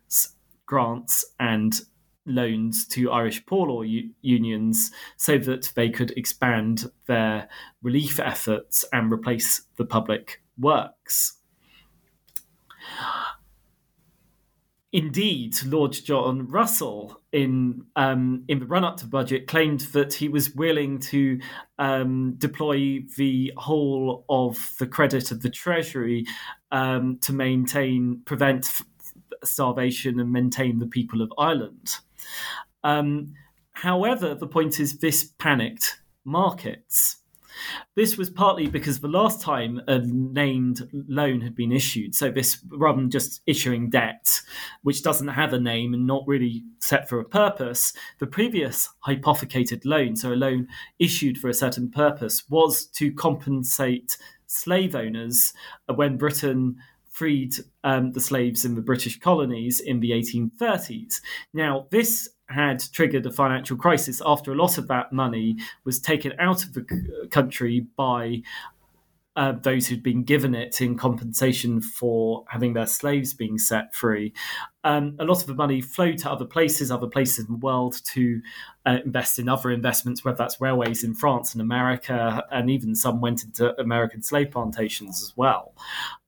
grants 0.65 1.25
and 1.39 1.81
loans 2.29 2.87
to 2.87 3.11
Irish 3.11 3.45
poor 3.45 3.67
law 3.67 3.81
u- 3.81 4.09
unions 4.21 4.91
so 5.17 5.37
that 5.39 5.71
they 5.75 5.89
could 5.89 6.11
expand 6.11 6.89
their 7.07 7.49
relief 7.81 8.19
efforts 8.19 8.85
and 8.93 9.11
replace 9.11 9.63
the 9.77 9.85
public 9.85 10.41
works. 10.57 11.35
Indeed, 14.91 15.55
Lord 15.65 15.91
John 15.91 16.47
Russell, 16.47 17.21
in 17.31 17.85
um, 17.95 18.43
in 18.47 18.59
the 18.59 18.65
run 18.65 18.83
up 18.83 18.97
to 18.97 19.05
budget, 19.05 19.45
claimed 19.45 19.81
that 19.91 20.15
he 20.15 20.29
was 20.29 20.55
willing 20.55 20.97
to 20.99 21.39
um, 21.77 22.33
deploy 22.39 23.03
the 23.15 23.53
whole 23.55 24.25
of 24.29 24.73
the 24.79 24.87
credit 24.87 25.29
of 25.29 25.43
the 25.43 25.49
Treasury 25.49 26.25
um, 26.71 27.19
to 27.21 27.33
maintain, 27.33 28.21
prevent 28.25 28.81
starvation, 29.43 30.19
and 30.19 30.31
maintain 30.31 30.79
the 30.79 30.87
people 30.87 31.21
of 31.21 31.31
Ireland. 31.37 31.99
Um, 32.83 33.33
however, 33.71 34.35
the 34.35 34.47
point 34.47 34.79
is 34.79 34.97
this 34.97 35.25
panicked 35.39 36.01
markets. 36.25 37.17
This 37.95 38.17
was 38.17 38.29
partly 38.29 38.67
because 38.67 38.99
the 38.99 39.07
last 39.07 39.41
time 39.41 39.81
a 39.87 39.99
named 39.99 40.87
loan 40.93 41.41
had 41.41 41.55
been 41.55 41.71
issued, 41.71 42.15
so 42.15 42.31
this 42.31 42.63
rather 42.69 42.97
than 42.97 43.09
just 43.09 43.41
issuing 43.45 43.89
debt, 43.89 44.41
which 44.83 45.03
doesn't 45.03 45.27
have 45.27 45.51
a 45.51 45.59
name 45.59 45.93
and 45.93 46.07
not 46.07 46.23
really 46.25 46.63
set 46.79 47.09
for 47.09 47.19
a 47.19 47.25
purpose, 47.25 47.91
the 48.19 48.27
previous 48.27 48.89
hypothecated 48.99 49.85
loan, 49.85 50.15
so 50.15 50.31
a 50.31 50.35
loan 50.35 50.67
issued 50.99 51.37
for 51.37 51.49
a 51.49 51.53
certain 51.53 51.91
purpose, 51.91 52.49
was 52.49 52.85
to 52.85 53.11
compensate 53.11 54.17
slave 54.47 54.95
owners 54.95 55.53
when 55.93 56.17
Britain 56.17 56.77
freed 57.19 57.53
um, 57.83 58.13
the 58.13 58.21
slaves 58.21 58.63
in 58.63 58.75
the 58.75 58.81
British 58.81 59.19
colonies 59.19 59.81
in 59.81 59.99
the 59.99 60.11
1830s. 60.11 61.15
Now, 61.53 61.85
this 61.91 62.29
had 62.47 62.81
triggered 62.93 63.25
a 63.25 63.31
financial 63.31 63.75
crisis 63.75 64.21
after 64.25 64.53
a 64.53 64.55
lot 64.55 64.77
of 64.77 64.87
that 64.87 65.11
money 65.11 65.57
was 65.83 65.99
taken 65.99 66.31
out 66.39 66.63
of 66.63 66.73
the 66.73 67.27
country 67.29 67.85
by 67.97 68.41
uh, 69.39 69.53
those 69.53 69.87
who'd 69.87 70.03
been 70.03 70.23
given 70.23 70.53
it 70.53 70.81
in 70.81 70.97
compensation 70.97 71.79
for 71.79 72.43
having 72.49 72.73
their 72.73 72.85
slaves 72.85 73.33
being 73.33 73.57
set 73.57 73.95
free. 73.95 74.33
Um, 74.83 75.15
a 75.17 75.23
lot 75.23 75.39
of 75.39 75.47
the 75.47 75.53
money 75.53 75.79
flowed 75.79 76.17
to 76.19 76.31
other 76.31 76.43
places, 76.43 76.91
other 76.91 77.07
places 77.07 77.45
in 77.45 77.53
the 77.53 77.57
world 77.57 78.01
to 78.07 78.41
uh, 78.85 78.97
invest 79.05 79.39
in 79.39 79.47
other 79.47 79.71
investments, 79.71 80.25
whether 80.25 80.35
that's 80.35 80.59
railways 80.59 81.05
in 81.05 81.13
France 81.13 81.53
and 81.53 81.61
America, 81.61 82.43
and 82.51 82.69
even 82.69 82.95
some 82.95 83.21
went 83.21 83.45
into 83.45 83.79
American 83.79 84.21
slave 84.21 84.51
plantations 84.51 85.23
as 85.23 85.31
well. 85.37 85.73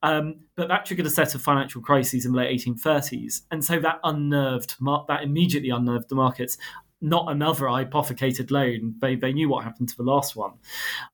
Um, 0.02 0.36
but 0.54 0.68
that 0.68 0.86
triggered 0.86 1.06
a 1.06 1.10
set 1.10 1.34
of 1.34 1.42
financial 1.42 1.82
crises 1.82 2.24
in 2.24 2.32
the 2.32 2.38
late 2.38 2.60
1830s, 2.60 3.42
and 3.50 3.62
so 3.62 3.78
that 3.80 4.00
unnerved, 4.04 4.76
that 5.08 5.22
immediately 5.22 5.68
unnerved 5.68 6.08
the 6.08 6.14
markets 6.14 6.56
not 7.02 7.30
another 7.30 7.68
hypothecated 7.68 8.50
loan. 8.50 8.94
They, 9.00 9.16
they 9.16 9.32
knew 9.32 9.48
what 9.48 9.64
happened 9.64 9.88
to 9.90 9.96
the 9.96 10.02
last 10.04 10.36
one. 10.36 10.52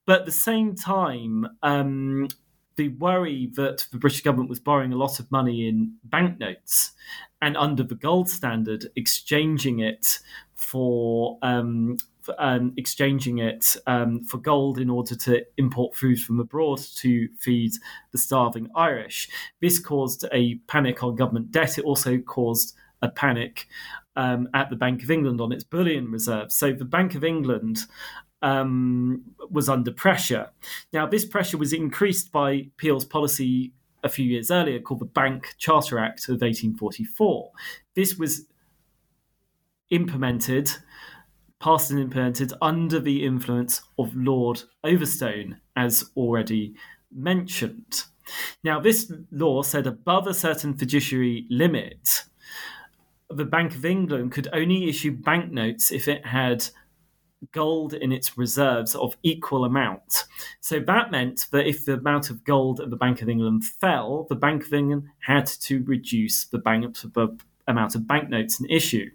But 0.07 0.20
at 0.20 0.26
the 0.26 0.32
same 0.32 0.74
time, 0.74 1.47
um, 1.62 2.28
the 2.76 2.89
worry 2.89 3.51
that 3.55 3.86
the 3.91 3.99
British 3.99 4.20
government 4.20 4.51
was 4.51 4.61
borrowing 4.61 4.93
a 4.93 4.97
lot 4.97 5.18
of 5.18 5.30
money 5.32 5.68
in 5.68 5.95
banknotes 6.05 6.93
and 7.43 7.57
under 7.57 7.82
the 7.82 7.95
gold 7.95 8.28
standard, 8.28 8.86
exchanging 8.97 9.80
it 9.80 10.20
for 10.55 11.39
um, 11.43 11.97
um, 12.39 12.74
exchanging 12.76 13.39
it 13.39 13.76
um, 13.86 14.22
for 14.24 14.39
gold 14.39 14.78
in 14.78 14.91
order 14.91 15.14
to 15.16 15.45
import 15.57 15.97
food 15.97 16.20
from 16.20 16.41
abroad 16.41 16.78
to 16.97 17.28
feed 17.39 17.72
the 18.12 18.18
starving 18.18 18.68
Irish. 18.74 19.28
This 19.61 19.78
caused 19.78 20.26
a 20.32 20.57
panic 20.66 21.03
on 21.03 21.16
government 21.16 21.51
debt. 21.51 21.78
It 21.78 21.84
also 21.84 22.18
caused 22.18 22.74
a 23.03 23.09
panic 23.09 23.68
um, 24.19 24.49
at 24.53 24.69
the 24.69 24.77
Bank 24.77 25.03
of 25.03 25.11
England 25.11 25.41
on 25.41 25.53
its 25.53 25.64
bullion 25.64 26.11
reserves. 26.11 26.55
So 26.55 26.73
the 26.73 26.85
Bank 26.85 27.14
of 27.14 27.25
England 27.25 27.79
um, 28.43 29.23
was 29.49 29.69
under 29.69 29.93
pressure. 29.93 30.51
Now, 30.93 31.07
this 31.07 31.25
pressure 31.25 31.57
was 31.57 31.73
increased 31.73 32.31
by 32.31 32.66
Peel's 32.77 33.07
policy 33.07 33.73
a 34.05 34.09
few 34.09 34.27
years 34.27 34.51
earlier 34.51 34.81
called 34.81 35.01
the 35.01 35.07
Bank 35.07 35.55
Charter 35.59 35.99
Act 35.99 36.29
of 36.29 36.41
1844. 36.41 37.51
This 37.95 38.16
was 38.16 38.45
implemented 39.91 40.71
passed 41.61 41.91
and 41.91 41.99
implemented 41.99 42.53
under 42.62 43.01
the 43.01 43.25
influence 43.25 43.83
of 43.99 44.14
Lord 44.14 44.62
Overstone, 44.85 45.61
as 45.77 46.11
already 46.16 46.75
mentioned. 47.12 48.05
Now, 48.62 48.79
this 48.79 49.11
law 49.31 49.62
said 49.62 49.87
above 49.87 50.27
a 50.27 50.35
certain 50.35 50.75
fiduciary 50.75 51.47
limit, 51.51 52.25
the 53.31 53.45
Bank 53.45 53.74
of 53.74 53.85
England 53.85 54.33
could 54.33 54.49
only 54.53 54.89
issue 54.89 55.12
banknotes 55.12 55.93
if 55.93 56.09
it 56.09 56.26
had 56.26 56.66
gold 57.53 57.95
in 57.95 58.12
its 58.12 58.37
reserves 58.37 58.95
of 58.95 59.16
equal 59.22 59.64
amount. 59.64 60.24
So 60.61 60.81
that 60.81 61.11
meant 61.11 61.47
that 61.53 61.66
if 61.66 61.85
the 61.85 61.95
amount 61.95 62.31
of 62.31 62.45
gold 62.45 62.81
at 62.81 62.91
the 62.91 62.97
Bank 62.97 63.22
of 63.22 63.29
England 63.29 63.64
fell, 63.64 64.26
the 64.29 64.35
Bank 64.35 64.66
of 64.66 64.72
England 64.72 65.05
had 65.20 65.47
to 65.47 65.85
reduce 65.85 66.47
the, 66.47 66.59
bank, 66.59 66.97
the 67.01 67.39
amount 67.66 67.95
of 67.95 68.07
banknotes 68.07 68.61
in 68.61 68.66
issue. 68.68 69.11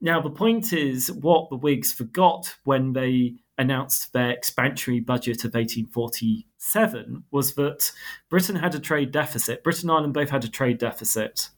Now, 0.00 0.20
the 0.20 0.30
point 0.30 0.72
is 0.72 1.10
what 1.10 1.48
the 1.48 1.56
Whigs 1.56 1.92
forgot 1.92 2.56
when 2.64 2.92
they 2.92 3.36
announced 3.58 4.12
their 4.12 4.36
expansionary 4.36 5.04
budget 5.04 5.44
of 5.44 5.54
1847 5.54 7.24
was 7.30 7.54
that 7.54 7.90
Britain 8.28 8.56
had 8.56 8.74
a 8.74 8.80
trade 8.80 9.12
deficit. 9.12 9.64
Britain 9.64 9.88
and 9.88 9.92
Ireland 9.92 10.14
both 10.14 10.28
had 10.28 10.44
a 10.44 10.48
trade 10.48 10.78
deficit 10.78 11.48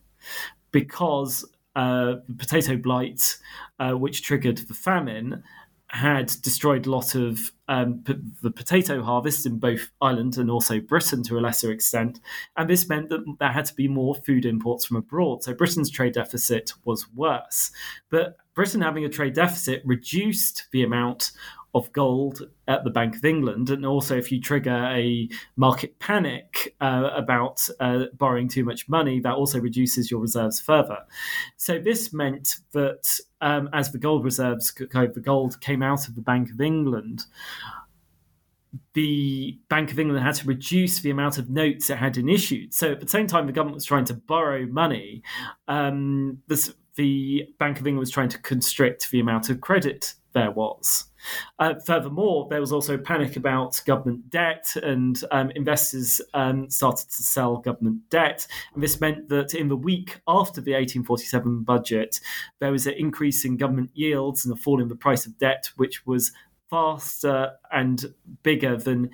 because 0.71 1.45
uh, 1.79 2.17
the 2.29 2.35
potato 2.37 2.77
blight, 2.77 3.39
uh, 3.79 3.93
which 3.93 4.23
triggered 4.23 4.59
the 4.59 4.75
famine, 4.75 5.45
had 5.91 6.27
destroyed 6.43 6.87
a 6.87 6.91
lot 6.91 7.15
of 7.15 7.53
um, 7.69 8.03
p- 8.05 8.19
the 8.43 8.51
potato 8.51 9.01
harvest 9.01 9.47
in 9.47 9.59
both 9.59 9.91
Ireland 10.03 10.37
and 10.39 10.51
also 10.51 10.81
Britain 10.81 11.23
to 11.23 11.39
a 11.39 11.41
lesser 11.41 11.71
extent. 11.71 12.19
And 12.57 12.69
this 12.69 12.89
meant 12.89 13.11
that 13.11 13.25
there 13.39 13.53
had 13.53 13.67
to 13.67 13.75
be 13.75 13.87
more 13.87 14.17
food 14.17 14.45
imports 14.45 14.87
from 14.87 14.97
abroad. 14.97 15.45
So 15.45 15.55
Britain's 15.55 15.89
trade 15.89 16.15
deficit 16.15 16.73
was 16.85 17.09
worse. 17.15 17.71
But 18.11 18.37
Britain 18.55 18.81
having 18.81 19.05
a 19.05 19.09
trade 19.09 19.35
deficit 19.35 19.81
reduced 19.85 20.67
the 20.73 20.83
amount 20.83 21.31
of 21.75 21.93
gold 21.93 22.43
at 22.67 22.85
the 22.85 22.91
Bank 22.91 23.17
of 23.17 23.25
England. 23.25 23.71
And 23.71 23.85
also, 23.85 24.17
if 24.17 24.33
you 24.33 24.41
trigger 24.41 24.87
a 24.91 25.29
market 25.57 25.99
panic 25.99 26.75
uh, 26.81 27.11
about 27.15 27.69
uh, 27.81 28.05
borrowing 28.15 28.49
too 28.49 28.65
much 28.65 28.89
money, 28.89 29.21
that 29.21 29.35
also 29.35 29.61
reduces 29.61 30.11
your 30.11 30.21
reserves 30.21 30.61
further. 30.61 30.99
So, 31.57 31.79
this 31.79 32.13
meant 32.13 32.57
that 32.73 33.09
um, 33.41 33.69
as 33.73 33.93
the 33.93 33.99
gold 33.99 34.25
reserves, 34.25 34.73
the 34.75 35.23
gold 35.23 35.61
came 35.61 35.83
out 35.83 36.09
of 36.09 36.15
the 36.15 36.23
Bank 36.23 36.51
of 36.51 36.61
England, 36.61 37.25
the 38.95 39.59
Bank 39.69 39.93
of 39.93 39.99
England 39.99 40.25
had 40.25 40.35
to 40.37 40.47
reduce 40.47 41.01
the 41.01 41.11
amount 41.11 41.39
of 41.39 41.49
notes 41.49 41.91
it 41.91 41.99
had 41.99 42.17
in 42.17 42.29
issued. 42.29 42.75
So 42.75 42.93
at 42.93 43.01
the 43.01 43.09
same 43.09 43.27
time, 43.27 43.47
the 43.47 43.53
government 43.53 43.77
was 43.77 43.85
trying 43.85 44.05
to 44.07 44.15
borrow 44.15 44.67
money. 44.67 45.23
Um, 45.69 46.43
this, 46.49 46.73
the 46.97 47.49
Bank 47.59 47.81
of 47.81 47.87
England 47.87 48.01
was 48.01 48.11
trying 48.11 48.29
to 48.31 48.39
constrict 48.39 49.11
the 49.11 49.21
amount 49.21 49.51
of 49.51 49.61
credit 49.61 50.15
there 50.33 50.51
was. 50.51 51.08
Uh, 51.59 51.75
furthermore, 51.85 52.47
there 52.51 52.61
was 52.61 52.73
also 52.73 52.97
panic 52.97 53.37
about 53.37 53.81
government 53.87 54.31
debt, 54.31 54.75
and 54.83 55.23
um, 55.31 55.51
investors 55.53 56.21
um, 56.35 56.69
started 56.71 57.09
to 57.11 57.23
sell 57.23 57.57
government 57.57 58.09
debt. 58.11 58.47
And 58.75 58.83
this 58.83 59.01
meant 59.01 59.29
that 59.29 59.55
in 59.55 59.69
the 59.69 59.77
week 59.77 60.21
after 60.27 60.61
the 60.61 60.73
1847 60.73 61.63
budget, 61.63 62.21
there 62.61 62.73
was 62.73 62.87
an 62.87 62.95
increase 62.95 63.45
in 63.45 63.57
government 63.57 63.91
yields 63.95 64.45
and 64.45 64.57
a 64.57 64.61
fall 64.61 64.81
in 64.81 64.89
the 64.89 64.97
price 64.97 65.27
of 65.27 65.39
debt, 65.39 65.71
which 65.77 66.07
was 66.07 66.33
faster 66.71 67.53
and 67.73 68.15
bigger 68.43 68.77
than 68.77 69.11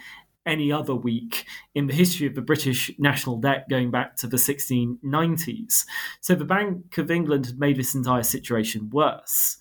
any 0.47 0.71
other 0.71 0.95
week 0.95 1.47
in 1.75 1.87
the 1.87 1.95
history 1.95 2.27
of 2.27 2.35
the 2.35 2.43
British 2.43 2.91
national 2.99 3.37
debt 3.37 3.69
going 3.69 3.91
back 3.91 4.17
to 4.17 4.27
the 4.27 4.37
1690s. 4.37 5.87
So 6.21 6.35
the 6.35 6.45
Bank 6.45 6.99
of 6.99 7.11
England 7.11 7.47
had 7.47 7.59
made 7.59 7.77
this 7.77 7.95
entire 7.95 8.23
situation 8.23 8.91
worse 8.91 9.59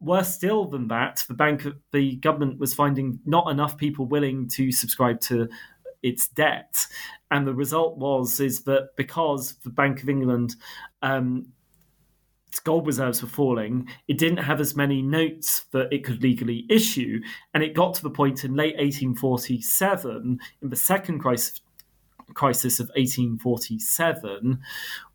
worse 0.00 0.34
still 0.34 0.64
than 0.66 0.88
that, 0.88 1.24
the 1.28 1.34
bank, 1.34 1.66
the 1.92 2.16
government 2.16 2.58
was 2.58 2.74
finding 2.74 3.20
not 3.24 3.50
enough 3.50 3.76
people 3.76 4.06
willing 4.06 4.48
to 4.48 4.72
subscribe 4.72 5.20
to 5.22 5.48
its 6.02 6.28
debt, 6.28 6.86
and 7.30 7.46
the 7.46 7.54
result 7.54 7.98
was 7.98 8.40
is 8.40 8.62
that 8.64 8.90
because 8.96 9.54
the 9.64 9.70
Bank 9.70 10.02
of 10.02 10.08
England. 10.08 10.56
Um, 11.02 11.52
its 12.48 12.58
gold 12.58 12.84
reserves 12.84 13.22
were 13.22 13.28
falling. 13.28 13.88
It 14.08 14.18
didn't 14.18 14.38
have 14.38 14.60
as 14.60 14.74
many 14.74 15.02
notes 15.02 15.66
that 15.70 15.92
it 15.92 16.04
could 16.04 16.20
legally 16.20 16.66
issue, 16.68 17.20
and 17.54 17.62
it 17.62 17.76
got 17.76 17.94
to 17.94 18.02
the 18.02 18.10
point 18.10 18.44
in 18.44 18.56
late 18.56 18.74
1847, 18.74 20.40
in 20.60 20.68
the 20.68 20.74
second 20.74 21.20
crisis, 21.20 21.60
crisis 22.34 22.80
of 22.80 22.88
1847, 22.96 24.58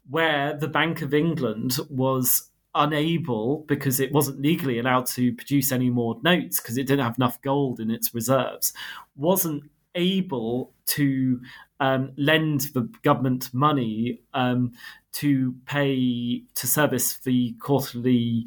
where 0.09 0.55
the 0.55 0.69
Bank 0.69 1.01
of 1.01 1.13
England 1.13 1.77
was 1.89 2.51
unable 2.75 3.65
because 3.67 3.99
it 3.99 4.11
wasn't 4.11 4.41
legally 4.41 4.79
allowed 4.79 5.05
to 5.05 5.33
produce 5.33 5.71
any 5.71 5.89
more 5.89 6.19
notes 6.23 6.59
because 6.59 6.77
it 6.77 6.85
didn't 6.85 7.05
have 7.05 7.17
enough 7.17 7.41
gold 7.41 7.79
in 7.79 7.89
its 7.89 8.13
reserves 8.13 8.73
wasn't 9.15 9.63
able 9.95 10.73
to 10.85 11.41
um, 11.79 12.11
lend 12.17 12.61
the 12.73 12.89
government 13.01 13.53
money 13.53 14.21
um, 14.33 14.73
to 15.13 15.55
pay 15.65 16.43
to 16.55 16.67
service 16.67 17.17
the 17.19 17.53
quarterly 17.59 18.45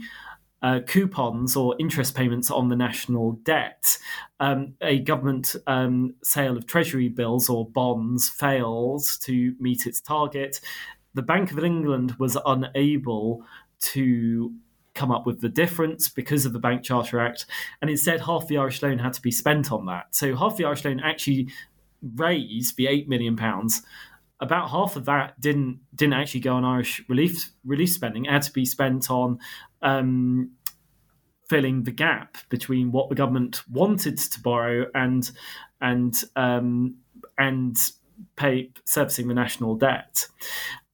uh, 0.63 0.81
coupons 0.87 1.57
or 1.57 1.75
interest 1.79 2.15
payments 2.15 2.51
on 2.51 2.69
the 2.69 2.77
national 2.77 3.33
debt. 3.45 3.97
Um, 4.41 4.75
a 4.81 4.99
government 4.99 5.55
um, 5.67 6.15
sale 6.23 6.57
of 6.57 6.67
treasury 6.67 7.09
bills 7.09 7.49
or 7.49 7.69
bonds 7.69 8.29
fails 8.29 9.17
to 9.19 9.55
meet 9.61 9.87
its 9.87 10.01
target. 10.01 10.61
The 11.15 11.23
Bank 11.23 11.53
of 11.53 11.65
England 11.65 12.17
was 12.19 12.37
unable 12.45 13.45
to 13.81 14.53
come 14.95 15.11
up 15.13 15.27
with 15.27 15.41
the 15.41 15.49
difference 15.49 16.09
because 16.09 16.45
of 16.45 16.53
the 16.53 16.59
Bank 16.59 16.83
Charter 16.83 17.21
Act, 17.21 17.47
and 17.81 17.91
instead 17.91 18.21
half 18.21 18.49
the 18.49 18.59
Irish 18.59 18.83
loan 18.83 18.99
had 18.99 19.13
to 19.15 19.23
be 19.23 19.31
spent 19.31 19.71
on 19.71 19.87
that. 19.87 20.07
So 20.15 20.35
half 20.35 20.57
the 20.57 20.65
Irish 20.65 20.85
loan 20.85 21.01
actually 21.01 21.49
raised 22.17 22.77
the 22.77 22.87
eight 22.89 23.09
million 23.09 23.37
pounds. 23.37 23.83
About 24.41 24.71
half 24.71 24.97
of 24.97 25.05
that 25.07 25.41
didn't 25.41 25.81
didn't 25.95 26.15
actually 26.15 26.41
go 26.41 26.55
on 26.55 26.65
Irish 26.65 27.03
relief 27.09 27.51
relief 27.65 27.91
spending. 27.91 28.25
It 28.25 28.33
had 28.33 28.43
to 28.43 28.53
be 28.53 28.65
spent 28.65 29.11
on 29.11 29.39
um, 29.83 30.51
filling 31.49 31.85
the 31.85 31.91
gap 31.91 32.37
between 32.49 32.93
what 32.93 33.09
the 33.09 33.15
government 33.15 33.63
wanted 33.71 34.19
to 34.19 34.41
borrow 34.41 34.87
and 34.95 35.31
and 35.81 36.23
um, 36.37 36.97
and 37.39 37.77
pay 38.37 38.71
servicing 38.85 39.29
the 39.29 39.35
national 39.35 39.77
debt 39.77 40.27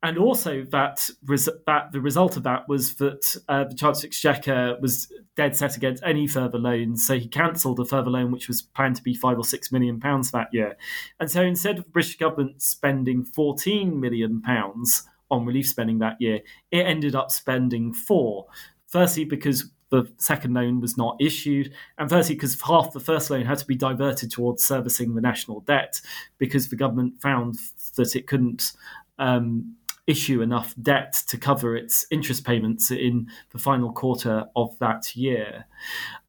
and 0.05 0.19
also 0.19 0.65
that 0.71 1.09
res- 1.25 1.49
that 1.67 1.91
the 1.91 2.01
result 2.01 2.37
of 2.37 2.43
that 2.43 2.69
was 2.69 2.97
that 2.97 3.37
uh, 3.49 3.65
the 3.65 3.75
Chancellor 3.75 4.09
Exchequer 4.09 4.77
was 4.81 5.11
dead 5.35 5.57
set 5.57 5.77
against 5.77 6.03
any 6.05 6.27
further 6.27 6.59
loans, 6.59 7.07
so 7.07 7.19
he 7.19 7.27
cancelled 7.27 7.81
a 7.81 7.87
further 7.87 8.11
loan 8.11 8.31
which 8.31 8.47
was 8.47 8.61
planned 8.61 8.97
to 8.97 9.03
be 9.03 9.15
five 9.15 9.39
or 9.39 9.45
six 9.45 9.73
million 9.73 9.99
pounds 9.99 10.31
that 10.31 10.49
year, 10.53 10.77
and 11.19 11.31
so 11.31 11.41
instead 11.43 11.79
of 11.79 11.85
the 11.85 11.91
British 11.91 12.19
government 12.19 12.61
spending 12.63 13.25
fourteen 13.25 13.99
million 13.99 14.43
pounds 14.43 15.09
on 15.31 15.47
relief 15.47 15.67
spending 15.67 15.99
that 15.99 16.21
year, 16.21 16.41
it 16.71 16.87
ended 16.87 17.15
up 17.15 17.31
spending 17.31 17.93
four. 17.93 18.47
Firstly, 18.87 19.25
because 19.25 19.71
the 19.91 20.05
second 20.19 20.53
loan 20.53 20.81
was 20.81 20.99
not 20.99 21.17
issued, 21.19 21.73
and 21.97 22.11
firstly 22.11 22.35
because 22.35 22.61
half 22.61 22.93
the 22.93 23.01
first 23.01 23.31
loan 23.31 23.47
had 23.47 23.59
to 23.59 23.67
be 23.67 23.75
diverted 23.75 24.31
towards 24.31 24.63
servicing 24.63 25.15
the 25.15 25.21
national 25.23 25.61
debt 25.61 26.01
because 26.37 26.69
the 26.69 26.77
government 26.77 27.23
found 27.23 27.57
that 27.97 28.15
it 28.15 28.27
couldn't. 28.27 28.73
Um, 29.19 29.77
issue 30.07 30.43
enough 30.43 30.75
debt 30.81 31.13
to 31.29 31.39
cover 31.39 31.77
its 31.77 32.07
interest 32.11 32.45
payments 32.45 32.91
in 32.91 33.29
the 33.53 33.59
final 33.59 33.93
quarter 33.93 34.47
of 34.55 34.79
that 34.79 35.17
year. 35.17 35.67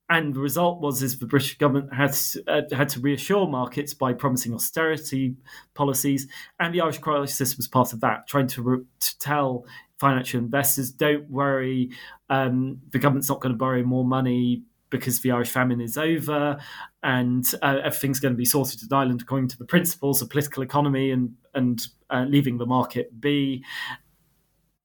And 0.09 0.35
the 0.35 0.39
result 0.39 0.81
was 0.81 1.01
is 1.01 1.17
the 1.17 1.25
British 1.25 1.57
government 1.57 1.93
had 1.93 2.15
uh, 2.47 2.61
had 2.71 2.89
to 2.89 2.99
reassure 2.99 3.47
markets 3.47 3.93
by 3.93 4.13
promising 4.13 4.53
austerity 4.53 5.35
policies, 5.73 6.27
and 6.59 6.73
the 6.73 6.81
Irish 6.81 6.99
crisis 6.99 7.57
was 7.57 7.67
part 7.67 7.91
of 7.91 8.01
that, 8.01 8.27
trying 8.27 8.45
to, 8.47 8.61
re- 8.61 8.85
to 8.99 9.19
tell 9.19 9.65
financial 9.99 10.39
investors, 10.39 10.91
"Don't 10.91 11.27
worry, 11.31 11.89
um, 12.29 12.81
the 12.91 12.99
government's 12.99 13.29
not 13.29 13.41
going 13.41 13.53
to 13.53 13.57
borrow 13.57 13.81
more 13.81 14.05
money 14.05 14.61
because 14.97 15.21
the 15.21 15.31
Irish 15.31 15.49
famine 15.49 15.81
is 15.81 15.97
over 15.97 16.57
and 17.03 17.45
uh, 17.61 17.77
everything's 17.83 18.19
going 18.19 18.33
to 18.33 18.37
be 18.37 18.45
sorted 18.45 18.81
in 18.81 18.91
Ireland 18.91 19.21
according 19.21 19.49
to 19.49 19.57
the 19.57 19.65
principles 19.65 20.21
of 20.21 20.29
political 20.29 20.63
economy 20.63 21.11
and 21.11 21.35
and 21.53 21.87
uh, 22.09 22.25
leaving 22.27 22.57
the 22.57 22.65
market 22.65 23.19
be. 23.19 23.63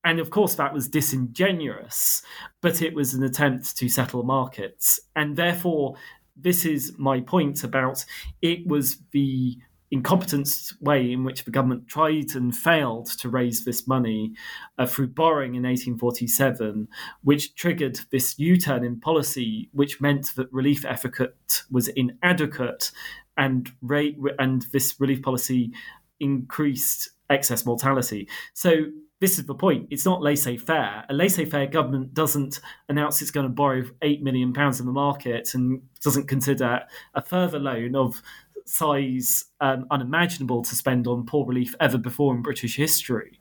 And 0.02 0.18
of 0.18 0.30
course, 0.30 0.54
that 0.54 0.72
was 0.72 0.88
disingenuous, 0.88 2.22
but 2.62 2.80
it 2.80 2.94
was 2.94 3.12
an 3.12 3.22
attempt 3.22 3.76
to 3.76 3.88
settle 3.88 4.22
markets. 4.22 4.98
And 5.14 5.36
therefore, 5.36 5.96
this 6.36 6.64
is 6.64 6.94
my 6.96 7.20
point 7.20 7.64
about 7.64 8.04
it 8.40 8.66
was 8.66 8.98
the 9.12 9.58
incompetent 9.90 10.48
way 10.80 11.10
in 11.10 11.24
which 11.24 11.44
the 11.44 11.50
government 11.50 11.88
tried 11.88 12.34
and 12.34 12.56
failed 12.56 13.06
to 13.06 13.28
raise 13.28 13.64
this 13.64 13.88
money 13.88 14.32
uh, 14.78 14.86
through 14.86 15.08
borrowing 15.08 15.54
in 15.54 15.62
1847, 15.62 16.86
which 17.22 17.54
triggered 17.54 17.98
this 18.10 18.38
U 18.38 18.56
turn 18.56 18.84
in 18.84 19.00
policy, 19.00 19.68
which 19.72 20.00
meant 20.00 20.34
that 20.36 20.52
relief 20.52 20.84
effort 20.84 21.64
was 21.70 21.88
inadequate, 21.88 22.92
and 23.36 23.70
rate 23.80 24.16
and 24.38 24.66
this 24.72 24.94
relief 25.00 25.22
policy 25.22 25.72
increased 26.20 27.10
excess 27.30 27.64
mortality. 27.64 28.28
So 28.52 28.84
this 29.20 29.38
is 29.38 29.46
the 29.46 29.54
point. 29.54 29.88
It's 29.90 30.06
not 30.06 30.22
laissez-faire. 30.22 31.04
A 31.08 31.12
laissez-faire 31.12 31.66
government 31.66 32.14
doesn't 32.14 32.60
announce 32.88 33.20
it's 33.20 33.30
going 33.30 33.46
to 33.46 33.52
borrow 33.52 33.84
eight 34.00 34.22
million 34.22 34.52
pounds 34.52 34.80
in 34.80 34.86
the 34.86 34.92
market 34.92 35.54
and 35.54 35.82
doesn't 36.02 36.26
consider 36.26 36.80
a 37.14 37.22
further 37.22 37.58
loan 37.58 37.94
of 37.94 38.22
size 38.70 39.44
um, 39.60 39.86
unimaginable 39.90 40.62
to 40.62 40.74
spend 40.74 41.06
on 41.06 41.26
poor 41.26 41.46
relief 41.46 41.74
ever 41.80 41.98
before 41.98 42.34
in 42.34 42.42
British 42.42 42.76
history. 42.76 43.38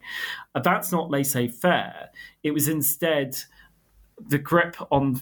Uh, 0.55 0.59
that's 0.59 0.91
not 0.91 1.09
laissez-faire. 1.09 2.09
It 2.43 2.51
was 2.51 2.67
instead 2.67 3.37
the 4.27 4.37
grip 4.37 4.75
on 4.91 5.21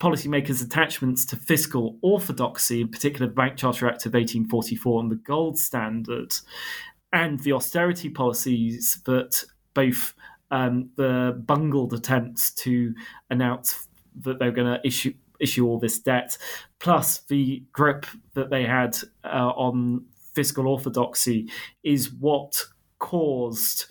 policymakers' 0.00 0.64
attachments 0.64 1.24
to 1.26 1.36
fiscal 1.36 1.96
orthodoxy, 2.02 2.80
in 2.80 2.88
particular 2.88 3.26
the 3.26 3.34
Bank 3.34 3.56
Charter 3.56 3.86
Act 3.86 4.04
of 4.04 4.14
1844 4.14 5.00
and 5.00 5.10
the 5.10 5.16
gold 5.16 5.58
standard, 5.58 6.34
and 7.12 7.40
the 7.40 7.52
austerity 7.52 8.08
policies 8.08 9.00
that 9.06 9.44
both 9.74 10.14
um, 10.50 10.90
the 10.96 11.40
bungled 11.46 11.94
attempts 11.94 12.52
to 12.52 12.94
announce 13.30 13.88
that 14.20 14.38
they're 14.38 14.52
going 14.52 14.66
to 14.66 14.86
issue 14.86 15.14
issue 15.42 15.66
all 15.66 15.78
this 15.78 15.98
debt, 15.98 16.38
plus 16.78 17.20
the 17.28 17.62
grip 17.72 18.06
that 18.34 18.48
they 18.50 18.64
had 18.64 18.96
uh, 19.24 19.52
on 19.66 20.04
fiscal 20.34 20.66
orthodoxy, 20.66 21.50
is 21.82 22.12
what 22.12 22.64
caused 22.98 23.86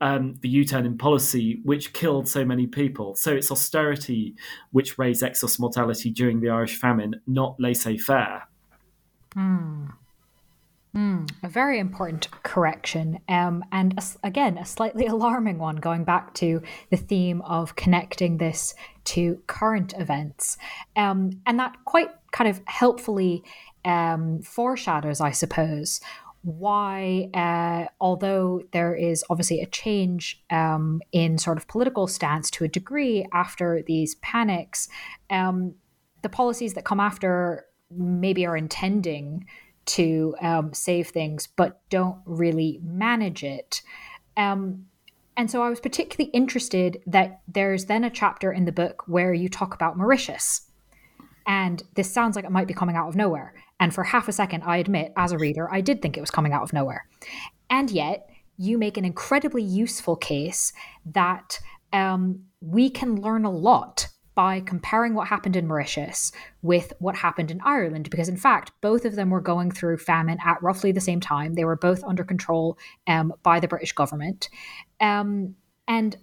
um, 0.00 0.34
the 0.42 0.48
U-turn 0.48 0.86
in 0.86 0.98
policy, 0.98 1.60
which 1.64 1.92
killed 1.92 2.26
so 2.28 2.44
many 2.44 2.66
people. 2.66 3.14
So 3.14 3.32
it's 3.32 3.50
austerity 3.50 4.34
which 4.72 4.98
raised 4.98 5.22
excess 5.22 5.58
mortality 5.58 6.10
during 6.10 6.40
the 6.40 6.50
Irish 6.50 6.76
famine, 6.76 7.20
not 7.26 7.56
laissez-faire. 7.58 8.48
Mm. 9.36 9.92
Mm, 10.94 11.28
a 11.42 11.48
very 11.48 11.80
important 11.80 12.30
correction, 12.44 13.18
um, 13.28 13.64
and 13.72 13.98
a, 13.98 14.26
again, 14.26 14.58
a 14.58 14.64
slightly 14.64 15.06
alarming 15.16 15.58
one, 15.58 15.76
going 15.76 16.04
back 16.04 16.34
to 16.34 16.62
the 16.90 16.96
theme 16.96 17.42
of 17.42 17.74
connecting 17.74 18.38
this 18.38 18.74
to 19.04 19.42
current 19.48 19.92
events. 19.98 20.56
Um, 20.94 21.40
and 21.46 21.58
that 21.58 21.76
quite 21.84 22.10
kind 22.30 22.48
of 22.48 22.60
helpfully 22.66 23.42
um, 23.84 24.40
foreshadows, 24.42 25.20
I 25.20 25.32
suppose, 25.32 26.00
why, 26.42 27.30
uh, 27.34 27.90
although 28.00 28.62
there 28.72 28.94
is 28.94 29.24
obviously 29.30 29.60
a 29.60 29.66
change 29.66 30.42
um, 30.50 31.00
in 31.10 31.38
sort 31.38 31.56
of 31.56 31.66
political 31.66 32.06
stance 32.06 32.50
to 32.50 32.64
a 32.64 32.68
degree 32.68 33.26
after 33.32 33.82
these 33.82 34.14
panics, 34.16 34.88
um, 35.30 35.74
the 36.22 36.28
policies 36.28 36.74
that 36.74 36.84
come 36.84 37.00
after 37.00 37.64
maybe 37.90 38.46
are 38.46 38.56
intending 38.56 39.46
to 39.86 40.34
um, 40.40 40.72
save 40.72 41.08
things, 41.08 41.46
but 41.46 41.80
don't 41.90 42.18
really 42.24 42.80
manage 42.82 43.44
it. 43.44 43.82
Um, 44.36 44.86
and 45.36 45.50
so 45.50 45.62
I 45.62 45.68
was 45.68 45.80
particularly 45.80 46.30
interested 46.30 47.02
that 47.06 47.40
there's 47.48 47.86
then 47.86 48.04
a 48.04 48.10
chapter 48.10 48.52
in 48.52 48.64
the 48.64 48.72
book 48.72 49.02
where 49.06 49.34
you 49.34 49.48
talk 49.48 49.74
about 49.74 49.96
Mauritius. 49.96 50.70
And 51.46 51.82
this 51.94 52.10
sounds 52.10 52.36
like 52.36 52.44
it 52.44 52.52
might 52.52 52.68
be 52.68 52.74
coming 52.74 52.96
out 52.96 53.08
of 53.08 53.16
nowhere. 53.16 53.54
And 53.80 53.94
for 53.94 54.04
half 54.04 54.28
a 54.28 54.32
second, 54.32 54.62
I 54.62 54.78
admit, 54.78 55.12
as 55.16 55.32
a 55.32 55.38
reader, 55.38 55.72
I 55.72 55.80
did 55.80 56.00
think 56.00 56.16
it 56.16 56.20
was 56.20 56.30
coming 56.30 56.52
out 56.52 56.62
of 56.62 56.72
nowhere. 56.72 57.06
And 57.68 57.90
yet, 57.90 58.30
you 58.56 58.78
make 58.78 58.96
an 58.96 59.04
incredibly 59.04 59.62
useful 59.62 60.16
case 60.16 60.72
that 61.04 61.60
um, 61.92 62.44
we 62.60 62.88
can 62.88 63.20
learn 63.20 63.44
a 63.44 63.50
lot 63.50 64.08
by 64.34 64.60
comparing 64.60 65.14
what 65.14 65.28
happened 65.28 65.56
in 65.56 65.66
Mauritius 65.66 66.32
with 66.62 66.92
what 66.98 67.16
happened 67.16 67.50
in 67.50 67.60
Ireland, 67.64 68.10
because 68.10 68.28
in 68.28 68.36
fact, 68.36 68.72
both 68.80 69.04
of 69.04 69.14
them 69.14 69.30
were 69.30 69.40
going 69.40 69.70
through 69.70 69.98
famine 69.98 70.38
at 70.44 70.62
roughly 70.62 70.92
the 70.92 71.00
same 71.00 71.20
time. 71.20 71.54
They 71.54 71.64
were 71.64 71.76
both 71.76 72.02
under 72.04 72.24
control 72.24 72.78
um, 73.06 73.32
by 73.42 73.60
the 73.60 73.68
British 73.68 73.92
government. 73.92 74.48
Um, 75.00 75.54
and 75.86 76.16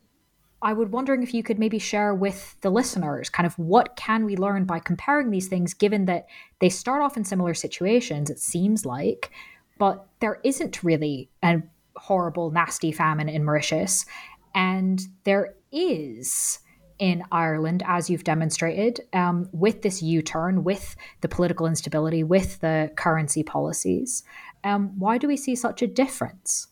I 0.61 0.73
would 0.73 0.91
wondering 0.91 1.23
if 1.23 1.33
you 1.33 1.41
could 1.41 1.57
maybe 1.57 1.79
share 1.79 2.13
with 2.13 2.55
the 2.61 2.69
listeners 2.69 3.29
kind 3.29 3.47
of 3.47 3.57
what 3.57 3.95
can 3.95 4.25
we 4.25 4.35
learn 4.35 4.65
by 4.65 4.79
comparing 4.79 5.31
these 5.31 5.47
things, 5.47 5.73
given 5.73 6.05
that 6.05 6.27
they 6.59 6.69
start 6.69 7.01
off 7.01 7.17
in 7.17 7.23
similar 7.23 7.53
situations, 7.53 8.29
it 8.29 8.39
seems 8.39 8.85
like, 8.85 9.31
but 9.79 10.05
there 10.19 10.39
isn't 10.43 10.83
really 10.83 11.29
a 11.41 11.63
horrible, 11.95 12.51
nasty 12.51 12.91
famine 12.91 13.27
in 13.27 13.43
Mauritius. 13.43 14.05
And 14.53 15.01
there 15.23 15.55
is 15.71 16.59
in 17.01 17.23
Ireland, 17.31 17.81
as 17.87 18.11
you've 18.11 18.23
demonstrated, 18.23 19.01
um, 19.11 19.49
with 19.51 19.81
this 19.81 20.03
U 20.03 20.21
turn, 20.21 20.63
with 20.63 20.95
the 21.21 21.27
political 21.27 21.65
instability, 21.65 22.23
with 22.23 22.59
the 22.59 22.91
currency 22.95 23.41
policies. 23.41 24.23
Um, 24.63 24.97
why 24.99 25.17
do 25.17 25.27
we 25.27 25.35
see 25.35 25.55
such 25.55 25.81
a 25.81 25.87
difference? 25.87 26.67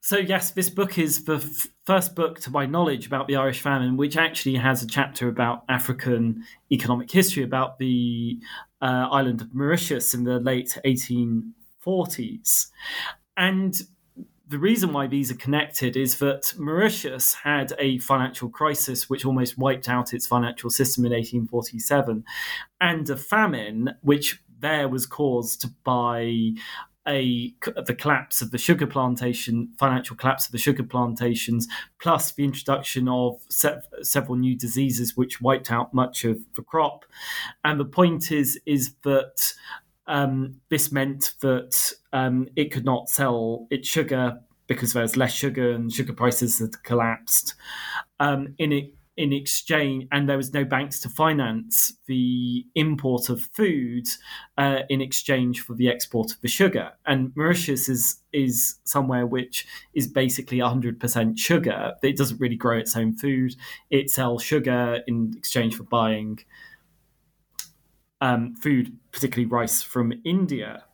So, 0.00 0.18
yes, 0.18 0.50
this 0.50 0.68
book 0.68 0.98
is 0.98 1.24
the 1.24 1.36
f- 1.36 1.68
first 1.86 2.14
book, 2.14 2.40
to 2.40 2.50
my 2.50 2.66
knowledge, 2.66 3.06
about 3.06 3.28
the 3.28 3.36
Irish 3.36 3.62
famine, 3.62 3.96
which 3.96 4.18
actually 4.18 4.56
has 4.56 4.82
a 4.82 4.86
chapter 4.86 5.26
about 5.26 5.64
African 5.70 6.44
economic 6.70 7.10
history, 7.10 7.44
about 7.44 7.78
the 7.78 8.38
uh, 8.82 9.08
island 9.10 9.40
of 9.40 9.54
Mauritius 9.54 10.12
in 10.12 10.24
the 10.24 10.38
late 10.38 10.78
1840s. 10.84 12.66
And 13.38 13.74
the 14.52 14.58
reason 14.58 14.92
why 14.92 15.06
these 15.06 15.30
are 15.30 15.36
connected 15.36 15.96
is 15.96 16.18
that 16.18 16.52
Mauritius 16.58 17.32
had 17.32 17.72
a 17.78 17.98
financial 18.00 18.50
crisis 18.50 19.08
which 19.08 19.24
almost 19.24 19.56
wiped 19.56 19.88
out 19.88 20.12
its 20.12 20.26
financial 20.26 20.68
system 20.68 21.06
in 21.06 21.12
1847, 21.12 22.22
and 22.78 23.08
a 23.08 23.16
famine 23.16 23.94
which 24.02 24.42
there 24.60 24.90
was 24.90 25.06
caused 25.06 25.64
by 25.84 26.50
a 27.08 27.54
the 27.86 27.96
collapse 27.98 28.42
of 28.42 28.50
the 28.50 28.58
sugar 28.58 28.86
plantation, 28.86 29.72
financial 29.78 30.16
collapse 30.16 30.44
of 30.44 30.52
the 30.52 30.58
sugar 30.58 30.82
plantations, 30.84 31.66
plus 31.98 32.32
the 32.32 32.44
introduction 32.44 33.08
of 33.08 33.40
se- 33.48 33.80
several 34.02 34.36
new 34.36 34.54
diseases 34.54 35.16
which 35.16 35.40
wiped 35.40 35.72
out 35.72 35.94
much 35.94 36.26
of 36.26 36.38
the 36.56 36.62
crop. 36.62 37.06
And 37.64 37.80
the 37.80 37.86
point 37.86 38.30
is 38.30 38.60
is 38.66 38.96
that 39.02 39.54
um, 40.06 40.60
this 40.70 40.92
meant 40.92 41.34
that 41.40 41.92
um, 42.12 42.48
it 42.56 42.72
could 42.72 42.84
not 42.84 43.08
sell 43.08 43.66
its 43.70 43.88
sugar 43.88 44.40
because 44.66 44.92
there 44.92 45.02
was 45.02 45.16
less 45.16 45.32
sugar 45.32 45.72
and 45.72 45.92
sugar 45.92 46.12
prices 46.12 46.58
had 46.58 46.82
collapsed. 46.82 47.54
Um, 48.20 48.54
in 48.58 48.72
it, 48.72 48.94
in 49.16 49.32
exchange, 49.32 50.06
and 50.10 50.26
there 50.26 50.38
was 50.38 50.54
no 50.54 50.64
banks 50.64 50.98
to 51.00 51.08
finance 51.10 51.92
the 52.06 52.64
import 52.74 53.28
of 53.28 53.42
food 53.42 54.06
uh, 54.56 54.80
in 54.88 55.02
exchange 55.02 55.60
for 55.60 55.74
the 55.74 55.88
export 55.88 56.32
of 56.32 56.40
the 56.40 56.48
sugar. 56.48 56.92
And 57.04 57.32
Mauritius 57.36 57.88
is 57.88 58.20
is 58.32 58.78
somewhere 58.84 59.26
which 59.26 59.66
is 59.92 60.06
basically 60.06 60.58
100% 60.58 61.38
sugar. 61.38 61.92
It 62.02 62.16
doesn't 62.16 62.40
really 62.40 62.56
grow 62.56 62.78
its 62.78 62.96
own 62.96 63.12
food. 63.12 63.54
It 63.90 64.08
sells 64.08 64.42
sugar 64.42 65.00
in 65.06 65.34
exchange 65.36 65.76
for 65.76 65.84
buying 65.84 66.38
um, 68.22 68.54
food, 68.54 68.96
particularly 69.10 69.50
rice 69.50 69.82
from 69.82 70.12
India. 70.24 70.84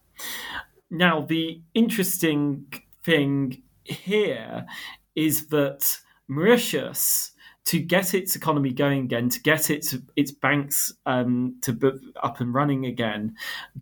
Now, 0.91 1.21
the 1.21 1.61
interesting 1.75 2.73
thing 3.05 3.63
here 3.85 4.67
is 5.15 5.49
that 5.49 5.99
Mauritius, 6.27 7.33
to 7.67 7.79
get 7.81 8.15
its 8.15 8.35
economy 8.35 8.73
going 8.73 9.05
again, 9.05 9.29
to 9.29 9.41
get 9.41 9.71
its 9.71 9.95
its 10.17 10.33
banks 10.33 10.93
um, 11.05 11.57
to 11.63 11.73
be 11.75 11.91
up 12.23 12.41
and 12.41 12.55
running 12.55 12.87
again, 12.87 13.35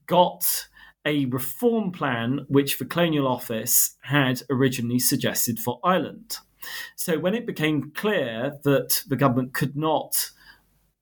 got 0.07 0.67
a 1.05 1.27
reform 1.27 1.93
plan 1.93 2.47
which 2.49 2.79
the 2.79 2.85
Colonial 2.85 3.29
Office 3.29 3.95
had 4.03 4.43
originally 4.51 4.99
suggested 4.99 5.61
for 5.61 5.79
Ireland. 5.85 6.39
So 6.97 7.17
when 7.21 7.35
it 7.35 7.47
became 7.47 7.93
clear 7.95 8.59
that 8.65 9.05
the 9.07 9.15
government 9.15 9.55
could 9.55 9.77
not 9.77 10.31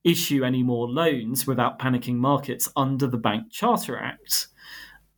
issue 0.04 0.44
any 0.44 0.62
more 0.62 0.88
loans 0.88 1.46
without 1.46 1.78
panicking 1.78 2.16
markets 2.16 2.68
under 2.76 3.06
the 3.06 3.18
Bank 3.18 3.50
Charter 3.50 3.98
Act, 3.98 4.48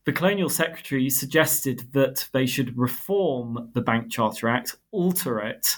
the 0.04 0.12
Colonial 0.12 0.48
Secretary 0.48 1.10
suggested 1.10 1.88
that 1.92 2.28
they 2.32 2.46
should 2.46 2.78
reform 2.78 3.70
the 3.74 3.80
Bank 3.80 4.10
Charter 4.10 4.48
Act, 4.48 4.76
alter 4.92 5.40
it, 5.40 5.76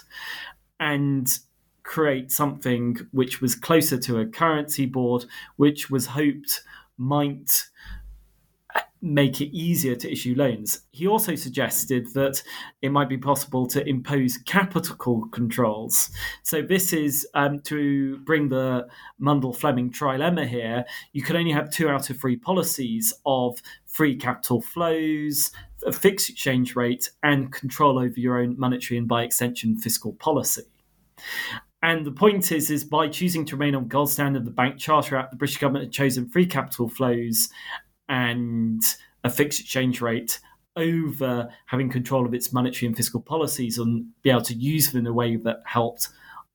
and 0.79 1.27
create 1.81 2.31
something 2.31 2.95
which 3.11 3.41
was 3.41 3.55
closer 3.55 3.97
to 3.97 4.19
a 4.19 4.27
currency 4.27 4.85
board, 4.85 5.25
which 5.55 5.89
was 5.89 6.05
hoped 6.05 6.61
might 6.97 7.49
make 9.01 9.39
it 9.39 9.55
easier 9.55 9.95
to 9.95 10.11
issue 10.11 10.35
loans. 10.35 10.81
He 10.91 11.07
also 11.07 11.35
suggested 11.35 12.13
that 12.13 12.43
it 12.81 12.91
might 12.91 13.09
be 13.09 13.17
possible 13.17 13.65
to 13.67 13.87
impose 13.87 14.37
capital 14.37 15.27
controls. 15.31 16.09
So, 16.43 16.61
this 16.61 16.91
is 16.93 17.27
um, 17.33 17.61
to 17.61 18.17
bring 18.19 18.49
the 18.49 18.87
Mundell 19.21 19.55
Fleming 19.55 19.91
trilemma 19.91 20.47
here. 20.47 20.85
You 21.13 21.21
could 21.21 21.35
only 21.35 21.51
have 21.51 21.69
two 21.69 21.89
out 21.89 22.09
of 22.09 22.19
three 22.19 22.35
policies 22.35 23.13
of 23.25 23.61
free 23.85 24.15
capital 24.15 24.61
flows, 24.61 25.51
a 25.85 25.91
fixed 25.91 26.29
exchange 26.29 26.75
rate, 26.75 27.09
and 27.23 27.51
control 27.51 27.99
over 27.99 28.19
your 28.19 28.39
own 28.39 28.59
monetary 28.59 28.97
and, 28.97 29.07
by 29.07 29.23
extension, 29.23 29.77
fiscal 29.77 30.13
policy. 30.13 30.63
And 31.81 32.05
the 32.05 32.11
point 32.11 32.51
is, 32.51 32.69
is 32.69 32.83
by 32.83 33.07
choosing 33.07 33.45
to 33.45 33.55
remain 33.55 33.73
on 33.73 33.87
gold 33.87 34.11
standard, 34.11 34.43
the 34.43 34.51
Bank 34.51 34.77
Charter 34.77 35.15
Act, 35.15 35.31
the 35.31 35.37
British 35.37 35.57
government 35.57 35.85
had 35.85 35.93
chosen 35.93 36.29
free 36.29 36.45
capital 36.45 36.89
flows 36.89 37.49
and 38.09 38.81
a 39.23 39.29
fixed 39.29 39.59
exchange 39.61 40.01
rate 40.01 40.39
over 40.75 41.49
having 41.65 41.89
control 41.89 42.25
of 42.25 42.33
its 42.33 42.51
monetary 42.53 42.87
and 42.87 42.97
fiscal 42.97 43.21
policies 43.21 43.77
and 43.77 44.05
be 44.21 44.29
able 44.29 44.41
to 44.41 44.53
use 44.53 44.91
them 44.91 45.01
in 45.01 45.07
a 45.07 45.13
way 45.13 45.35
that 45.35 45.61
helped 45.65 46.09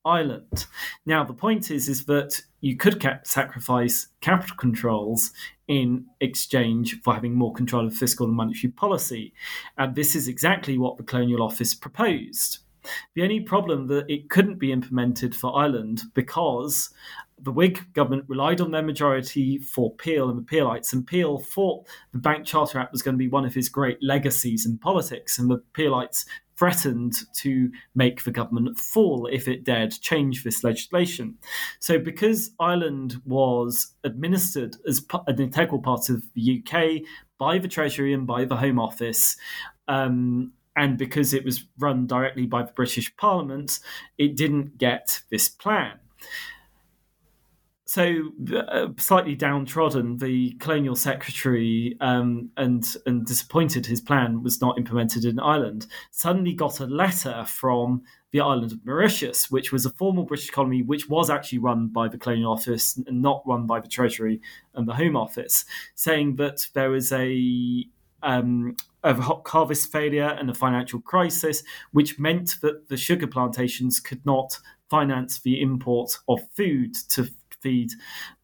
Ireland. 0.05 0.67
Now, 1.05 1.23
the 1.23 1.33
point 1.33 1.71
is, 1.71 1.89
is 1.89 2.05
that 2.05 2.41
you 2.61 2.77
could 2.77 3.03
sacrifice 3.23 4.07
capital 4.21 4.55
controls 4.55 5.31
in 5.67 6.05
exchange 6.21 7.01
for 7.01 7.13
having 7.13 7.33
more 7.33 7.53
control 7.53 7.87
of 7.87 7.95
fiscal 7.95 8.27
and 8.27 8.35
monetary 8.35 8.71
policy. 8.71 9.33
And 9.77 9.95
this 9.95 10.15
is 10.15 10.27
exactly 10.27 10.77
what 10.77 10.97
the 10.97 11.03
Colonial 11.03 11.41
Office 11.41 11.73
proposed. 11.73 12.59
The 13.15 13.23
only 13.23 13.39
problem 13.39 13.87
that 13.87 14.09
it 14.09 14.29
couldn't 14.29 14.59
be 14.59 14.71
implemented 14.71 15.35
for 15.35 15.57
Ireland 15.57 16.03
because 16.13 16.91
the 17.37 17.51
Whig 17.51 17.93
government 17.93 18.25
relied 18.27 18.61
on 18.61 18.71
their 18.71 18.81
majority 18.81 19.57
for 19.57 19.93
Peel 19.95 20.29
and 20.29 20.37
the 20.37 20.43
Peelites, 20.43 20.93
and 20.93 21.05
Peel 21.05 21.39
thought 21.39 21.85
the 22.11 22.17
Bank 22.17 22.45
Charter 22.45 22.79
Act 22.79 22.91
was 22.91 23.01
going 23.01 23.15
to 23.15 23.19
be 23.19 23.27
one 23.27 23.45
of 23.45 23.53
his 23.53 23.69
great 23.69 23.97
legacies 24.01 24.65
in 24.65 24.77
politics, 24.77 25.37
and 25.37 25.49
the 25.49 25.57
Peelites 25.73 26.25
threatened 26.57 27.13
to 27.33 27.69
make 27.95 28.23
the 28.23 28.31
government 28.31 28.79
fall 28.79 29.27
if 29.29 29.47
it 29.47 29.65
dared 29.65 29.91
change 29.99 30.43
this 30.43 30.63
legislation. 30.63 31.37
So, 31.79 31.99
because 31.99 32.51
Ireland 32.59 33.21
was 33.25 33.93
administered 34.05 34.77
as 34.87 35.05
an 35.27 35.41
integral 35.41 35.81
part 35.81 36.09
of 36.09 36.23
the 36.33 36.63
UK 36.63 37.05
by 37.37 37.57
the 37.57 37.67
Treasury 37.67 38.13
and 38.13 38.25
by 38.25 38.45
the 38.45 38.55
Home 38.55 38.79
Office, 38.79 39.35
um, 39.89 40.53
and 40.77 40.97
because 40.97 41.33
it 41.33 41.43
was 41.43 41.65
run 41.77 42.07
directly 42.07 42.45
by 42.45 42.63
the 42.63 42.71
British 42.71 43.15
Parliament, 43.17 43.79
it 44.17 44.35
didn't 44.37 44.77
get 44.77 45.21
this 45.29 45.49
plan 45.49 45.99
so 47.85 48.31
uh, 48.55 48.87
slightly 48.97 49.35
downtrodden, 49.35 50.17
the 50.17 50.53
colonial 50.59 50.95
secretary 50.95 51.95
um, 52.01 52.49
and 52.57 52.95
and 53.05 53.25
disappointed 53.25 53.85
his 53.85 54.01
plan 54.01 54.41
was 54.41 54.59
not 54.59 54.77
implemented 54.79 55.23
in 55.23 55.39
Ireland. 55.39 55.85
Suddenly 56.09 56.53
got 56.53 56.79
a 56.79 56.87
letter 56.87 57.45
from 57.47 58.01
the 58.31 58.41
island 58.41 58.71
of 58.71 58.83
Mauritius, 58.85 59.51
which 59.51 59.71
was 59.71 59.85
a 59.85 59.91
formal 59.91 60.23
British 60.23 60.49
colony, 60.49 60.81
which 60.81 61.07
was 61.07 61.29
actually 61.29 61.59
run 61.59 61.87
by 61.87 62.07
the 62.07 62.17
Colonial 62.17 62.51
Office 62.51 62.97
and 63.05 63.21
not 63.21 63.43
run 63.45 63.67
by 63.67 63.79
the 63.79 63.87
Treasury 63.87 64.41
and 64.73 64.87
the 64.87 64.95
Home 64.95 65.15
Office, 65.15 65.63
saying 65.93 66.37
that 66.37 66.67
there 66.73 66.89
was 66.89 67.11
a 67.11 67.85
um, 68.23 68.75
of 69.03 69.19
harvest 69.45 69.91
failure 69.91 70.35
and 70.39 70.49
a 70.49 70.55
financial 70.55 70.99
crisis, 70.99 71.61
which 71.91 72.17
meant 72.17 72.55
that 72.61 72.89
the 72.89 72.97
sugar 72.97 73.27
plantations 73.27 73.99
could 73.99 74.25
not 74.25 74.59
finance 74.89 75.39
the 75.39 75.61
import 75.61 76.17
of 76.27 76.39
food 76.55 76.95
to 77.09 77.29
feed 77.65 77.93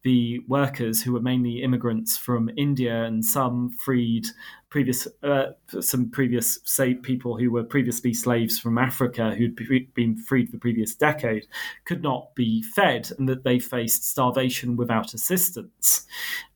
the 0.02 0.40
workers 0.48 1.00
who 1.00 1.12
were 1.12 1.20
mainly 1.20 1.62
immigrants 1.62 2.16
from 2.16 2.50
India 2.56 3.04
and 3.04 3.24
some 3.24 3.70
freed 3.78 4.26
previous 4.68 5.06
uh, 5.22 5.52
some 5.80 6.10
previous 6.10 6.58
say 6.64 6.94
people 6.94 7.38
who 7.38 7.52
were 7.52 7.62
previously 7.62 8.12
slaves 8.12 8.58
from 8.58 8.78
Africa 8.78 9.32
who'd 9.36 9.54
been 9.94 10.16
freed 10.16 10.50
the 10.50 10.58
previous 10.58 10.96
decade 10.96 11.46
could 11.84 12.02
not 12.02 12.34
be 12.34 12.62
fed 12.62 13.10
and 13.16 13.28
that 13.28 13.44
they 13.44 13.60
faced 13.60 14.02
starvation 14.04 14.76
without 14.76 15.14
assistance. 15.14 16.04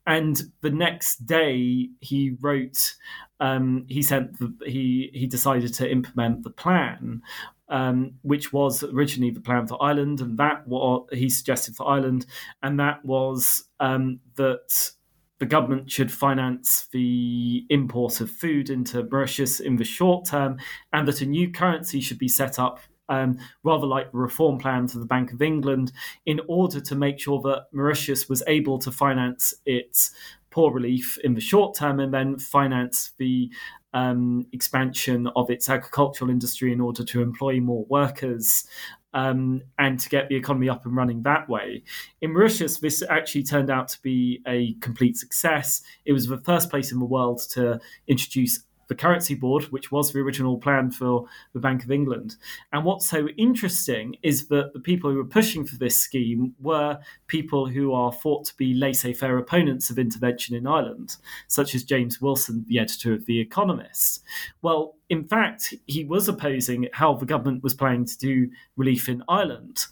And 0.08 0.40
the 0.62 0.70
next 0.70 1.26
day 1.26 1.90
he 2.00 2.36
wrote 2.40 2.96
um, 3.38 3.84
he 3.88 4.02
sent 4.02 4.38
the, 4.40 4.52
he 4.64 5.10
he 5.12 5.26
decided 5.26 5.72
to 5.74 5.88
implement 5.88 6.42
the 6.42 6.50
plan 6.50 7.22
um, 7.68 8.14
which 8.22 8.52
was 8.52 8.82
originally 8.82 9.30
the 9.30 9.40
plan 9.40 9.66
for 9.66 9.82
Ireland, 9.82 10.20
and 10.20 10.38
that 10.38 10.66
what 10.66 11.12
he 11.12 11.28
suggested 11.28 11.76
for 11.76 11.88
Ireland, 11.88 12.26
and 12.62 12.78
that 12.80 13.04
was 13.04 13.64
um, 13.80 14.20
that 14.36 14.90
the 15.38 15.46
government 15.46 15.90
should 15.90 16.10
finance 16.10 16.88
the 16.92 17.66
import 17.68 18.20
of 18.20 18.30
food 18.30 18.70
into 18.70 19.02
Mauritius 19.04 19.60
in 19.60 19.76
the 19.76 19.84
short 19.84 20.26
term, 20.26 20.58
and 20.92 21.06
that 21.08 21.20
a 21.20 21.26
new 21.26 21.50
currency 21.50 22.00
should 22.00 22.18
be 22.18 22.28
set 22.28 22.58
up. 22.58 22.80
Um, 23.08 23.38
rather 23.62 23.86
like 23.86 24.10
the 24.10 24.18
reform 24.18 24.58
plan 24.58 24.88
to 24.88 24.98
the 24.98 25.04
Bank 25.04 25.32
of 25.32 25.40
England, 25.40 25.92
in 26.24 26.40
order 26.48 26.80
to 26.80 26.94
make 26.96 27.20
sure 27.20 27.40
that 27.42 27.66
Mauritius 27.72 28.28
was 28.28 28.42
able 28.48 28.80
to 28.80 28.90
finance 28.90 29.54
its 29.64 30.10
poor 30.50 30.72
relief 30.72 31.18
in 31.22 31.34
the 31.34 31.40
short 31.40 31.76
term 31.76 32.00
and 32.00 32.12
then 32.12 32.38
finance 32.38 33.12
the 33.18 33.48
um, 33.96 34.46
expansion 34.52 35.26
of 35.36 35.48
its 35.48 35.70
agricultural 35.70 36.30
industry 36.30 36.70
in 36.70 36.82
order 36.82 37.02
to 37.02 37.22
employ 37.22 37.60
more 37.60 37.86
workers 37.88 38.66
um, 39.14 39.62
and 39.78 39.98
to 39.98 40.10
get 40.10 40.28
the 40.28 40.36
economy 40.36 40.68
up 40.68 40.84
and 40.84 40.94
running 40.94 41.22
that 41.22 41.48
way. 41.48 41.82
In 42.20 42.34
Mauritius, 42.34 42.78
this 42.78 43.02
actually 43.08 43.44
turned 43.44 43.70
out 43.70 43.88
to 43.88 44.02
be 44.02 44.42
a 44.46 44.74
complete 44.82 45.16
success. 45.16 45.80
It 46.04 46.12
was 46.12 46.26
the 46.26 46.36
first 46.40 46.68
place 46.68 46.92
in 46.92 46.98
the 46.98 47.06
world 47.06 47.40
to 47.52 47.80
introduce 48.06 48.65
the 48.88 48.94
currency 48.94 49.34
board, 49.34 49.64
which 49.64 49.90
was 49.90 50.12
the 50.12 50.20
original 50.20 50.58
plan 50.58 50.90
for 50.90 51.26
the 51.52 51.60
Bank 51.60 51.84
of 51.84 51.90
England. 51.90 52.36
And 52.72 52.84
what's 52.84 53.08
so 53.08 53.28
interesting 53.36 54.16
is 54.22 54.48
that 54.48 54.72
the 54.72 54.80
people 54.80 55.10
who 55.10 55.16
were 55.16 55.24
pushing 55.24 55.64
for 55.64 55.76
this 55.76 56.00
scheme 56.00 56.54
were 56.60 56.98
people 57.26 57.66
who 57.66 57.92
are 57.92 58.12
thought 58.12 58.44
to 58.46 58.56
be 58.56 58.74
laissez 58.74 59.12
faire 59.12 59.38
opponents 59.38 59.90
of 59.90 59.98
intervention 59.98 60.54
in 60.56 60.66
Ireland, 60.66 61.16
such 61.48 61.74
as 61.74 61.84
James 61.84 62.20
Wilson, 62.20 62.64
the 62.68 62.78
editor 62.78 63.12
of 63.12 63.26
The 63.26 63.40
Economist. 63.40 64.22
Well, 64.62 64.96
in 65.08 65.24
fact, 65.24 65.74
he 65.86 66.04
was 66.04 66.28
opposing 66.28 66.88
how 66.92 67.14
the 67.14 67.26
government 67.26 67.62
was 67.62 67.74
planning 67.74 68.06
to 68.06 68.18
do 68.18 68.50
relief 68.76 69.08
in 69.08 69.22
Ireland, 69.28 69.86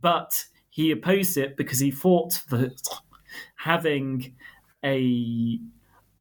but 0.00 0.44
he 0.70 0.90
opposed 0.90 1.36
it 1.36 1.56
because 1.56 1.80
he 1.80 1.90
thought 1.90 2.40
that 2.50 2.80
having 3.56 4.34
a 4.84 5.58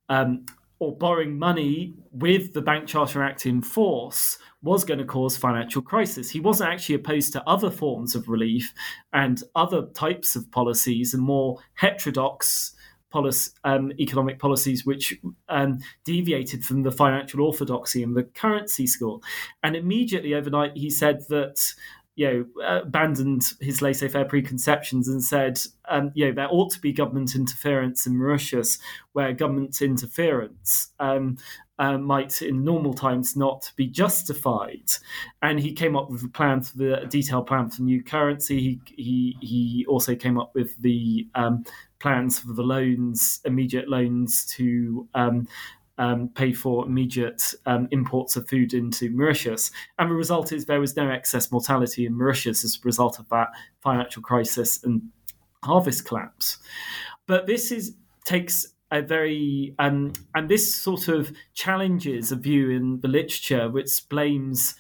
um, 0.10 0.46
or 0.80 0.96
borrowing 0.96 1.38
money 1.38 1.94
with 2.12 2.54
the 2.54 2.62
Bank 2.62 2.88
Charter 2.88 3.22
Act 3.22 3.46
in 3.46 3.62
force 3.62 4.38
was 4.62 4.84
going 4.84 4.98
to 4.98 5.06
cause 5.06 5.38
financial 5.38 5.82
crisis. 5.82 6.30
He 6.30 6.40
wasn't 6.40 6.70
actually 6.70 6.96
opposed 6.96 7.34
to 7.34 7.48
other 7.48 7.70
forms 7.70 8.16
of 8.16 8.30
relief 8.30 8.74
and 9.14 9.42
other 9.56 9.88
types 9.94 10.36
of 10.36 10.50
policies 10.52 11.14
and 11.14 11.22
more 11.22 11.60
heterodox 11.76 12.76
policy, 13.10 13.52
um, 13.64 13.92
economic 14.00 14.40
policies 14.40 14.86
which 14.86 15.20
um, 15.50 15.80
deviated 16.06 16.64
from 16.64 16.84
the 16.84 16.92
financial 16.92 17.42
orthodoxy 17.42 18.04
and 18.04 18.16
the 18.16 18.24
currency 18.24 18.86
school. 18.86 19.24
And 19.64 19.76
immediately 19.76 20.34
overnight, 20.34 20.78
he 20.78 20.90
said 20.90 21.28
that 21.30 21.74
you 22.20 22.50
know, 22.58 22.82
abandoned 22.82 23.44
his 23.62 23.82
laissez-faire 23.82 24.26
preconceptions 24.26 25.08
and 25.08 25.24
said, 25.24 25.58
um, 25.88 26.12
you 26.16 26.26
know, 26.26 26.34
there 26.34 26.50
ought 26.52 26.70
to 26.70 26.82
be 26.82 26.92
government 26.92 27.34
interference 27.34 28.06
in 28.06 28.18
Mauritius, 28.18 28.78
where 29.14 29.32
government 29.32 29.82
interference 29.82 30.90
um, 31.00 31.38
uh, 31.80 31.98
might, 31.98 32.42
in 32.42 32.66
normal 32.66 32.94
times, 32.94 33.38
not 33.38 33.72
be 33.78 33.88
justified. 33.88 34.92
And 35.42 35.62
he 35.62 35.72
came 35.72 35.96
up 35.96 36.10
with 36.10 36.22
a 36.26 36.28
plan 36.28 36.62
for 36.62 36.78
the 36.78 37.08
detailed 37.10 37.48
plan 37.48 37.70
for 37.70 37.84
new 37.84 38.04
currency. 38.04 38.60
He 38.60 38.82
he 38.98 39.38
he 39.40 39.86
also 39.88 40.14
came 40.14 40.38
up 40.38 40.52
with 40.54 40.76
the 40.82 41.26
um, 41.36 41.64
plans 42.00 42.38
for 42.38 42.52
the 42.52 42.64
loans, 42.64 43.40
immediate 43.46 43.88
loans 43.88 44.46
to 44.58 45.08
um, 46.00 46.30
pay 46.30 46.54
for 46.54 46.86
immediate 46.86 47.54
um, 47.66 47.88
imports 47.92 48.36
of 48.36 48.48
food 48.48 48.74
into 48.74 49.12
Mauritius. 49.12 49.70
And 50.00 50.10
the 50.10 50.16
result 50.16 50.52
is 50.52 50.66
there 50.66 50.80
was 50.80 50.96
no 50.96 51.10
excess 51.10 51.52
mortality 51.52 52.06
in 52.06 52.18
Mauritius 52.18 52.64
as 52.64 52.78
a 52.78 52.86
result 52.86 53.20
of 53.20 53.30
that 53.30 53.50
financial 53.82 54.24
crisis 54.24 54.84
and 54.84 55.02
harvest 55.64 56.06
collapse. 56.06 56.58
But 57.28 57.46
this 57.46 57.72
is 57.72 57.96
takes 58.24 58.74
a 58.92 59.02
very 59.02 59.76
um, 59.78 60.14
and 60.34 60.50
this 60.50 60.74
sort 60.74 61.10
of 61.10 61.32
challenges 61.54 62.32
a 62.32 62.36
view 62.36 62.72
in 62.72 63.02
the 63.02 63.08
literature 63.08 63.70
which 63.70 64.08
blames 64.10 64.76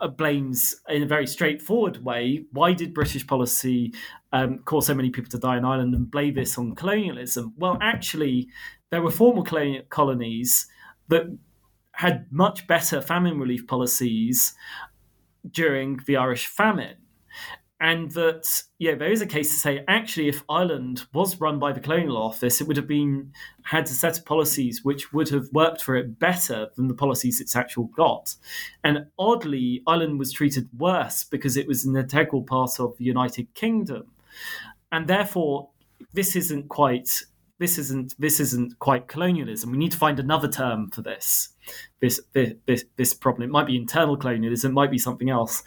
uh, 0.00 0.08
blames 0.08 0.74
in 0.88 1.02
a 1.02 1.06
very 1.06 1.26
straightforward 1.26 2.04
way 2.04 2.44
why 2.52 2.72
did 2.72 2.92
British 2.92 3.26
policy 3.26 3.92
um, 4.34 4.58
cause 4.64 4.86
so 4.86 4.94
many 4.94 5.10
people 5.10 5.30
to 5.30 5.38
die 5.38 5.56
in 5.56 5.64
Ireland 5.64 5.94
and 5.94 6.10
blame 6.10 6.34
this 6.34 6.58
on 6.58 6.74
colonialism? 6.74 7.54
Well, 7.56 7.78
actually, 7.80 8.48
there 8.94 9.02
were 9.02 9.10
former 9.10 9.42
colonies 9.88 10.68
that 11.08 11.24
had 11.90 12.26
much 12.30 12.64
better 12.68 13.02
famine 13.02 13.40
relief 13.40 13.66
policies 13.66 14.54
during 15.50 15.98
the 16.06 16.16
Irish 16.16 16.46
famine. 16.46 16.98
and 17.80 18.12
that 18.12 18.62
yeah, 18.78 18.94
there 18.94 19.10
is 19.10 19.20
a 19.20 19.26
case 19.26 19.50
to 19.50 19.56
say 19.56 19.84
actually, 19.88 20.28
if 20.28 20.44
Ireland 20.48 21.06
was 21.12 21.40
run 21.40 21.58
by 21.58 21.72
the 21.72 21.80
Colonial 21.80 22.16
Office, 22.16 22.60
it 22.60 22.68
would 22.68 22.76
have 22.76 22.86
been 22.86 23.32
had 23.64 23.84
a 23.86 23.88
set 23.88 24.16
of 24.18 24.24
policies 24.24 24.84
which 24.84 25.12
would 25.12 25.28
have 25.30 25.48
worked 25.52 25.82
for 25.82 25.96
it 25.96 26.20
better 26.20 26.68
than 26.76 26.86
the 26.86 26.94
policies 26.94 27.40
it's 27.40 27.56
actually 27.56 27.88
got. 27.96 28.36
And 28.84 29.06
oddly, 29.18 29.82
Ireland 29.88 30.20
was 30.20 30.32
treated 30.32 30.68
worse 30.78 31.24
because 31.24 31.56
it 31.56 31.66
was 31.66 31.84
an 31.84 31.96
integral 31.96 32.44
part 32.44 32.78
of 32.78 32.96
the 32.96 33.04
United 33.04 33.52
Kingdom, 33.54 34.04
and 34.92 35.08
therefore 35.08 35.70
this 36.12 36.36
isn't 36.36 36.68
quite 36.68 37.24
this 37.58 37.78
isn't 37.78 38.14
this 38.18 38.40
isn't 38.40 38.78
quite 38.78 39.06
colonialism. 39.06 39.70
We 39.70 39.78
need 39.78 39.92
to 39.92 39.98
find 39.98 40.18
another 40.18 40.48
term 40.48 40.90
for 40.90 41.02
this 41.02 41.50
this 42.00 42.20
this 42.32 42.84
this 42.96 43.14
problem. 43.14 43.48
It 43.48 43.52
might 43.52 43.66
be 43.66 43.76
internal 43.76 44.16
colonialism, 44.16 44.72
it 44.72 44.74
might 44.74 44.90
be 44.90 44.98
something 44.98 45.30
else. 45.30 45.62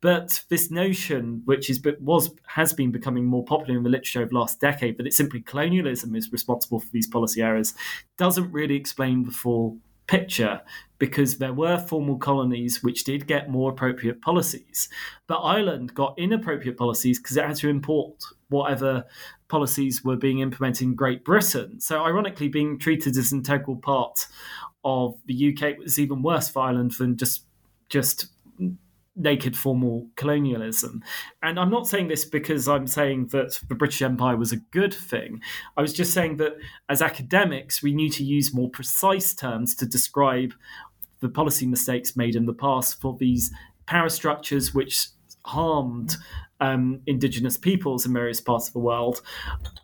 But 0.00 0.44
this 0.50 0.70
notion, 0.70 1.42
which 1.46 1.68
is 1.68 1.78
but 1.78 2.00
was 2.00 2.30
has 2.46 2.72
been 2.72 2.90
becoming 2.90 3.24
more 3.24 3.44
popular 3.44 3.76
in 3.76 3.82
the 3.82 3.90
literature 3.90 4.20
over 4.20 4.30
the 4.30 4.38
last 4.38 4.60
decade, 4.60 4.98
that 4.98 5.06
it's 5.06 5.16
simply 5.16 5.40
colonialism 5.40 6.14
is 6.14 6.32
responsible 6.32 6.80
for 6.80 6.88
these 6.92 7.06
policy 7.06 7.42
errors, 7.42 7.74
doesn't 8.16 8.52
really 8.52 8.76
explain 8.76 9.24
the 9.24 9.30
full 9.30 9.78
picture 10.06 10.60
because 10.98 11.38
there 11.38 11.52
were 11.52 11.78
formal 11.78 12.16
colonies 12.16 12.82
which 12.82 13.04
did 13.04 13.26
get 13.26 13.50
more 13.50 13.70
appropriate 13.70 14.22
policies. 14.22 14.88
But 15.26 15.40
Ireland 15.40 15.94
got 15.94 16.18
inappropriate 16.18 16.76
policies 16.76 17.18
because 17.18 17.36
it 17.36 17.44
had 17.44 17.56
to 17.56 17.68
import 17.68 18.22
whatever 18.48 19.04
policies 19.48 20.04
were 20.04 20.16
being 20.16 20.40
implemented 20.40 20.82
in 20.82 20.94
Great 20.94 21.24
Britain. 21.24 21.80
So, 21.80 22.02
ironically, 22.02 22.48
being 22.48 22.78
treated 22.78 23.16
as 23.16 23.32
an 23.32 23.38
integral 23.38 23.76
part 23.76 24.26
of 24.84 25.16
the 25.26 25.52
UK 25.52 25.78
was 25.78 25.98
even 25.98 26.22
worse 26.22 26.48
for 26.48 26.62
Ireland 26.62 26.92
than 26.92 27.16
just 27.16 27.44
just 27.88 28.26
naked 29.16 29.56
formal 29.56 30.06
colonialism. 30.16 31.02
And 31.42 31.58
I'm 31.58 31.70
not 31.70 31.88
saying 31.88 32.08
this 32.08 32.24
because 32.24 32.68
I'm 32.68 32.86
saying 32.86 33.28
that 33.28 33.58
the 33.68 33.74
British 33.74 34.02
Empire 34.02 34.36
was 34.36 34.52
a 34.52 34.58
good 34.58 34.92
thing. 34.92 35.40
I 35.76 35.82
was 35.82 35.94
just 35.94 36.12
saying 36.12 36.36
that 36.36 36.56
as 36.88 37.00
academics, 37.00 37.82
we 37.82 37.94
need 37.94 38.12
to 38.12 38.24
use 38.24 38.54
more 38.54 38.68
precise 38.68 39.34
terms 39.34 39.74
to 39.76 39.86
describe 39.86 40.52
the 41.20 41.28
policy 41.30 41.66
mistakes 41.66 42.16
made 42.16 42.36
in 42.36 42.44
the 42.44 42.52
past 42.52 43.00
for 43.00 43.16
these 43.18 43.50
power 43.86 44.10
structures 44.10 44.74
which 44.74 45.08
harmed 45.46 46.16
um, 46.60 47.00
indigenous 47.06 47.56
peoples 47.56 48.06
in 48.06 48.12
various 48.12 48.40
parts 48.40 48.68
of 48.68 48.72
the 48.72 48.78
world. 48.78 49.20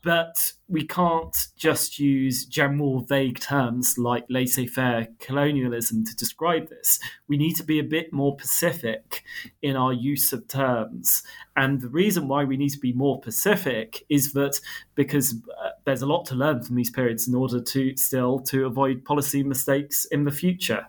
But 0.03 0.53
we 0.69 0.87
can't 0.87 1.37
just 1.57 1.99
use 1.99 2.45
general 2.45 3.01
vague 3.01 3.41
terms 3.41 3.97
like 3.99 4.25
laissez 4.29 4.67
faire 4.67 5.09
colonialism 5.19 6.05
to 6.05 6.17
describe 6.17 6.69
this. 6.71 6.99
We 7.29 7.37
need 7.37 7.57
to 7.57 7.65
be 7.65 7.79
a 7.79 7.85
bit 7.85 8.13
more 8.13 8.37
specific 8.39 9.23
in 9.61 9.77
our 9.77 9.93
use 9.93 10.33
of 10.33 10.49
terms. 10.49 11.23
And 11.57 11.81
the 11.81 11.89
reason 11.89 12.29
why 12.29 12.45
we 12.45 12.57
need 12.57 12.71
to 12.71 12.79
be 12.79 12.93
more 12.93 13.21
specific 13.23 14.05
is 14.09 14.33
that 14.33 14.61
because 14.95 15.35
uh, 15.63 15.71
there's 15.85 16.03
a 16.03 16.07
lot 16.07 16.25
to 16.27 16.35
learn 16.35 16.63
from 16.63 16.77
these 16.77 16.91
periods 16.91 17.29
in 17.29 17.35
order 17.35 17.61
to 17.61 17.97
still 17.97 18.41
to 18.41 18.67
avoid 18.67 19.05
policy 19.05 19.43
mistakes 19.43 20.07
in 20.07 20.25
the 20.25 20.31
future. 20.31 20.87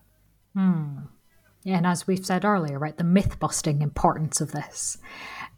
Hmm. 0.56 1.00
And 1.66 1.86
as 1.86 2.08
we've 2.08 2.26
said 2.26 2.46
earlier, 2.46 2.78
right, 2.78 2.98
the 2.98 3.04
myth 3.04 3.40
busting 3.40 3.82
importance 3.82 4.42
of 4.42 4.52
this. 4.52 4.98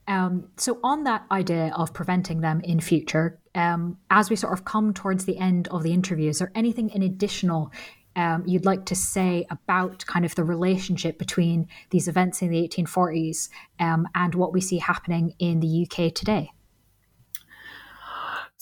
Um, 0.08 0.50
so, 0.58 0.80
on 0.84 1.04
that 1.06 1.26
idea 1.32 1.74
of 1.76 1.94
preventing 1.94 2.42
them 2.42 2.62
in 2.62 2.80
future, 2.80 3.40
um, 3.56 3.98
as 4.12 4.30
we 4.30 4.36
sort 4.36 4.54
of 4.54 4.64
come 4.64 4.94
towards 4.94 5.26
the 5.26 5.38
end 5.40 5.68
of 5.70 5.82
the 5.82 5.94
interview, 5.94 6.30
is 6.30 6.40
there 6.40 6.52
anything 6.54 6.90
in 6.90 7.02
additional 7.02 7.72
um, 8.16 8.44
you'd 8.46 8.66
like 8.66 8.86
to 8.86 8.96
say 8.96 9.46
about 9.50 10.06
kind 10.06 10.26
of 10.26 10.36
the 10.36 10.44
relationship 10.44 11.18
between 11.18 11.68
these 11.90 12.08
events 12.08 12.42
in 12.42 12.50
the 12.50 12.68
1840s 12.68 13.50
um, 13.80 14.08
and 14.16 14.36
what 14.36 14.54
we 14.54 14.62
see 14.62 14.78
happening 14.78 15.34
in 15.40 15.60
the 15.60 15.86
UK 15.86 16.14
today? 16.14 16.52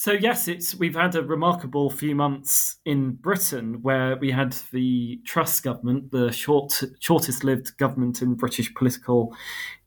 So 0.04 0.12
yes, 0.12 0.49
it's 0.49 0.76
we've 0.76 0.95
had 0.95 1.16
a 1.16 1.24
remarkable 1.24 1.89
few 1.89 2.14
months 2.14 2.76
in 2.84 3.14
Britain 3.14 3.82
where 3.84 4.18
we 4.18 4.32
had 4.32 4.51
the 4.74 5.22
Truss 5.24 5.62
government, 5.62 6.12
the 6.12 6.30
short 6.30 6.84
shortest 6.99 7.45
lived 7.45 7.78
government 7.78 8.22
in 8.22 8.34
British 8.34 8.74
political 8.76 9.34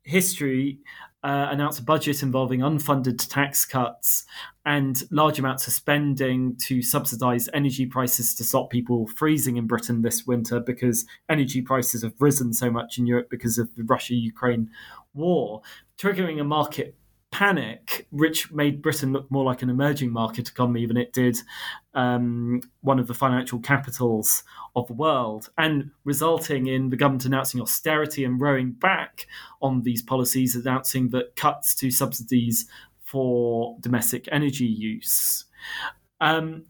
history, 0.05 0.79
uh, 1.23 1.49
announced 1.51 1.81
a 1.81 1.83
budget 1.83 2.23
involving 2.23 2.61
unfunded 2.61 3.29
tax 3.29 3.67
cuts 3.67 4.25
and 4.65 5.03
large 5.11 5.39
amounts 5.39 5.67
of 5.67 5.75
spending 5.75 6.57
to 6.63 6.81
subsidize 6.81 7.51
energy 7.53 7.85
prices 7.85 8.35
to 8.37 8.43
stop 8.43 8.71
people 8.71 9.07
freezing 9.19 9.59
in 9.59 9.67
Britain 9.67 10.01
this 10.01 10.27
winter 10.27 10.61
because 10.61 11.05
energy 11.29 11.61
prices 11.61 12.03
have 12.03 12.15
risen 12.21 12.55
so 12.55 12.71
much 12.71 12.97
in 12.97 13.07
Europe 13.07 13.29
because 13.29 13.59
of 13.59 13.69
the 13.75 13.85
Russia 13.85 14.15
Ukraine 14.15 14.71
war, 15.13 15.61
triggering 15.99 16.41
a 16.41 16.45
market 16.45 16.97
panic, 17.37 18.07
which 18.09 18.51
made 18.51 18.81
Britain 18.81 19.13
look 19.13 19.31
more 19.31 19.45
like 19.45 19.61
an 19.61 19.69
emerging 19.69 20.11
market 20.11 20.49
economy 20.49 20.87
than 20.87 20.97
it 20.97 21.13
did 21.13 21.37
um, 21.93 22.63
one 22.81 22.99
of 22.99 23.09
the 23.09 23.13
financial 23.13 23.59
capitals 23.59 24.43
of 24.75 24.87
the 24.87 24.95
world, 24.95 25.51
and 25.59 25.91
resulting 26.05 26.67
in 26.67 26.89
the 26.89 26.97
government 26.97 27.27
announcing 27.27 27.61
austerity 27.61 28.25
and 28.25 28.41
rowing 28.41 28.73
back 28.73 29.27
on 29.61 29.83
these 29.83 30.01
policies, 30.01 30.57
announcing 30.57 31.11
that 31.11 31.37
cuts 31.37 31.75
to 31.75 31.91
subsidies 31.91 32.65
for 33.03 33.77
domestic 33.81 34.27
energy 34.33 34.65
use. 34.65 35.45
Um, 36.23 36.65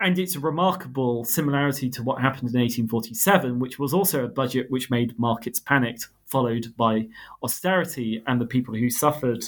and 0.00 0.18
it's 0.18 0.36
a 0.36 0.40
remarkable 0.40 1.24
similarity 1.24 1.88
to 1.88 2.02
what 2.02 2.20
happened 2.20 2.50
in 2.54 2.60
1847, 2.60 3.58
which 3.58 3.78
was 3.78 3.94
also 3.94 4.24
a 4.24 4.28
budget 4.28 4.70
which 4.70 4.90
made 4.90 5.18
markets 5.18 5.58
panicked, 5.58 6.08
followed 6.26 6.66
by 6.76 7.08
austerity. 7.42 8.22
And 8.26 8.38
the 8.38 8.46
people 8.46 8.74
who 8.74 8.90
suffered 8.90 9.44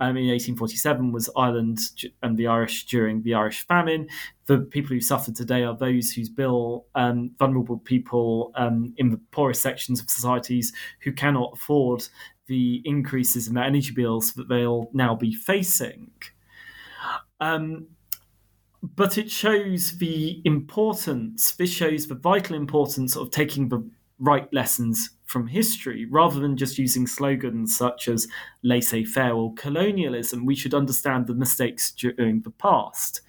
um, 0.00 0.16
in 0.16 0.26
1847 0.26 1.12
was 1.12 1.30
Ireland 1.36 1.78
and 2.24 2.36
the 2.36 2.48
Irish 2.48 2.86
during 2.86 3.22
the 3.22 3.34
Irish 3.34 3.64
famine. 3.68 4.08
The 4.46 4.58
people 4.58 4.88
who 4.88 5.00
suffered 5.00 5.36
today 5.36 5.62
are 5.62 5.76
those 5.76 6.10
whose 6.10 6.28
bill 6.28 6.86
um, 6.96 7.30
vulnerable 7.38 7.78
people 7.78 8.50
um, 8.56 8.94
in 8.96 9.10
the 9.10 9.20
poorest 9.30 9.62
sections 9.62 10.00
of 10.00 10.10
societies 10.10 10.72
who 11.02 11.12
cannot 11.12 11.52
afford 11.54 12.08
the 12.46 12.82
increases 12.84 13.46
in 13.46 13.54
their 13.54 13.64
energy 13.64 13.92
bills 13.92 14.32
that 14.32 14.48
they'll 14.48 14.90
now 14.92 15.14
be 15.14 15.32
facing. 15.32 16.10
Um, 17.40 17.86
but 18.96 19.16
it 19.16 19.30
shows 19.30 19.96
the 19.98 20.42
importance, 20.44 21.52
this 21.52 21.70
shows 21.70 22.06
the 22.06 22.14
vital 22.14 22.54
importance 22.56 23.16
of 23.16 23.30
taking 23.30 23.68
the 23.68 23.88
right 24.18 24.52
lessons 24.52 25.10
from 25.24 25.46
history 25.46 26.06
rather 26.10 26.38
than 26.38 26.56
just 26.56 26.78
using 26.78 27.06
slogans 27.06 27.76
such 27.76 28.08
as 28.08 28.28
laissez 28.62 29.04
faire 29.04 29.32
or 29.32 29.54
colonialism. 29.54 30.44
We 30.44 30.54
should 30.54 30.74
understand 30.74 31.26
the 31.26 31.34
mistakes 31.34 31.90
during 31.90 32.42
the 32.42 32.50
past. 32.50 33.22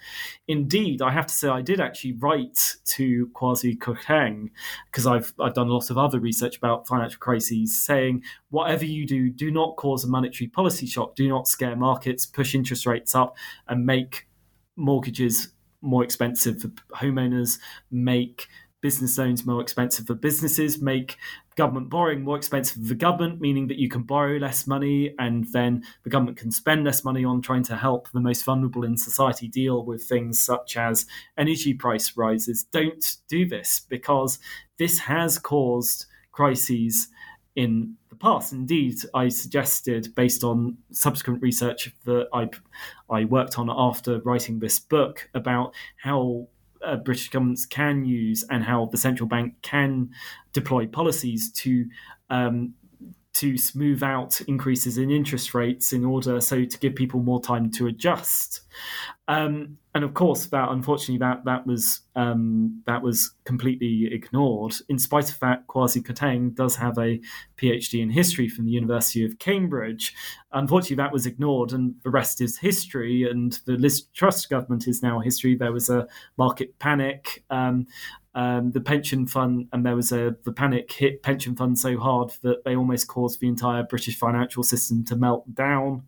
Indeed, 0.47 1.01
I 1.01 1.12
have 1.12 1.26
to 1.26 1.34
say, 1.34 1.47
I 1.47 1.62
did 1.62 1.80
actually 1.80 2.14
write 2.14 2.76
to 2.88 3.32
Kwasi 3.34 3.78
Kwarteng 3.78 4.49
because 4.91 5.08
I've, 5.08 5.34
I've 5.39 5.53
done 5.53 5.70
a 5.70 5.74
lot 5.74 5.89
of 5.89 5.97
other 5.97 6.20
research 6.20 6.58
about 6.58 6.88
financial 6.88 7.20
crises 7.20 7.80
saying, 7.82 8.24
whatever 8.49 8.86
you 8.86 9.08
do, 9.08 9.30
do 9.30 9.49
not 9.51 9.78
cause 9.78 10.03
a 10.03 10.08
monetary 10.08 10.49
policy 10.49 10.86
shock, 10.86 11.16
do 11.16 11.28
not 11.30 11.47
scare 11.47 11.78
markets, 11.78 12.26
push 12.26 12.53
interest 12.53 12.86
rates 12.86 13.16
up, 13.16 13.38
and 13.68 13.86
make 13.86 14.28
mortgages 14.76 15.49
more 15.82 16.03
expensive 16.03 16.61
for 16.61 16.69
homeowners, 16.95 17.59
make 17.91 18.47
business 18.82 19.17
loans 19.17 19.45
more 19.45 19.61
expensive 19.61 20.05
for 20.05 20.13
businesses, 20.13 20.80
make 20.80 21.17
government 21.55 21.89
borrowing 21.89 22.21
more 22.21 22.38
expensive 22.38 22.82
for 22.84 22.89
the 22.89 22.95
government, 22.95 23.41
meaning 23.41 23.67
that 23.67 23.78
you 23.78 23.89
can 23.89 24.03
borrow 24.03 24.38
less 24.38 24.67
money 24.67 25.15
and 25.17 25.45
then 25.53 25.84
the 26.03 26.09
government 26.09 26.38
can 26.38 26.51
spend 26.51 26.84
less 26.84 27.03
money 27.03 27.26
on 27.26 27.41
trying 27.41 27.63
to 27.63 27.76
help 27.76 28.11
the 28.11 28.19
most 28.19 28.43
vulnerable 28.43 28.84
in 28.84 28.95
society 28.95 29.47
deal 29.47 29.84
with 29.84 30.03
things 30.03 30.39
such 30.39 30.78
as 30.78 31.07
energy 31.38 31.73
price 31.73 32.15
rises. 32.15 32.63
Don't 32.63 33.17
do 33.28 33.47
this 33.47 33.82
because 33.89 34.38
this 34.78 34.99
has 34.99 35.39
caused 35.39 36.05
crises 36.32 37.07
in 37.55 37.95
the 38.18 38.24
past. 38.24 38.53
Indeed, 38.53 38.97
I 39.13 39.30
suggested, 39.30 40.13
based 40.16 40.43
on 40.43 40.78
subsequent 40.91 41.41
research 41.41 41.93
that 42.05 42.28
I 42.34 42.49
I 43.09 43.26
worked 43.26 43.59
on 43.59 43.70
after 43.70 44.20
writing 44.22 44.59
this 44.59 44.80
book, 44.80 45.30
about 45.34 45.74
how 45.97 46.47
uh, 46.86 46.97
British 46.97 47.30
governments 47.30 47.66
can 47.66 48.05
use 48.05 48.43
and 48.49 48.63
how 48.63 48.86
the 48.91 48.97
central 48.97 49.28
bank 49.28 49.55
can 49.61 50.09
deploy 50.53 50.86
policies 50.88 51.51
to 51.51 51.86
um, 52.30 52.74
to 53.36 53.58
smooth 53.58 54.02
out 54.02 54.40
increases 54.48 54.98
in 54.98 55.12
interest 55.12 55.54
rates 55.54 55.92
in 55.92 56.06
order 56.06 56.40
so 56.40 56.64
to 56.64 56.80
give 56.80 56.96
people 56.96 57.20
more 57.20 57.42
time 57.42 57.70
to 57.70 57.88
adjust. 57.88 58.62
Um, 59.28 59.78
and 59.94 60.04
of 60.04 60.14
course, 60.14 60.46
that 60.48 60.70
unfortunately 60.70 61.18
that 61.18 61.46
that 61.46 61.66
was 61.66 62.02
um, 62.16 62.82
that 62.86 63.02
was 63.02 63.34
completely 63.44 64.08
ignored. 64.14 64.76
In 64.88 65.00
spite 65.00 65.30
of 65.30 65.40
that, 65.40 65.68
Kwasi 65.68 66.02
Kwarteng 66.02 66.54
does 66.56 66.76
have 66.76 66.98
a 66.98 67.20
PhD 67.58 68.02
in 68.02 68.10
history 68.10 68.48
from 68.48 68.66
the 68.66 68.72
University 68.72 69.26
of 69.26 69.40
Cambridge. 69.40 70.14
Unfortunately, 70.52 70.98
that 70.98 71.14
was 71.14 71.26
ignored, 71.26 71.74
and 71.74 71.96
the 72.04 72.10
rest 72.10 72.40
is 72.40 72.58
history. 72.58 73.28
And 73.30 73.60
the 73.66 73.74
Liz 73.74 74.04
Truss 74.14 74.46
government 74.46 74.88
is 74.88 75.02
now 75.02 75.20
history. 75.20 75.56
There 75.56 75.74
was 75.74 75.90
a 75.90 76.08
market 76.38 76.78
panic. 76.80 77.44
Um, 77.50 77.88
um, 78.36 78.72
the 78.72 78.82
pension 78.82 79.26
fund, 79.26 79.68
and 79.72 79.86
there 79.86 79.96
was 79.96 80.12
a 80.12 80.36
the 80.44 80.52
panic 80.52 80.92
hit 80.92 81.24
pension 81.24 81.56
fund 81.56 81.80
so 81.80 81.98
hard 81.98 82.32
that 82.42 82.64
they 82.66 82.76
almost 82.76 83.08
caused 83.08 83.40
the 83.40 83.48
entire 83.48 83.84
British 83.84 84.18
financial 84.18 84.62
system 84.62 85.04
to 85.06 85.16
melt 85.16 85.56
down. 85.56 86.04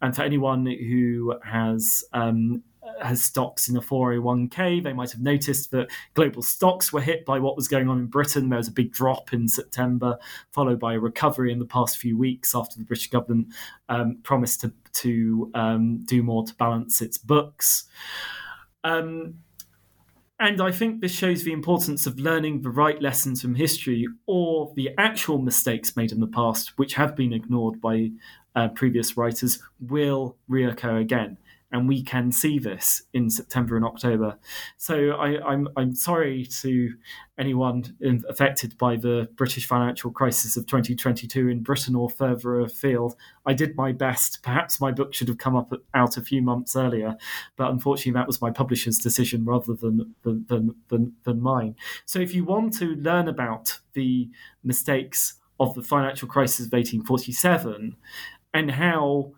And 0.00 0.14
for 0.14 0.22
anyone 0.22 0.66
who 0.66 1.34
has 1.42 2.04
um, 2.12 2.62
has 3.00 3.22
stocks 3.22 3.68
in 3.68 3.76
a 3.76 3.80
401k. 3.80 4.82
They 4.82 4.92
might 4.92 5.10
have 5.12 5.20
noticed 5.20 5.70
that 5.70 5.90
global 6.14 6.42
stocks 6.42 6.92
were 6.92 7.00
hit 7.00 7.24
by 7.24 7.38
what 7.38 7.56
was 7.56 7.68
going 7.68 7.88
on 7.88 7.98
in 7.98 8.06
Britain. 8.06 8.48
There 8.48 8.58
was 8.58 8.68
a 8.68 8.72
big 8.72 8.92
drop 8.92 9.32
in 9.32 9.48
September, 9.48 10.18
followed 10.50 10.80
by 10.80 10.94
a 10.94 11.00
recovery 11.00 11.52
in 11.52 11.58
the 11.58 11.64
past 11.64 11.98
few 11.98 12.18
weeks 12.18 12.54
after 12.54 12.78
the 12.78 12.84
British 12.84 13.10
government 13.10 13.48
um, 13.88 14.18
promised 14.22 14.60
to, 14.62 14.72
to 14.94 15.50
um, 15.54 16.04
do 16.04 16.22
more 16.22 16.44
to 16.44 16.54
balance 16.54 17.00
its 17.00 17.18
books. 17.18 17.84
Um, 18.84 19.34
and 20.42 20.60
I 20.60 20.72
think 20.72 21.00
this 21.00 21.14
shows 21.14 21.44
the 21.44 21.52
importance 21.52 22.04
of 22.04 22.18
learning 22.18 22.62
the 22.62 22.70
right 22.70 23.00
lessons 23.00 23.40
from 23.40 23.54
history 23.54 24.08
or 24.26 24.72
the 24.74 24.90
actual 24.98 25.38
mistakes 25.38 25.96
made 25.96 26.10
in 26.10 26.18
the 26.18 26.26
past, 26.26 26.76
which 26.78 26.94
have 26.94 27.14
been 27.14 27.32
ignored 27.32 27.80
by 27.80 28.10
uh, 28.56 28.66
previous 28.68 29.16
writers, 29.16 29.62
will 29.80 30.36
reoccur 30.50 31.00
again 31.00 31.38
and 31.72 31.88
we 31.88 32.02
can 32.02 32.30
see 32.30 32.58
this 32.58 33.02
in 33.14 33.30
September 33.30 33.76
and 33.76 33.84
October. 33.84 34.38
So 34.76 35.12
I, 35.12 35.30
am 35.30 35.42
I'm, 35.46 35.68
I'm 35.76 35.94
sorry 35.94 36.44
to 36.60 36.92
anyone 37.38 37.84
affected 38.28 38.76
by 38.76 38.96
the 38.96 39.28
British 39.36 39.66
financial 39.66 40.10
crisis 40.10 40.56
of 40.56 40.66
2022 40.66 41.48
in 41.48 41.62
Britain 41.62 41.94
or 41.94 42.10
further 42.10 42.60
afield. 42.60 43.16
I 43.46 43.54
did 43.54 43.74
my 43.74 43.90
best. 43.90 44.42
Perhaps 44.42 44.80
my 44.80 44.92
book 44.92 45.14
should 45.14 45.28
have 45.28 45.38
come 45.38 45.56
up 45.56 45.72
out 45.94 46.18
a 46.18 46.22
few 46.22 46.42
months 46.42 46.76
earlier, 46.76 47.16
but 47.56 47.70
unfortunately 47.70 48.12
that 48.12 48.26
was 48.26 48.42
my 48.42 48.50
publisher's 48.50 48.98
decision 48.98 49.44
rather 49.46 49.74
than 49.74 50.14
than, 50.22 50.74
than, 50.88 51.14
than 51.24 51.40
mine. 51.40 51.74
So 52.04 52.18
if 52.18 52.34
you 52.34 52.44
want 52.44 52.74
to 52.78 52.94
learn 52.96 53.28
about 53.28 53.78
the 53.94 54.30
mistakes 54.62 55.34
of 55.58 55.74
the 55.74 55.82
financial 55.82 56.28
crisis 56.28 56.66
of 56.66 56.72
1847 56.72 57.96
and 58.52 58.70
how 58.70 59.32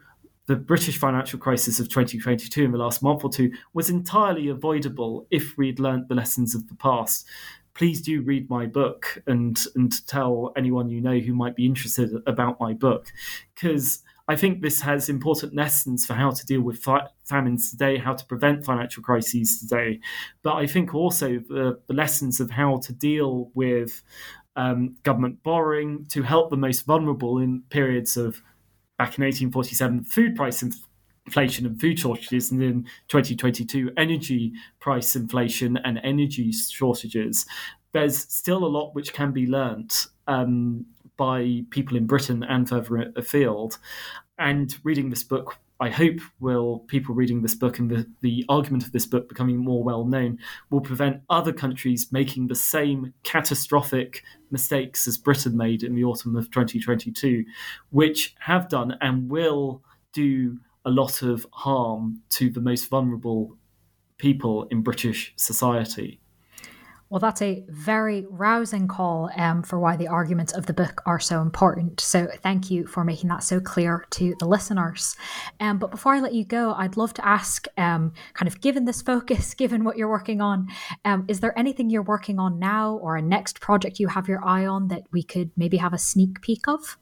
the 0.47 0.57
British 0.57 0.99
financial 0.99 1.39
crisis 1.39 1.81
of 1.81 1.89
2022 1.89 2.65
in 2.65 2.73
the 2.73 2.79
last 2.79 3.03
month 3.03 3.25
or 3.25 3.31
two 3.31 3.53
was 3.73 3.89
entirely 3.89 4.49
avoidable 4.49 5.27
if 5.31 5.57
we'd 5.57 5.81
learnt 5.81 6.09
the 6.09 6.15
lessons 6.15 6.55
of 6.55 6.69
the 6.69 6.75
past. 6.75 7.27
Please 7.73 8.01
do 8.03 8.23
read 8.23 8.49
my 8.51 8.67
book 8.67 9.23
and 9.27 9.65
and 9.75 10.07
tell 10.07 10.53
anyone 10.57 10.89
you 10.89 11.01
know 11.01 11.19
who 11.19 11.35
might 11.35 11.57
be 11.57 11.67
interested 11.67 12.11
about 12.27 12.61
my 12.61 12.73
book, 12.73 13.13
because 13.55 14.05
I 14.29 14.37
think 14.37 14.63
this 14.63 14.81
has 14.83 15.09
important 15.09 15.55
lessons 15.55 16.07
for 16.07 16.15
how 16.15 16.31
to 16.31 16.47
deal 16.47 16.63
with 16.63 16.79
fi- 16.79 17.09
famines 17.25 17.71
today, 17.71 17.99
how 17.99 18.15
to 18.15 18.25
prevent 18.25 18.65
financial 18.65 19.03
crises 19.03 19.61
today. 19.61 20.01
But 20.43 20.55
I 20.55 20.67
think 20.67 20.95
also 20.95 21.41
the, 21.49 21.81
the 21.89 21.95
lessons 21.95 22.41
of 22.41 22.51
how 22.51 22.79
to 22.79 22.93
deal 22.93 23.51
with 23.55 24.03
um, 24.57 24.97
government 25.03 25.43
borrowing 25.43 26.07
to 26.07 26.23
help 26.23 26.51
the 26.51 26.57
most 26.57 26.87
vulnerable 26.87 27.39
in 27.39 27.65
periods 27.69 28.17
of 28.17 28.41
back 28.99 29.19
in 29.19 29.25
1847 29.25 30.05
food 30.05 30.37
price 30.37 30.63
inflation 31.27 31.67
and 31.67 31.81
food 31.81 31.99
shortages, 31.99 32.51
and 32.51 32.63
in 32.63 32.83
2022 33.09 33.91
energy 33.97 34.53
price 34.81 35.17
inflation 35.17 35.77
and 35.79 36.01
energy 36.03 36.53
shortages. 36.53 37.47
There's 37.93 38.19
still 38.19 38.65
a 38.65 38.67
lot 38.67 38.95
which 38.95 39.13
can 39.13 39.33
be 39.33 39.47
learnt 39.47 40.07
um, 40.27 40.87
by 41.17 41.63
people 41.71 41.97
in 41.97 42.07
Britain 42.07 42.43
and 42.43 42.69
further 42.69 43.13
afield. 43.17 43.79
And 44.39 44.77
reading 44.83 45.11
this 45.11 45.23
book 45.23 45.57
I 45.81 45.91
hope 45.91 46.21
will 46.39 46.81
people 46.87 47.15
reading 47.15 47.43
this 47.43 47.55
book 47.55 47.79
and 47.79 47.91
the, 47.91 48.07
the 48.21 48.45
argument 48.49 48.85
of 48.85 48.93
this 48.93 49.07
book 49.07 49.29
becoming 49.29 49.57
more 49.57 49.83
well 49.83 50.05
known 50.05 50.39
will 50.71 50.81
prevent 50.81 51.23
other 51.29 51.53
countries 51.53 52.13
making 52.13 52.47
the 52.47 52.55
same 52.55 53.13
catastrophic 53.25 54.23
mistakes 54.51 55.09
as 55.09 55.19
Britain 55.19 55.57
made 55.57 55.83
in 55.83 55.95
the 55.95 56.05
autumn 56.05 56.37
of 56.37 56.51
2022, 56.51 57.45
which 57.91 58.35
have 58.41 58.69
done 58.69 58.97
and 59.01 59.29
will 59.29 59.83
do 60.13 60.59
a 60.85 60.91
lot 60.91 61.23
of 61.23 61.47
harm 61.53 62.21
to 62.31 62.51
the 62.51 62.61
most 62.61 62.89
vulnerable 62.89 63.57
people 64.17 64.65
in 64.71 64.83
British 64.83 65.33
society. 65.37 66.21
Well, 67.15 67.21
that's 67.21 67.43
a 67.43 67.63
very 67.69 68.27
rousing 68.29 68.89
call 68.89 69.31
um, 69.37 69.63
for 69.63 69.79
why 69.79 69.95
the 69.95 70.09
arguments 70.09 70.53
of 70.53 70.67
the 70.67 70.73
book 70.73 71.01
are 71.07 71.21
so 71.21 71.43
important. 71.43 72.01
So, 72.01 72.27
thank 72.43 72.73
you 72.73 72.89
for 72.89 73.05
making 73.05 73.29
that 73.29 73.45
so 73.45 73.61
clear 73.61 74.05
to 74.11 74.35
the 74.41 74.49
listeners. 74.49 75.15
Um, 75.61 75.79
but 75.79 75.93
before 75.93 76.15
I 76.15 76.19
let 76.19 76.35
you 76.35 76.45
go, 76.45 76.75
I'd 76.75 76.97
love 76.97 77.15
to 77.15 77.25
ask 77.25 77.69
um, 77.79 78.15
kind 78.33 78.49
of 78.49 78.61
given 78.61 78.85
this 78.85 79.01
focus, 79.01 79.55
given 79.55 79.85
what 79.85 79.97
you're 79.97 80.09
working 80.09 80.41
on, 80.41 80.67
um, 81.05 81.25
is 81.29 81.39
there 81.39 81.57
anything 81.57 81.89
you're 81.89 82.03
working 82.03 82.41
on 82.41 82.59
now 82.59 82.95
or 82.97 83.17
a 83.17 83.23
next 83.23 83.61
project 83.61 84.01
you 84.01 84.09
have 84.09 84.27
your 84.27 84.45
eye 84.45 84.67
on 84.67 84.89
that 84.89 85.05
we 85.13 85.23
could 85.23 85.53
maybe 85.57 85.77
have 85.77 85.93
a 85.93 85.99
sneak 85.99 86.41
peek 86.41 86.67
of? 86.67 86.99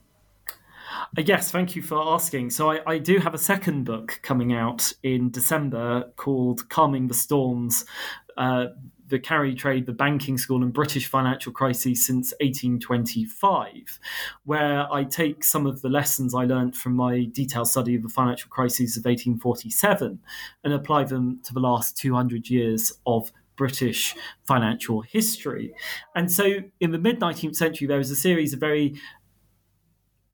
Uh, 1.16 1.22
yes, 1.24 1.50
thank 1.50 1.74
you 1.74 1.80
for 1.80 2.12
asking. 2.12 2.50
So, 2.50 2.70
I, 2.70 2.80
I, 2.86 2.98
do 2.98 3.16
have 3.16 3.32
a 3.32 3.38
second 3.38 3.86
book 3.86 4.20
coming 4.22 4.52
out 4.52 4.92
in 5.02 5.30
December 5.30 6.12
called 6.16 6.68
Calming 6.68 7.08
the 7.08 7.14
Storms. 7.14 7.86
Uh, 8.36 8.66
the 9.12 9.18
carry 9.18 9.54
trade, 9.54 9.84
the 9.84 9.92
banking 9.92 10.38
school, 10.38 10.62
and 10.62 10.72
British 10.72 11.06
financial 11.06 11.52
crises 11.52 12.06
since 12.06 12.32
1825, 12.40 14.00
where 14.46 14.90
I 14.90 15.04
take 15.04 15.44
some 15.44 15.66
of 15.66 15.82
the 15.82 15.90
lessons 15.90 16.34
I 16.34 16.46
learned 16.46 16.74
from 16.74 16.96
my 16.96 17.28
detailed 17.30 17.68
study 17.68 17.94
of 17.94 18.02
the 18.02 18.08
financial 18.08 18.48
crises 18.48 18.96
of 18.96 19.04
1847 19.04 20.18
and 20.64 20.72
apply 20.72 21.04
them 21.04 21.40
to 21.44 21.52
the 21.52 21.60
last 21.60 21.94
200 21.98 22.48
years 22.48 22.94
of 23.06 23.30
British 23.54 24.16
financial 24.44 25.02
history. 25.02 25.74
And 26.14 26.32
so 26.32 26.60
in 26.80 26.92
the 26.92 26.98
mid 26.98 27.20
19th 27.20 27.56
century, 27.56 27.86
there 27.86 27.98
was 27.98 28.10
a 28.10 28.16
series 28.16 28.54
of 28.54 28.60
very 28.60 28.98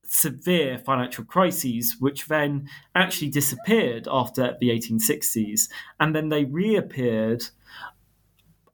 severe 0.05 0.79
financial 0.79 1.25
crises, 1.25 1.97
which 1.99 2.29
then 2.29 2.69
actually 2.95 3.29
disappeared 3.29 4.07
after 4.09 4.57
the 4.61 4.71
1860s, 4.71 5.69
and 5.99 6.15
then 6.15 6.29
they 6.29 6.45
reappeared 6.45 7.49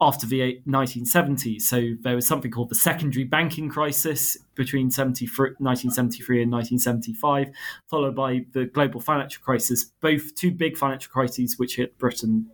after 0.04 0.26
the 0.26 0.60
1970s. 0.68 1.62
So 1.62 1.94
there 2.02 2.14
was 2.14 2.26
something 2.26 2.50
called 2.50 2.68
the 2.68 2.74
secondary 2.74 3.24
banking 3.24 3.70
crisis 3.70 4.36
between 4.54 4.88
1973 4.88 6.42
and 6.42 6.52
1975, 6.52 7.48
followed 7.88 8.14
by 8.14 8.44
the 8.52 8.66
global 8.66 9.00
financial 9.00 9.42
crisis, 9.42 9.84
both 10.02 10.34
two 10.34 10.50
big 10.50 10.76
financial 10.76 11.10
crises 11.10 11.58
which 11.58 11.76
hit 11.76 11.96
Britain 11.96 12.50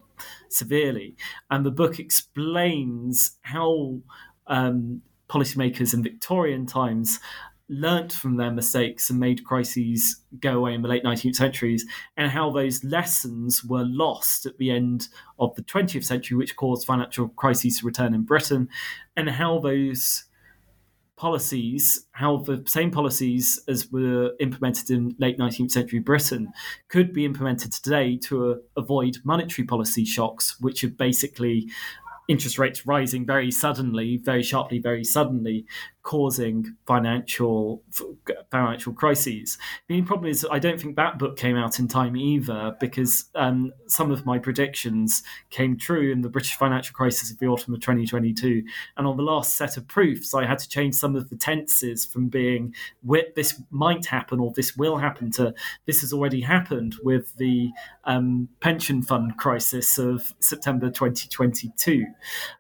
severely. 0.49 1.17
And 1.51 1.67
the 1.67 1.73
book 1.73 1.99
explains 1.99 3.33
how 3.43 3.99
um, 4.47 5.03
policymakers 5.29 5.93
in 5.93 6.05
Victorian 6.05 6.67
times 6.67 7.19
learnt 7.71 8.13
from 8.13 8.37
their 8.37 8.51
mistakes 8.51 9.09
and 9.09 9.21
made 9.21 9.45
crises 9.45 10.23
go 10.41 10.59
away 10.59 10.75
in 10.75 10.83
the 10.83 10.89
late 10.89 11.05
19th 11.05 11.37
centuries, 11.37 11.87
and 12.17 12.31
how 12.31 12.51
those 12.51 12.83
lessons 12.83 13.65
were 13.65 13.85
lost 13.85 14.45
at 14.45 14.59
the 14.59 14.71
end 14.71 15.09
of 15.39 15.55
the 15.55 15.63
20th 15.63 16.05
century, 16.05 16.37
which 16.37 16.57
caused 16.57 16.87
financial 16.87 17.29
crises 17.29 17.79
to 17.79 17.87
return 17.87 18.13
in 18.13 18.25
Britain, 18.25 18.69
and 19.17 19.31
how 19.31 19.61
those 19.61 20.25
policies, 21.17 22.07
how 22.13 22.39
the 22.39 22.63
same 22.67 22.91
policies 22.91 23.61
as 23.69 23.89
were 23.93 24.33
implemented 24.41 24.91
in 24.91 25.15
late 25.19 25.39
19th 25.39 25.71
century 25.71 25.99
Britain 25.99 26.51
could 26.89 27.13
be 27.13 27.27
implemented 27.27 27.71
today 27.71 28.17
to 28.17 28.53
uh, 28.53 28.55
avoid 28.77 29.19
monetary 29.23 29.67
policy 29.67 30.05
shocks, 30.05 30.59
which 30.61 30.81
have 30.81 30.97
basically 30.97 31.69
interest 32.31 32.59
rates 32.59 32.87
rising 32.87 33.27
very 33.27 33.51
suddenly, 33.51 34.17
very 34.17 34.43
sharply, 34.43 34.79
very 34.79 35.05
suddenly, 35.05 35.67
causing 36.03 36.77
financial 36.87 37.83
financial 38.51 38.93
crises. 38.93 39.59
The 39.89 39.95
only 39.95 40.07
problem 40.07 40.31
is 40.31 40.47
I 40.51 40.59
don't 40.59 40.81
think 40.81 40.97
that 40.97 41.19
book 41.19 41.37
came 41.37 41.57
out 41.57 41.79
in 41.79 41.89
time 41.89 42.17
either 42.17 42.75
because 42.81 43.27
um, 43.35 43.73
some 43.87 44.11
of 44.11 44.25
my 44.25 44.39
predictions 44.39 45.23
came 45.51 45.77
true 45.77 46.11
in 46.11 46.23
the 46.23 46.31
British 46.31 46.55
financial 46.55 46.95
crisis 46.95 47.31
of 47.31 47.39
the 47.39 47.47
autumn 47.47 47.75
of 47.75 47.81
2022. 47.81 48.63
And 48.97 49.07
on 49.07 49.17
the 49.17 49.23
last 49.23 49.57
set 49.57 49.77
of 49.77 49.87
proofs, 49.89 50.35
I 50.35 50.47
had 50.47 50.59
to 50.61 50.69
change 50.69 50.95
some 50.95 51.17
of 51.17 51.29
the 51.29 51.37
tenses 51.37 52.07
from 52.07 52.29
being 52.29 52.75
this 53.35 53.61
might 53.71 54.07
happen 54.07 54.41
or 54.41 54.53
this 54.57 54.77
will 54.77 54.97
happen 54.97 55.31
to 55.33 55.55
this 55.87 56.01
has 56.01 56.13
already 56.13 56.41
happened 56.41 56.95
with 57.03 57.37
the 57.37 57.71
um, 58.05 58.49
pension 58.61 59.03
fund 59.03 59.37
crisis 59.37 59.99
of 59.99 60.35
September 60.41 60.91
2022. 60.91 62.07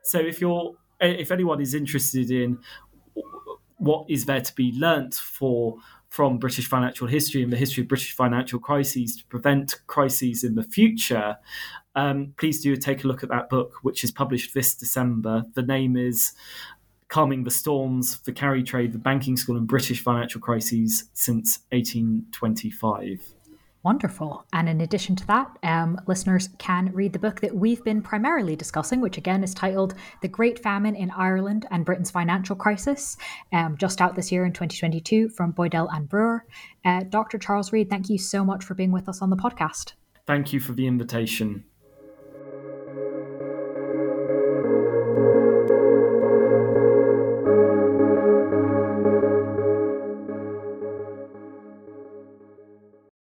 So 0.03 0.19
if 0.19 0.41
you're 0.41 0.75
if 1.01 1.33
anyone 1.33 1.61
is 1.61 1.75
interested 1.75 2.31
in 2.31 2.59
what 3.81 4.05
is 4.09 4.27
there 4.27 4.41
to 4.41 4.55
be 4.55 4.73
learnt 4.77 5.15
for 5.15 5.77
from 6.09 6.39
British 6.39 6.69
financial 6.69 7.07
history 7.07 7.43
and 7.43 7.53
the 7.53 7.57
history 7.57 7.83
of 7.83 7.89
British 7.89 8.15
financial 8.15 8.59
crises 8.59 9.17
to 9.17 9.25
prevent 9.27 9.81
crises 9.87 10.45
in 10.45 10.55
the 10.55 10.65
future, 10.65 11.37
um, 11.95 12.35
please 12.37 12.63
do 12.63 12.77
take 12.77 13.05
a 13.05 13.09
look 13.09 13.23
at 13.23 13.31
that 13.31 13.49
book, 13.49 13.75
which 13.83 14.05
is 14.05 14.11
published 14.11 14.53
this 14.53 14.75
December. 14.75 15.45
The 15.55 15.63
name 15.63 15.97
is 15.97 16.33
Calming 17.09 17.45
the 17.45 17.51
Storms, 17.51 18.21
the 18.21 18.33
Carry 18.33 18.63
Trade, 18.63 18.93
the 18.93 18.99
Banking 18.99 19.37
School, 19.37 19.57
and 19.57 19.67
British 19.67 20.03
Financial 20.03 20.41
Crises 20.41 21.05
since 21.15 21.61
1825. 21.71 23.21
Wonderful. 23.83 24.45
And 24.53 24.69
in 24.69 24.83
addition 24.83 25.17
to 25.17 25.27
that, 25.29 25.57
um, 25.63 25.99
listeners 26.07 26.51
can 26.59 26.93
read 26.93 27.15
the 27.15 27.19
book 27.19 27.41
that 27.41 27.55
we've 27.55 27.83
been 27.83 28.03
primarily 28.03 28.55
discussing, 28.55 29.01
which 29.01 29.17
again 29.17 29.43
is 29.43 29.55
titled 29.55 29.95
The 30.21 30.29
Great 30.29 30.63
Famine 30.63 30.95
in 30.95 31.11
Ireland 31.11 31.67
and 31.71 31.85
Britain's 31.85 32.11
Financial 32.11 32.55
Crisis, 32.55 33.17
um, 33.53 33.79
just 33.79 34.03
out 34.03 34.17
this 34.17 34.31
year 34.31 34.45
in 34.45 34.53
2022 34.53 35.31
from 35.31 35.55
Boydell 35.55 35.89
and 35.91 36.09
Brewer. 36.09 36.45
Uh, 36.85 37.05
Dr. 37.09 37.39
Charles 37.39 37.73
Read, 37.73 37.89
thank 37.89 38.11
you 38.11 38.19
so 38.19 38.45
much 38.45 38.65
for 38.65 38.75
being 38.75 38.93
with 38.93 39.09
us 39.09 39.23
on 39.23 39.31
the 39.31 39.37
podcast. 39.37 39.93
Thank 40.27 40.53
you 40.53 40.61
for 40.61 40.73
the 40.73 40.87
invitation. 40.87 41.65